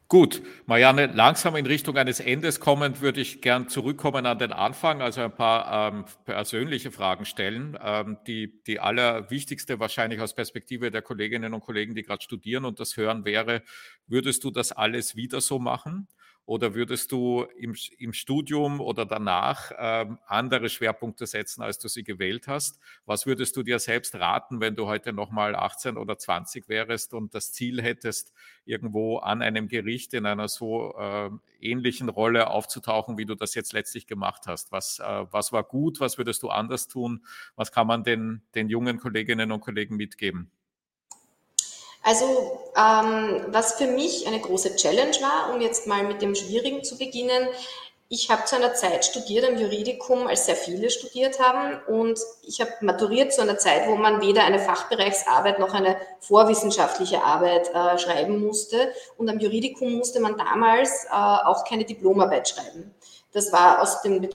Gut, 0.08 0.42
Marianne, 0.66 1.06
langsam 1.06 1.54
in 1.54 1.64
Richtung 1.66 1.96
eines 1.96 2.18
Endes 2.18 2.58
kommend 2.58 3.00
würde 3.00 3.20
ich 3.20 3.40
gern 3.40 3.68
zurückkommen 3.68 4.26
an 4.26 4.40
den 4.40 4.52
Anfang, 4.52 5.00
also 5.00 5.22
ein 5.22 5.34
paar 5.34 5.92
ähm, 5.92 6.04
persönliche 6.24 6.90
Fragen 6.90 7.24
stellen. 7.24 7.78
Ähm, 7.80 8.18
die, 8.26 8.60
die 8.64 8.80
allerwichtigste 8.80 9.78
wahrscheinlich 9.78 10.20
aus 10.20 10.34
Perspektive 10.34 10.90
der 10.90 11.00
Kolleginnen 11.00 11.54
und 11.54 11.60
Kollegen, 11.60 11.94
die 11.94 12.02
gerade 12.02 12.22
studieren 12.22 12.64
und 12.64 12.80
das 12.80 12.96
hören, 12.96 13.24
wäre, 13.24 13.62
würdest 14.08 14.42
du 14.42 14.50
das 14.50 14.72
alles 14.72 15.14
wieder 15.14 15.40
so 15.40 15.60
machen? 15.60 16.08
Oder 16.50 16.74
würdest 16.74 17.12
du 17.12 17.46
im, 17.56 17.76
im 17.98 18.12
Studium 18.12 18.80
oder 18.80 19.06
danach 19.06 19.70
ähm, 19.78 20.18
andere 20.26 20.68
Schwerpunkte 20.68 21.24
setzen, 21.26 21.62
als 21.62 21.78
du 21.78 21.86
sie 21.86 22.02
gewählt 22.02 22.48
hast? 22.48 22.80
Was 23.06 23.24
würdest 23.24 23.56
du 23.56 23.62
dir 23.62 23.78
selbst 23.78 24.16
raten, 24.16 24.60
wenn 24.60 24.74
du 24.74 24.88
heute 24.88 25.12
nochmal 25.12 25.54
18 25.54 25.96
oder 25.96 26.18
20 26.18 26.68
wärst 26.68 27.14
und 27.14 27.36
das 27.36 27.52
Ziel 27.52 27.80
hättest, 27.80 28.32
irgendwo 28.64 29.18
an 29.18 29.42
einem 29.42 29.68
Gericht 29.68 30.12
in 30.12 30.26
einer 30.26 30.48
so 30.48 30.92
äh, 30.98 31.30
ähnlichen 31.60 32.08
Rolle 32.08 32.50
aufzutauchen, 32.50 33.16
wie 33.16 33.26
du 33.26 33.36
das 33.36 33.54
jetzt 33.54 33.72
letztlich 33.72 34.08
gemacht 34.08 34.48
hast? 34.48 34.72
Was, 34.72 34.98
äh, 34.98 35.26
was 35.30 35.52
war 35.52 35.62
gut? 35.62 36.00
Was 36.00 36.18
würdest 36.18 36.42
du 36.42 36.48
anders 36.48 36.88
tun? 36.88 37.24
Was 37.54 37.70
kann 37.70 37.86
man 37.86 38.02
den, 38.02 38.42
den 38.56 38.68
jungen 38.68 38.98
Kolleginnen 38.98 39.52
und 39.52 39.60
Kollegen 39.60 39.94
mitgeben? 39.94 40.50
Also 42.02 42.58
ähm, 42.76 43.44
was 43.48 43.74
für 43.74 43.86
mich 43.86 44.26
eine 44.26 44.40
große 44.40 44.76
Challenge 44.76 45.16
war, 45.20 45.54
um 45.54 45.60
jetzt 45.60 45.86
mal 45.86 46.02
mit 46.04 46.22
dem 46.22 46.34
Schwierigen 46.34 46.82
zu 46.82 46.96
beginnen, 46.96 47.48
ich 48.12 48.28
habe 48.28 48.44
zu 48.44 48.56
einer 48.56 48.74
Zeit 48.74 49.04
studiert 49.04 49.48
am 49.48 49.56
Juridikum, 49.56 50.26
als 50.26 50.46
sehr 50.46 50.56
viele 50.56 50.90
studiert 50.90 51.38
haben 51.38 51.80
und 51.86 52.18
ich 52.42 52.60
habe 52.60 52.72
maturiert 52.80 53.32
zu 53.32 53.40
einer 53.40 53.56
Zeit, 53.56 53.86
wo 53.86 53.94
man 53.94 54.20
weder 54.20 54.42
eine 54.42 54.58
Fachbereichsarbeit 54.58 55.60
noch 55.60 55.74
eine 55.74 55.96
vorwissenschaftliche 56.18 57.22
Arbeit 57.22 57.72
äh, 57.72 57.98
schreiben 57.98 58.44
musste 58.44 58.92
und 59.16 59.30
am 59.30 59.38
Juridikum 59.38 59.92
musste 59.92 60.18
man 60.18 60.36
damals 60.36 61.04
äh, 61.04 61.10
auch 61.10 61.64
keine 61.64 61.84
Diplomarbeit 61.84 62.48
schreiben. 62.48 62.92
Das 63.32 63.52
war 63.52 63.80
aus 63.80 64.02
dem 64.02 64.28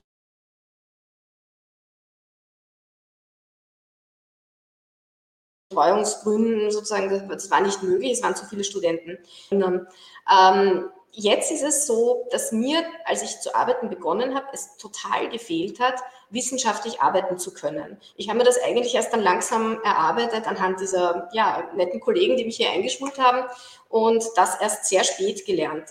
Betreuungsgründen 5.75 6.71
sozusagen, 6.71 7.27
das 7.29 7.51
war 7.51 7.61
nicht 7.61 7.83
möglich, 7.83 8.13
es 8.13 8.23
waren 8.23 8.35
zu 8.35 8.45
viele 8.45 8.63
Studenten. 8.63 9.17
Ähm, 9.51 10.89
jetzt 11.11 11.51
ist 11.51 11.63
es 11.63 11.85
so, 11.85 12.27
dass 12.31 12.51
mir, 12.51 12.83
als 13.05 13.21
ich 13.21 13.39
zu 13.41 13.53
arbeiten 13.53 13.89
begonnen 13.89 14.35
habe, 14.35 14.47
es 14.53 14.77
total 14.77 15.29
gefehlt 15.29 15.79
hat, 15.79 15.95
wissenschaftlich 16.29 17.01
arbeiten 17.01 17.37
zu 17.37 17.53
können. 17.53 17.97
Ich 18.15 18.29
habe 18.29 18.39
mir 18.39 18.43
das 18.43 18.61
eigentlich 18.61 18.95
erst 18.95 19.13
dann 19.13 19.21
langsam 19.21 19.79
erarbeitet 19.83 20.47
anhand 20.47 20.79
dieser 20.79 21.29
ja, 21.33 21.69
netten 21.75 21.99
Kollegen, 21.99 22.37
die 22.37 22.45
mich 22.45 22.57
hier 22.57 22.71
eingeschult 22.71 23.17
haben 23.19 23.47
und 23.89 24.23
das 24.35 24.59
erst 24.59 24.85
sehr 24.85 25.03
spät 25.03 25.45
gelernt. 25.45 25.85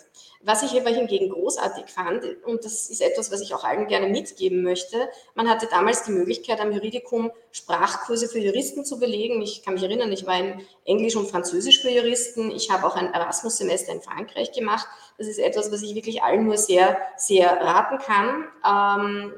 Was 0.47 0.63
ich 0.63 0.79
aber 0.79 0.91
hingegen 0.91 1.31
großartig 1.31 1.87
fand, 1.87 2.23
und 2.45 2.67
das 2.67 2.91
ist 2.91 3.01
etwas, 3.01 3.33
was 3.33 3.41
ich 3.41 3.55
auch 3.55 3.65
allen 3.65 3.87
gerne 3.87 4.09
mitgeben 4.09 4.63
möchte, 4.63 5.09
man 5.35 5.49
hatte 5.49 5.67
damals 5.71 6.03
die 6.03 6.11
Möglichkeit, 6.11 6.61
am 6.61 6.71
Juridikum 6.71 7.31
Sprachkurse 7.51 8.29
für 8.29 8.41
Juristen 8.41 8.85
zu 8.85 8.99
belegen. 8.99 9.41
Ich 9.41 9.63
kann 9.63 9.73
mich 9.73 9.83
erinnern, 9.83 10.13
ich 10.13 10.27
war 10.27 10.39
in 10.39 10.61
Englisch 10.85 11.17
und 11.17 11.31
Französisch 11.31 11.81
für 11.81 11.89
Juristen. 11.89 12.51
Ich 12.51 12.71
habe 12.71 12.87
auch 12.87 12.95
ein 12.95 13.15
Erasmus-Semester 13.15 13.93
in 13.93 14.03
Frankreich 14.03 14.53
gemacht. 14.53 14.87
Das 15.17 15.29
ist 15.29 15.39
etwas, 15.39 15.73
was 15.73 15.81
ich 15.81 15.95
wirklich 15.95 16.23
allen 16.23 16.45
nur 16.45 16.59
sehr, 16.59 16.99
sehr 17.17 17.51
raten 17.63 17.97
kann. 17.97 18.45
Ähm, 18.67 19.35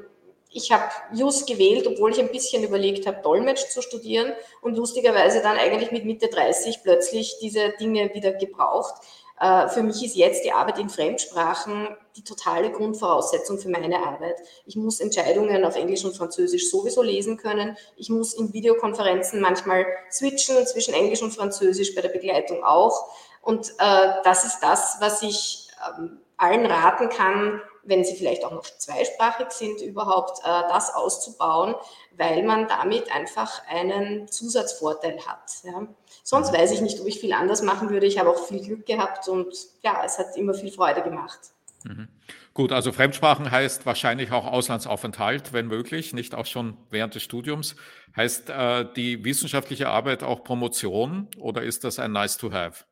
ich 0.57 0.71
habe 0.71 0.83
Just 1.13 1.47
gewählt, 1.47 1.87
obwohl 1.87 2.11
ich 2.11 2.19
ein 2.19 2.31
bisschen 2.31 2.63
überlegt 2.63 3.07
habe, 3.07 3.21
Dolmetsch 3.21 3.69
zu 3.69 3.81
studieren 3.81 4.33
und 4.61 4.75
lustigerweise 4.75 5.41
dann 5.41 5.57
eigentlich 5.57 5.91
mit 5.91 6.05
Mitte 6.05 6.27
30 6.27 6.81
plötzlich 6.83 7.37
diese 7.39 7.69
Dinge 7.79 8.13
wieder 8.13 8.33
gebraucht. 8.33 8.95
Äh, 9.39 9.69
für 9.69 9.83
mich 9.83 10.03
ist 10.03 10.15
jetzt 10.15 10.43
die 10.43 10.51
Arbeit 10.51 10.79
in 10.79 10.89
Fremdsprachen 10.89 11.95
die 12.15 12.23
totale 12.23 12.71
Grundvoraussetzung 12.71 13.59
für 13.59 13.69
meine 13.69 13.99
Arbeit. 13.99 14.37
Ich 14.65 14.75
muss 14.75 14.99
Entscheidungen 14.99 15.63
auf 15.63 15.75
Englisch 15.75 16.03
und 16.03 16.17
Französisch 16.17 16.71
sowieso 16.71 17.03
lesen 17.03 17.37
können. 17.37 17.77
Ich 17.95 18.09
muss 18.09 18.33
in 18.33 18.51
Videokonferenzen 18.51 19.39
manchmal 19.39 19.85
switchen 20.11 20.65
zwischen 20.65 20.95
Englisch 20.95 21.21
und 21.21 21.31
Französisch, 21.31 21.93
bei 21.93 22.01
der 22.01 22.09
Begleitung 22.09 22.63
auch. 22.63 23.07
Und 23.43 23.69
äh, 23.77 24.09
das 24.23 24.43
ist 24.43 24.59
das, 24.61 24.97
was 24.99 25.21
ich 25.21 25.67
ähm, 25.99 26.19
allen 26.37 26.65
raten 26.65 27.09
kann, 27.09 27.61
wenn 27.87 28.03
sie 28.03 28.15
vielleicht 28.15 28.43
auch 28.45 28.51
noch 28.51 28.63
zweisprachig 28.63 29.51
sind, 29.51 29.81
überhaupt 29.81 30.39
äh, 30.39 30.61
das 30.69 30.93
auszubauen, 30.93 31.75
weil 32.15 32.43
man 32.43 32.67
damit 32.67 33.11
einfach 33.11 33.61
einen 33.67 34.27
Zusatzvorteil 34.27 35.19
hat. 35.25 35.51
Ja. 35.63 35.87
Sonst 36.23 36.53
weiß 36.53 36.71
ich 36.71 36.81
nicht, 36.81 36.99
ob 36.99 37.07
ich 37.07 37.19
viel 37.19 37.33
anders 37.33 37.61
machen 37.61 37.89
würde. 37.89 38.05
Ich 38.05 38.19
habe 38.19 38.29
auch 38.29 38.45
viel 38.45 38.61
Glück 38.61 38.85
gehabt 38.85 39.27
und 39.27 39.53
ja, 39.81 40.03
es 40.05 40.19
hat 40.19 40.35
immer 40.35 40.53
viel 40.53 40.71
Freude 40.71 41.01
gemacht. 41.01 41.39
Mhm. 41.83 42.07
Gut, 42.53 42.71
also 42.71 42.91
Fremdsprachen 42.91 43.51
heißt 43.51 43.85
wahrscheinlich 43.85 44.31
auch 44.31 44.45
Auslandsaufenthalt, 44.45 45.53
wenn 45.53 45.67
möglich, 45.67 46.13
nicht 46.13 46.33
auch 46.33 46.47
schon 46.47 46.75
während 46.89 47.13
des 47.13 47.21
Studiums. 47.21 47.75
Heißt 48.15 48.49
äh, 48.49 48.85
die 48.95 49.23
wissenschaftliche 49.23 49.89
Arbeit 49.89 50.23
auch 50.23 50.43
Promotion 50.43 51.27
oder 51.37 51.61
ist 51.61 51.83
das 51.83 51.99
ein 51.99 52.11
Nice 52.11 52.37
to 52.37 52.51
Have? 52.51 52.85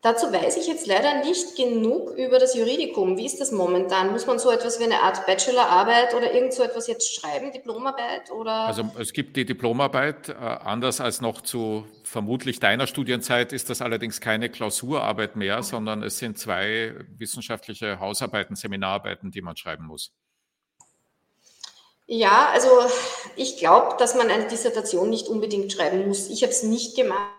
Dazu 0.00 0.32
weiß 0.32 0.56
ich 0.58 0.68
jetzt 0.68 0.86
leider 0.86 1.24
nicht 1.24 1.56
genug 1.56 2.10
über 2.12 2.38
das 2.38 2.54
Juridikum. 2.54 3.16
Wie 3.16 3.26
ist 3.26 3.40
das 3.40 3.50
momentan? 3.50 4.12
Muss 4.12 4.26
man 4.26 4.38
so 4.38 4.48
etwas 4.52 4.78
wie 4.78 4.84
eine 4.84 5.02
Art 5.02 5.26
Bachelorarbeit 5.26 6.14
oder 6.14 6.32
irgend 6.32 6.52
so 6.52 6.62
etwas 6.62 6.86
jetzt 6.86 7.12
schreiben, 7.12 7.50
Diplomarbeit 7.50 8.30
oder? 8.30 8.52
Also 8.52 8.88
es 8.96 9.12
gibt 9.12 9.36
die 9.36 9.44
Diplomarbeit, 9.44 10.28
äh, 10.28 10.34
anders 10.34 11.00
als 11.00 11.20
noch 11.20 11.40
zu 11.40 11.84
vermutlich 12.04 12.60
deiner 12.60 12.86
Studienzeit 12.86 13.52
ist 13.52 13.70
das 13.70 13.82
allerdings 13.82 14.20
keine 14.20 14.48
Klausurarbeit 14.50 15.34
mehr, 15.34 15.64
sondern 15.64 16.04
es 16.04 16.18
sind 16.18 16.38
zwei 16.38 16.94
wissenschaftliche 17.16 17.98
Hausarbeiten, 17.98 18.54
Seminararbeiten, 18.54 19.32
die 19.32 19.42
man 19.42 19.56
schreiben 19.56 19.86
muss. 19.86 20.12
Ja, 22.06 22.50
also 22.52 22.68
ich 23.34 23.58
glaube, 23.58 23.96
dass 23.98 24.14
man 24.14 24.30
eine 24.30 24.46
Dissertation 24.46 25.10
nicht 25.10 25.26
unbedingt 25.26 25.72
schreiben 25.72 26.06
muss. 26.06 26.30
Ich 26.30 26.42
habe 26.42 26.52
es 26.52 26.62
nicht 26.62 26.96
gemacht 26.96 27.37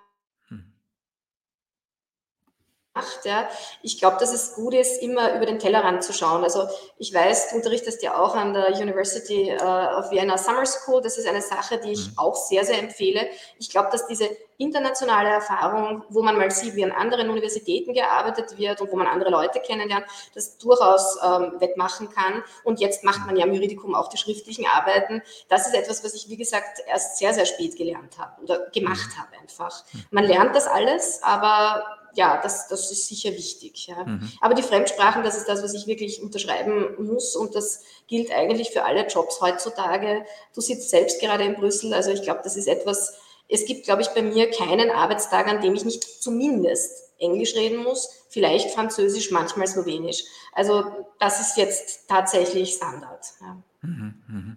Ja. 3.23 3.47
Ich 3.81 3.99
glaube, 3.99 4.17
dass 4.19 4.33
es 4.33 4.53
gut 4.55 4.73
ist, 4.73 5.01
immer 5.01 5.35
über 5.35 5.45
den 5.45 5.59
Tellerrand 5.59 6.03
zu 6.03 6.13
schauen. 6.13 6.43
Also 6.43 6.67
ich 6.97 7.13
weiß, 7.13 7.49
du 7.49 7.57
unterrichtest 7.57 8.01
ja 8.03 8.17
auch 8.17 8.35
an 8.35 8.53
der 8.53 8.75
University 8.75 9.55
uh, 9.61 9.99
of 9.99 10.11
Vienna 10.11 10.37
Summer 10.37 10.65
School. 10.65 11.01
Das 11.01 11.17
ist 11.17 11.27
eine 11.27 11.41
Sache, 11.41 11.79
die 11.79 11.91
ich 11.91 12.07
mhm. 12.07 12.17
auch 12.17 12.35
sehr, 12.35 12.65
sehr 12.65 12.79
empfehle. 12.79 13.27
Ich 13.57 13.69
glaube, 13.69 13.89
dass 13.91 14.07
diese 14.07 14.29
internationale 14.59 15.29
Erfahrung, 15.29 16.03
wo 16.09 16.21
man 16.21 16.37
mal 16.37 16.51
sieht, 16.51 16.75
wie 16.75 16.83
an 16.83 16.91
anderen 16.91 17.29
Universitäten 17.29 17.93
gearbeitet 17.93 18.57
wird 18.57 18.81
und 18.81 18.91
wo 18.91 18.97
man 18.97 19.07
andere 19.07 19.31
Leute 19.31 19.61
kennenlernt, 19.61 20.05
das 20.35 20.57
durchaus 20.57 21.17
ähm, 21.23 21.53
wettmachen 21.59 22.09
kann. 22.09 22.43
Und 22.65 22.81
jetzt 22.81 23.05
macht 23.05 23.25
man 23.25 23.37
ja 23.37 23.45
im 23.45 23.53
Juridikum 23.53 23.95
auch 23.95 24.09
die 24.09 24.17
schriftlichen 24.17 24.67
Arbeiten. 24.67 25.21
Das 25.47 25.65
ist 25.65 25.73
etwas, 25.73 26.03
was 26.03 26.13
ich, 26.13 26.27
wie 26.27 26.35
gesagt, 26.35 26.81
erst 26.85 27.17
sehr, 27.17 27.33
sehr 27.33 27.45
spät 27.45 27.77
gelernt 27.77 28.17
habe 28.17 28.41
oder 28.43 28.69
gemacht 28.71 29.09
mhm. 29.15 29.21
habe 29.21 29.37
einfach. 29.41 29.83
Man 30.11 30.25
lernt 30.25 30.53
das 30.53 30.67
alles, 30.67 31.23
aber 31.23 31.98
ja, 32.13 32.39
das, 32.41 32.67
das 32.67 32.91
ist 32.91 33.07
sicher 33.07 33.31
wichtig. 33.31 33.87
Ja. 33.87 34.03
Mhm. 34.03 34.31
Aber 34.41 34.53
die 34.53 34.63
Fremdsprachen, 34.63 35.23
das 35.23 35.37
ist 35.37 35.47
das, 35.47 35.63
was 35.63 35.73
ich 35.73 35.87
wirklich 35.87 36.21
unterschreiben 36.21 36.95
muss 37.03 37.35
und 37.35 37.55
das 37.55 37.83
gilt 38.07 38.31
eigentlich 38.31 38.71
für 38.71 38.83
alle 38.83 39.07
Jobs 39.07 39.41
heutzutage. 39.41 40.25
Du 40.53 40.61
sitzt 40.61 40.89
selbst 40.89 41.19
gerade 41.19 41.43
in 41.43 41.55
Brüssel, 41.55 41.93
also 41.93 42.11
ich 42.11 42.21
glaube, 42.21 42.41
das 42.43 42.57
ist 42.57 42.67
etwas, 42.67 43.13
es 43.47 43.65
gibt, 43.65 43.85
glaube 43.85 44.01
ich, 44.01 44.09
bei 44.09 44.21
mir 44.21 44.49
keinen 44.51 44.91
Arbeitstag, 44.91 45.47
an 45.47 45.61
dem 45.61 45.73
ich 45.73 45.85
nicht 45.85 46.03
zumindest 46.03 47.11
Englisch 47.17 47.55
reden 47.55 47.83
muss, 47.83 48.09
vielleicht 48.29 48.71
Französisch, 48.71 49.31
manchmal 49.31 49.67
Slowenisch. 49.67 50.23
Also 50.53 50.85
das 51.19 51.41
ist 51.41 51.57
jetzt 51.57 52.07
tatsächlich 52.07 52.75
Standard. 52.75 53.25
Ja. 53.41 53.57
Mhm, 53.81 54.23
mh. 54.27 54.55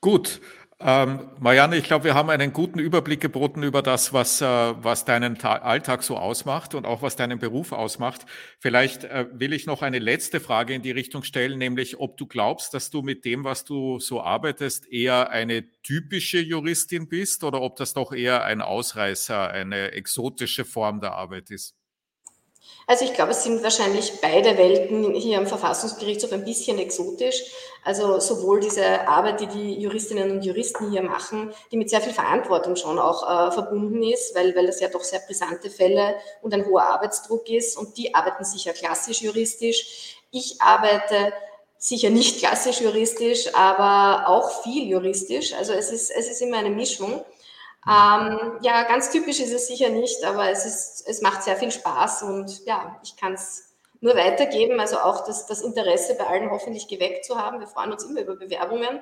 Gut, 0.00 0.40
ähm, 0.82 1.28
Marianne, 1.38 1.76
ich 1.76 1.84
glaube, 1.84 2.04
wir 2.04 2.14
haben 2.14 2.30
einen 2.30 2.54
guten 2.54 2.78
Überblick 2.78 3.20
geboten 3.20 3.62
über 3.62 3.82
das, 3.82 4.14
was, 4.14 4.40
äh, 4.40 4.46
was 4.46 5.04
deinen 5.04 5.36
Ta 5.36 5.56
Alltag 5.56 6.02
so 6.02 6.16
ausmacht 6.16 6.74
und 6.74 6.86
auch 6.86 7.02
was 7.02 7.16
deinen 7.16 7.38
Beruf 7.38 7.72
ausmacht. 7.72 8.24
Vielleicht 8.58 9.04
äh, 9.04 9.26
will 9.32 9.52
ich 9.52 9.66
noch 9.66 9.82
eine 9.82 9.98
letzte 9.98 10.40
Frage 10.40 10.72
in 10.72 10.80
die 10.80 10.90
Richtung 10.90 11.22
stellen, 11.22 11.58
nämlich 11.58 12.00
ob 12.00 12.16
du 12.16 12.26
glaubst, 12.26 12.72
dass 12.72 12.88
du 12.88 13.02
mit 13.02 13.26
dem, 13.26 13.44
was 13.44 13.64
du 13.64 13.98
so 13.98 14.22
arbeitest, 14.22 14.90
eher 14.90 15.30
eine 15.30 15.70
typische 15.82 16.40
Juristin 16.40 17.08
bist 17.08 17.44
oder 17.44 17.60
ob 17.60 17.76
das 17.76 17.92
doch 17.92 18.12
eher 18.12 18.44
ein 18.44 18.62
Ausreißer, 18.62 19.50
eine 19.50 19.92
exotische 19.92 20.64
Form 20.64 21.00
der 21.00 21.12
Arbeit 21.12 21.50
ist. 21.50 21.79
Also 22.86 23.04
ich 23.04 23.14
glaube, 23.14 23.30
es 23.30 23.44
sind 23.44 23.62
wahrscheinlich 23.62 24.20
beide 24.20 24.58
Welten 24.58 25.14
hier 25.14 25.38
am 25.38 25.46
Verfassungsgerichtshof 25.46 26.32
ein 26.32 26.44
bisschen 26.44 26.76
exotisch. 26.78 27.44
Also 27.84 28.18
sowohl 28.18 28.58
diese 28.58 29.06
Arbeit, 29.06 29.40
die 29.40 29.46
die 29.46 29.80
Juristinnen 29.80 30.30
und 30.32 30.44
Juristen 30.44 30.90
hier 30.90 31.02
machen, 31.02 31.52
die 31.70 31.76
mit 31.76 31.88
sehr 31.88 32.00
viel 32.00 32.12
Verantwortung 32.12 32.74
schon 32.74 32.98
auch 32.98 33.22
äh, 33.22 33.52
verbunden 33.52 34.02
ist, 34.02 34.34
weil, 34.34 34.56
weil 34.56 34.66
das 34.66 34.80
ja 34.80 34.88
doch 34.88 35.04
sehr 35.04 35.20
brisante 35.20 35.70
Fälle 35.70 36.16
und 36.42 36.52
ein 36.52 36.66
hoher 36.66 36.82
Arbeitsdruck 36.82 37.48
ist. 37.48 37.76
Und 37.76 37.96
die 37.96 38.12
arbeiten 38.14 38.44
sicher 38.44 38.72
klassisch 38.72 39.22
juristisch. 39.22 40.16
Ich 40.32 40.60
arbeite 40.60 41.32
sicher 41.78 42.10
nicht 42.10 42.40
klassisch 42.40 42.80
juristisch, 42.80 43.54
aber 43.54 44.28
auch 44.28 44.62
viel 44.62 44.88
juristisch. 44.88 45.54
Also 45.54 45.72
es 45.72 45.90
ist, 45.90 46.10
es 46.10 46.28
ist 46.28 46.42
immer 46.42 46.58
eine 46.58 46.70
Mischung. 46.70 47.24
Ähm, 47.86 48.58
ja, 48.60 48.82
ganz 48.82 49.10
typisch 49.10 49.40
ist 49.40 49.52
es 49.52 49.66
sicher 49.66 49.88
nicht, 49.88 50.22
aber 50.24 50.50
es, 50.50 50.66
ist, 50.66 51.04
es 51.08 51.22
macht 51.22 51.42
sehr 51.42 51.56
viel 51.56 51.70
Spaß 51.70 52.24
und 52.24 52.64
ja, 52.66 53.00
ich 53.02 53.16
kann 53.16 53.32
es 53.32 53.70
nur 54.00 54.14
weitergeben. 54.16 54.80
Also 54.80 54.98
auch 54.98 55.24
das, 55.24 55.46
das 55.46 55.62
Interesse 55.62 56.14
bei 56.16 56.26
allen 56.26 56.50
hoffentlich 56.50 56.88
geweckt 56.88 57.24
zu 57.24 57.36
haben. 57.36 57.60
Wir 57.60 57.66
freuen 57.66 57.92
uns 57.92 58.04
immer 58.04 58.20
über 58.20 58.36
Bewerbungen. 58.36 59.00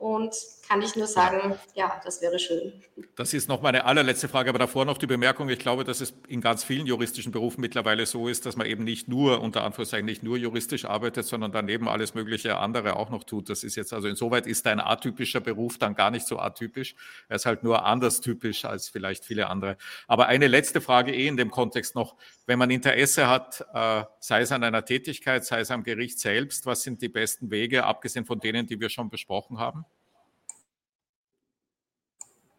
Und 0.00 0.34
kann 0.66 0.80
ich 0.80 0.96
nur 0.96 1.06
sagen, 1.06 1.58
ja, 1.74 2.00
das 2.04 2.22
wäre 2.22 2.38
schön. 2.38 2.72
Das 3.16 3.34
ist 3.34 3.50
noch 3.50 3.60
meine 3.60 3.84
allerletzte 3.84 4.28
Frage, 4.28 4.48
aber 4.48 4.58
davor 4.58 4.86
noch 4.86 4.96
die 4.96 5.06
Bemerkung. 5.06 5.50
Ich 5.50 5.58
glaube, 5.58 5.84
dass 5.84 6.00
es 6.00 6.14
in 6.26 6.40
ganz 6.40 6.64
vielen 6.64 6.86
juristischen 6.86 7.32
Berufen 7.32 7.60
mittlerweile 7.60 8.06
so 8.06 8.26
ist, 8.28 8.46
dass 8.46 8.56
man 8.56 8.66
eben 8.66 8.82
nicht 8.84 9.08
nur, 9.08 9.42
unter 9.42 9.62
Anführungszeichen, 9.62 10.06
nicht 10.06 10.22
nur 10.22 10.38
juristisch 10.38 10.86
arbeitet, 10.86 11.26
sondern 11.26 11.52
daneben 11.52 11.86
alles 11.86 12.14
mögliche 12.14 12.56
andere 12.56 12.96
auch 12.96 13.10
noch 13.10 13.24
tut. 13.24 13.50
Das 13.50 13.62
ist 13.62 13.76
jetzt 13.76 13.92
also 13.92 14.08
insoweit 14.08 14.46
ist 14.46 14.66
ein 14.66 14.80
atypischer 14.80 15.40
Beruf 15.40 15.76
dann 15.76 15.94
gar 15.94 16.10
nicht 16.10 16.26
so 16.26 16.38
atypisch. 16.38 16.94
Er 17.28 17.36
ist 17.36 17.44
halt 17.44 17.62
nur 17.62 17.84
anders 17.84 18.22
typisch 18.22 18.64
als 18.64 18.88
vielleicht 18.88 19.26
viele 19.26 19.48
andere. 19.48 19.76
Aber 20.06 20.28
eine 20.28 20.46
letzte 20.46 20.80
Frage 20.80 21.12
eh 21.12 21.26
in 21.26 21.36
dem 21.36 21.50
Kontext 21.50 21.94
noch. 21.94 22.16
Wenn 22.46 22.58
man 22.58 22.70
Interesse 22.70 23.28
hat, 23.28 23.66
äh, 23.74 24.04
sei 24.18 24.40
es 24.40 24.50
an 24.50 24.64
einer 24.64 24.84
Tätigkeit, 24.84 25.44
sei 25.44 25.60
es 25.60 25.70
am 25.70 25.82
Gericht 25.82 26.18
selbst, 26.20 26.64
was 26.64 26.82
sind 26.84 27.02
die 27.02 27.10
besten 27.10 27.50
Wege, 27.50 27.84
abgesehen 27.84 28.24
von 28.24 28.40
denen, 28.40 28.66
die 28.66 28.80
wir 28.80 28.88
schon 28.88 29.10
besprochen 29.10 29.58
haben? 29.58 29.84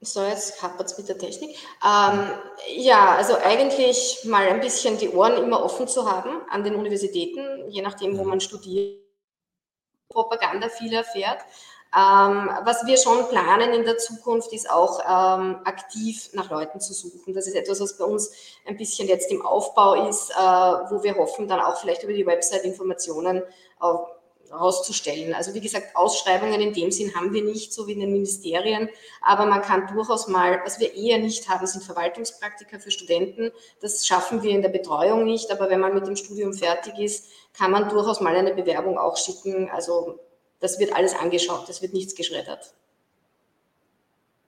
So, 0.03 0.23
jetzt 0.23 0.61
hapert 0.63 0.87
es 0.87 0.97
mit 0.97 1.09
der 1.09 1.17
Technik. 1.19 1.51
Ähm, 1.85 2.31
ja, 2.75 3.15
also 3.15 3.35
eigentlich 3.35 4.21
mal 4.25 4.47
ein 4.47 4.59
bisschen 4.59 4.97
die 4.97 5.09
Ohren 5.09 5.37
immer 5.43 5.63
offen 5.63 5.87
zu 5.87 6.11
haben 6.11 6.41
an 6.49 6.63
den 6.63 6.73
Universitäten, 6.73 7.69
je 7.69 7.83
nachdem, 7.83 8.17
wo 8.17 8.23
man 8.23 8.41
studiert, 8.41 8.99
Propaganda 10.09 10.69
viel 10.69 10.91
erfährt. 10.91 11.39
Ähm, 11.95 12.49
was 12.63 12.85
wir 12.87 12.97
schon 12.97 13.27
planen 13.29 13.73
in 13.73 13.83
der 13.83 13.99
Zukunft, 13.99 14.51
ist 14.53 14.71
auch 14.71 15.01
ähm, 15.01 15.59
aktiv 15.65 16.29
nach 16.33 16.49
Leuten 16.49 16.79
zu 16.79 16.93
suchen. 16.93 17.35
Das 17.35 17.45
ist 17.45 17.55
etwas, 17.55 17.79
was 17.79 17.97
bei 17.97 18.05
uns 18.05 18.31
ein 18.65 18.77
bisschen 18.77 19.07
jetzt 19.07 19.29
im 19.29 19.45
Aufbau 19.45 20.07
ist, 20.07 20.31
äh, 20.31 20.33
wo 20.35 21.03
wir 21.03 21.15
hoffen, 21.15 21.47
dann 21.47 21.59
auch 21.59 21.79
vielleicht 21.79 22.01
über 22.03 22.13
die 22.13 22.25
Website 22.25 22.63
Informationen 22.63 23.43
auf, 23.77 24.07
herauszustellen. 24.51 25.33
Also 25.33 25.53
wie 25.53 25.61
gesagt, 25.61 25.95
Ausschreibungen 25.95 26.61
in 26.61 26.73
dem 26.73 26.91
Sinn 26.91 27.15
haben 27.15 27.33
wir 27.33 27.43
nicht, 27.43 27.73
so 27.73 27.87
wie 27.87 27.93
in 27.93 27.99
den 28.01 28.11
Ministerien, 28.11 28.89
aber 29.21 29.45
man 29.45 29.61
kann 29.61 29.87
durchaus 29.87 30.27
mal, 30.27 30.61
was 30.63 30.79
wir 30.79 30.93
eher 30.93 31.19
nicht 31.19 31.49
haben, 31.49 31.65
sind 31.65 31.83
Verwaltungspraktika 31.83 32.79
für 32.79 32.91
Studenten. 32.91 33.51
Das 33.81 34.05
schaffen 34.05 34.43
wir 34.43 34.51
in 34.51 34.61
der 34.61 34.69
Betreuung 34.69 35.23
nicht, 35.23 35.51
aber 35.51 35.69
wenn 35.69 35.79
man 35.79 35.93
mit 35.93 36.05
dem 36.05 36.15
Studium 36.15 36.53
fertig 36.53 36.99
ist, 36.99 37.29
kann 37.53 37.71
man 37.71 37.89
durchaus 37.89 38.21
mal 38.21 38.35
eine 38.35 38.53
Bewerbung 38.53 38.97
auch 38.97 39.17
schicken. 39.17 39.69
Also 39.69 40.19
das 40.59 40.79
wird 40.79 40.93
alles 40.93 41.15
angeschaut, 41.15 41.67
das 41.67 41.81
wird 41.81 41.93
nichts 41.93 42.15
geschreddert. 42.15 42.73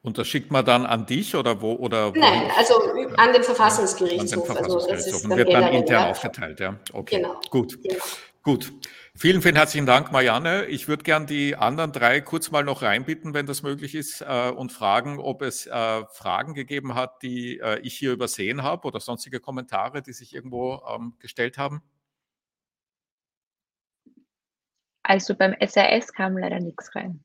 Und 0.03 0.17
das 0.17 0.27
schickt 0.27 0.51
man 0.51 0.65
dann 0.65 0.85
an 0.85 1.05
dich 1.05 1.33
oder 1.33 1.61
wo? 1.61 1.75
Oder 1.75 2.11
Nein, 2.13 2.51
also 2.57 2.73
an 3.15 3.31
den 3.31 3.41
Verfassungsgerichtshof. 3.41 4.33
An 4.33 4.39
den 4.39 4.45
Verfassungsgerichtshof. 4.45 4.89
Also 4.89 5.11
das 5.11 5.21
ist 5.21 5.25
und 5.25 5.37
wird 5.37 5.53
dann 5.53 5.73
intern 5.73 6.11
aufgeteilt, 6.11 6.59
ja. 6.59 6.77
Okay, 6.91 7.17
genau. 7.17 7.39
gut. 7.49 7.81
Genau. 7.81 8.03
Gut. 8.43 8.73
Vielen, 9.15 9.43
vielen 9.43 9.55
herzlichen 9.55 9.85
Dank, 9.85 10.11
Marianne. 10.11 10.65
Ich 10.65 10.87
würde 10.87 11.03
gern 11.03 11.27
die 11.27 11.55
anderen 11.55 11.91
drei 11.91 12.19
kurz 12.19 12.49
mal 12.49 12.63
noch 12.63 12.81
reinbitten, 12.81 13.35
wenn 13.35 13.45
das 13.45 13.61
möglich 13.61 13.93
ist, 13.93 14.21
äh, 14.21 14.49
und 14.49 14.71
fragen, 14.71 15.19
ob 15.19 15.43
es 15.43 15.67
äh, 15.67 16.05
Fragen 16.07 16.55
gegeben 16.55 16.95
hat, 16.95 17.21
die 17.21 17.59
äh, 17.59 17.79
ich 17.81 17.93
hier 17.95 18.11
übersehen 18.11 18.63
habe 18.63 18.87
oder 18.87 18.99
sonstige 18.99 19.39
Kommentare, 19.39 20.01
die 20.01 20.13
sich 20.13 20.33
irgendwo 20.33 20.81
ähm, 20.89 21.13
gestellt 21.19 21.59
haben. 21.59 21.83
Also 25.03 25.35
beim 25.35 25.55
SAS 25.63 26.11
kam 26.11 26.37
leider 26.37 26.59
nichts 26.59 26.95
rein. 26.95 27.23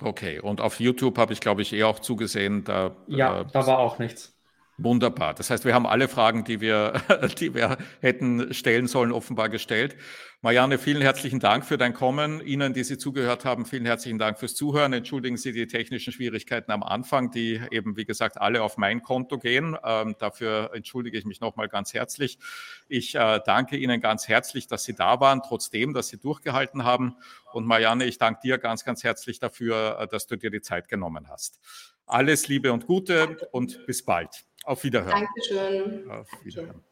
Okay, 0.00 0.40
und 0.40 0.60
auf 0.60 0.80
YouTube 0.80 1.18
habe 1.18 1.32
ich, 1.32 1.40
glaube 1.40 1.60
ich, 1.60 1.72
eh 1.72 1.84
auch 1.84 1.98
zugesehen. 1.98 2.64
Da, 2.64 2.96
ja, 3.06 3.40
äh, 3.40 3.46
da 3.52 3.66
war 3.66 3.78
auch 3.78 3.98
nichts. 3.98 4.37
Wunderbar. 4.80 5.34
Das 5.34 5.50
heißt, 5.50 5.64
wir 5.64 5.74
haben 5.74 5.88
alle 5.88 6.06
Fragen, 6.06 6.44
die 6.44 6.60
wir, 6.60 7.02
die 7.40 7.52
wir 7.52 7.78
hätten 8.00 8.54
stellen 8.54 8.86
sollen, 8.86 9.10
offenbar 9.10 9.48
gestellt. 9.48 9.96
Marianne, 10.40 10.78
vielen 10.78 11.02
herzlichen 11.02 11.40
Dank 11.40 11.64
für 11.66 11.76
dein 11.76 11.94
Kommen. 11.94 12.40
Ihnen, 12.40 12.74
die 12.74 12.84
Sie 12.84 12.96
zugehört 12.96 13.44
haben, 13.44 13.66
vielen 13.66 13.86
herzlichen 13.86 14.20
Dank 14.20 14.38
fürs 14.38 14.54
Zuhören. 14.54 14.92
Entschuldigen 14.92 15.36
Sie 15.36 15.50
die 15.50 15.66
technischen 15.66 16.12
Schwierigkeiten 16.12 16.70
am 16.70 16.84
Anfang, 16.84 17.32
die 17.32 17.60
eben, 17.72 17.96
wie 17.96 18.04
gesagt, 18.04 18.40
alle 18.40 18.62
auf 18.62 18.76
mein 18.76 19.02
Konto 19.02 19.38
gehen. 19.38 19.76
Ähm, 19.82 20.14
dafür 20.20 20.70
entschuldige 20.72 21.18
ich 21.18 21.24
mich 21.24 21.40
nochmal 21.40 21.66
ganz 21.66 21.92
herzlich. 21.92 22.38
Ich 22.86 23.16
äh, 23.16 23.40
danke 23.44 23.76
Ihnen 23.76 24.00
ganz 24.00 24.28
herzlich, 24.28 24.68
dass 24.68 24.84
Sie 24.84 24.94
da 24.94 25.18
waren, 25.18 25.42
trotzdem, 25.42 25.92
dass 25.92 26.06
Sie 26.06 26.18
durchgehalten 26.18 26.84
haben. 26.84 27.16
Und 27.52 27.66
Marianne, 27.66 28.04
ich 28.04 28.18
danke 28.18 28.42
dir 28.44 28.58
ganz, 28.58 28.84
ganz 28.84 29.02
herzlich 29.02 29.40
dafür, 29.40 29.98
äh, 29.98 30.06
dass 30.06 30.28
du 30.28 30.36
dir 30.36 30.52
die 30.52 30.60
Zeit 30.60 30.88
genommen 30.88 31.28
hast. 31.28 31.58
Alles 32.06 32.46
Liebe 32.46 32.72
und 32.72 32.86
Gute 32.86 33.48
und 33.50 33.84
bis 33.86 34.04
bald. 34.04 34.47
Auf 34.64 34.84
Wiederhören. 34.84 35.26
Dankeschön. 35.26 36.10
Auf 36.10 36.28
Wiederhören. 36.44 36.84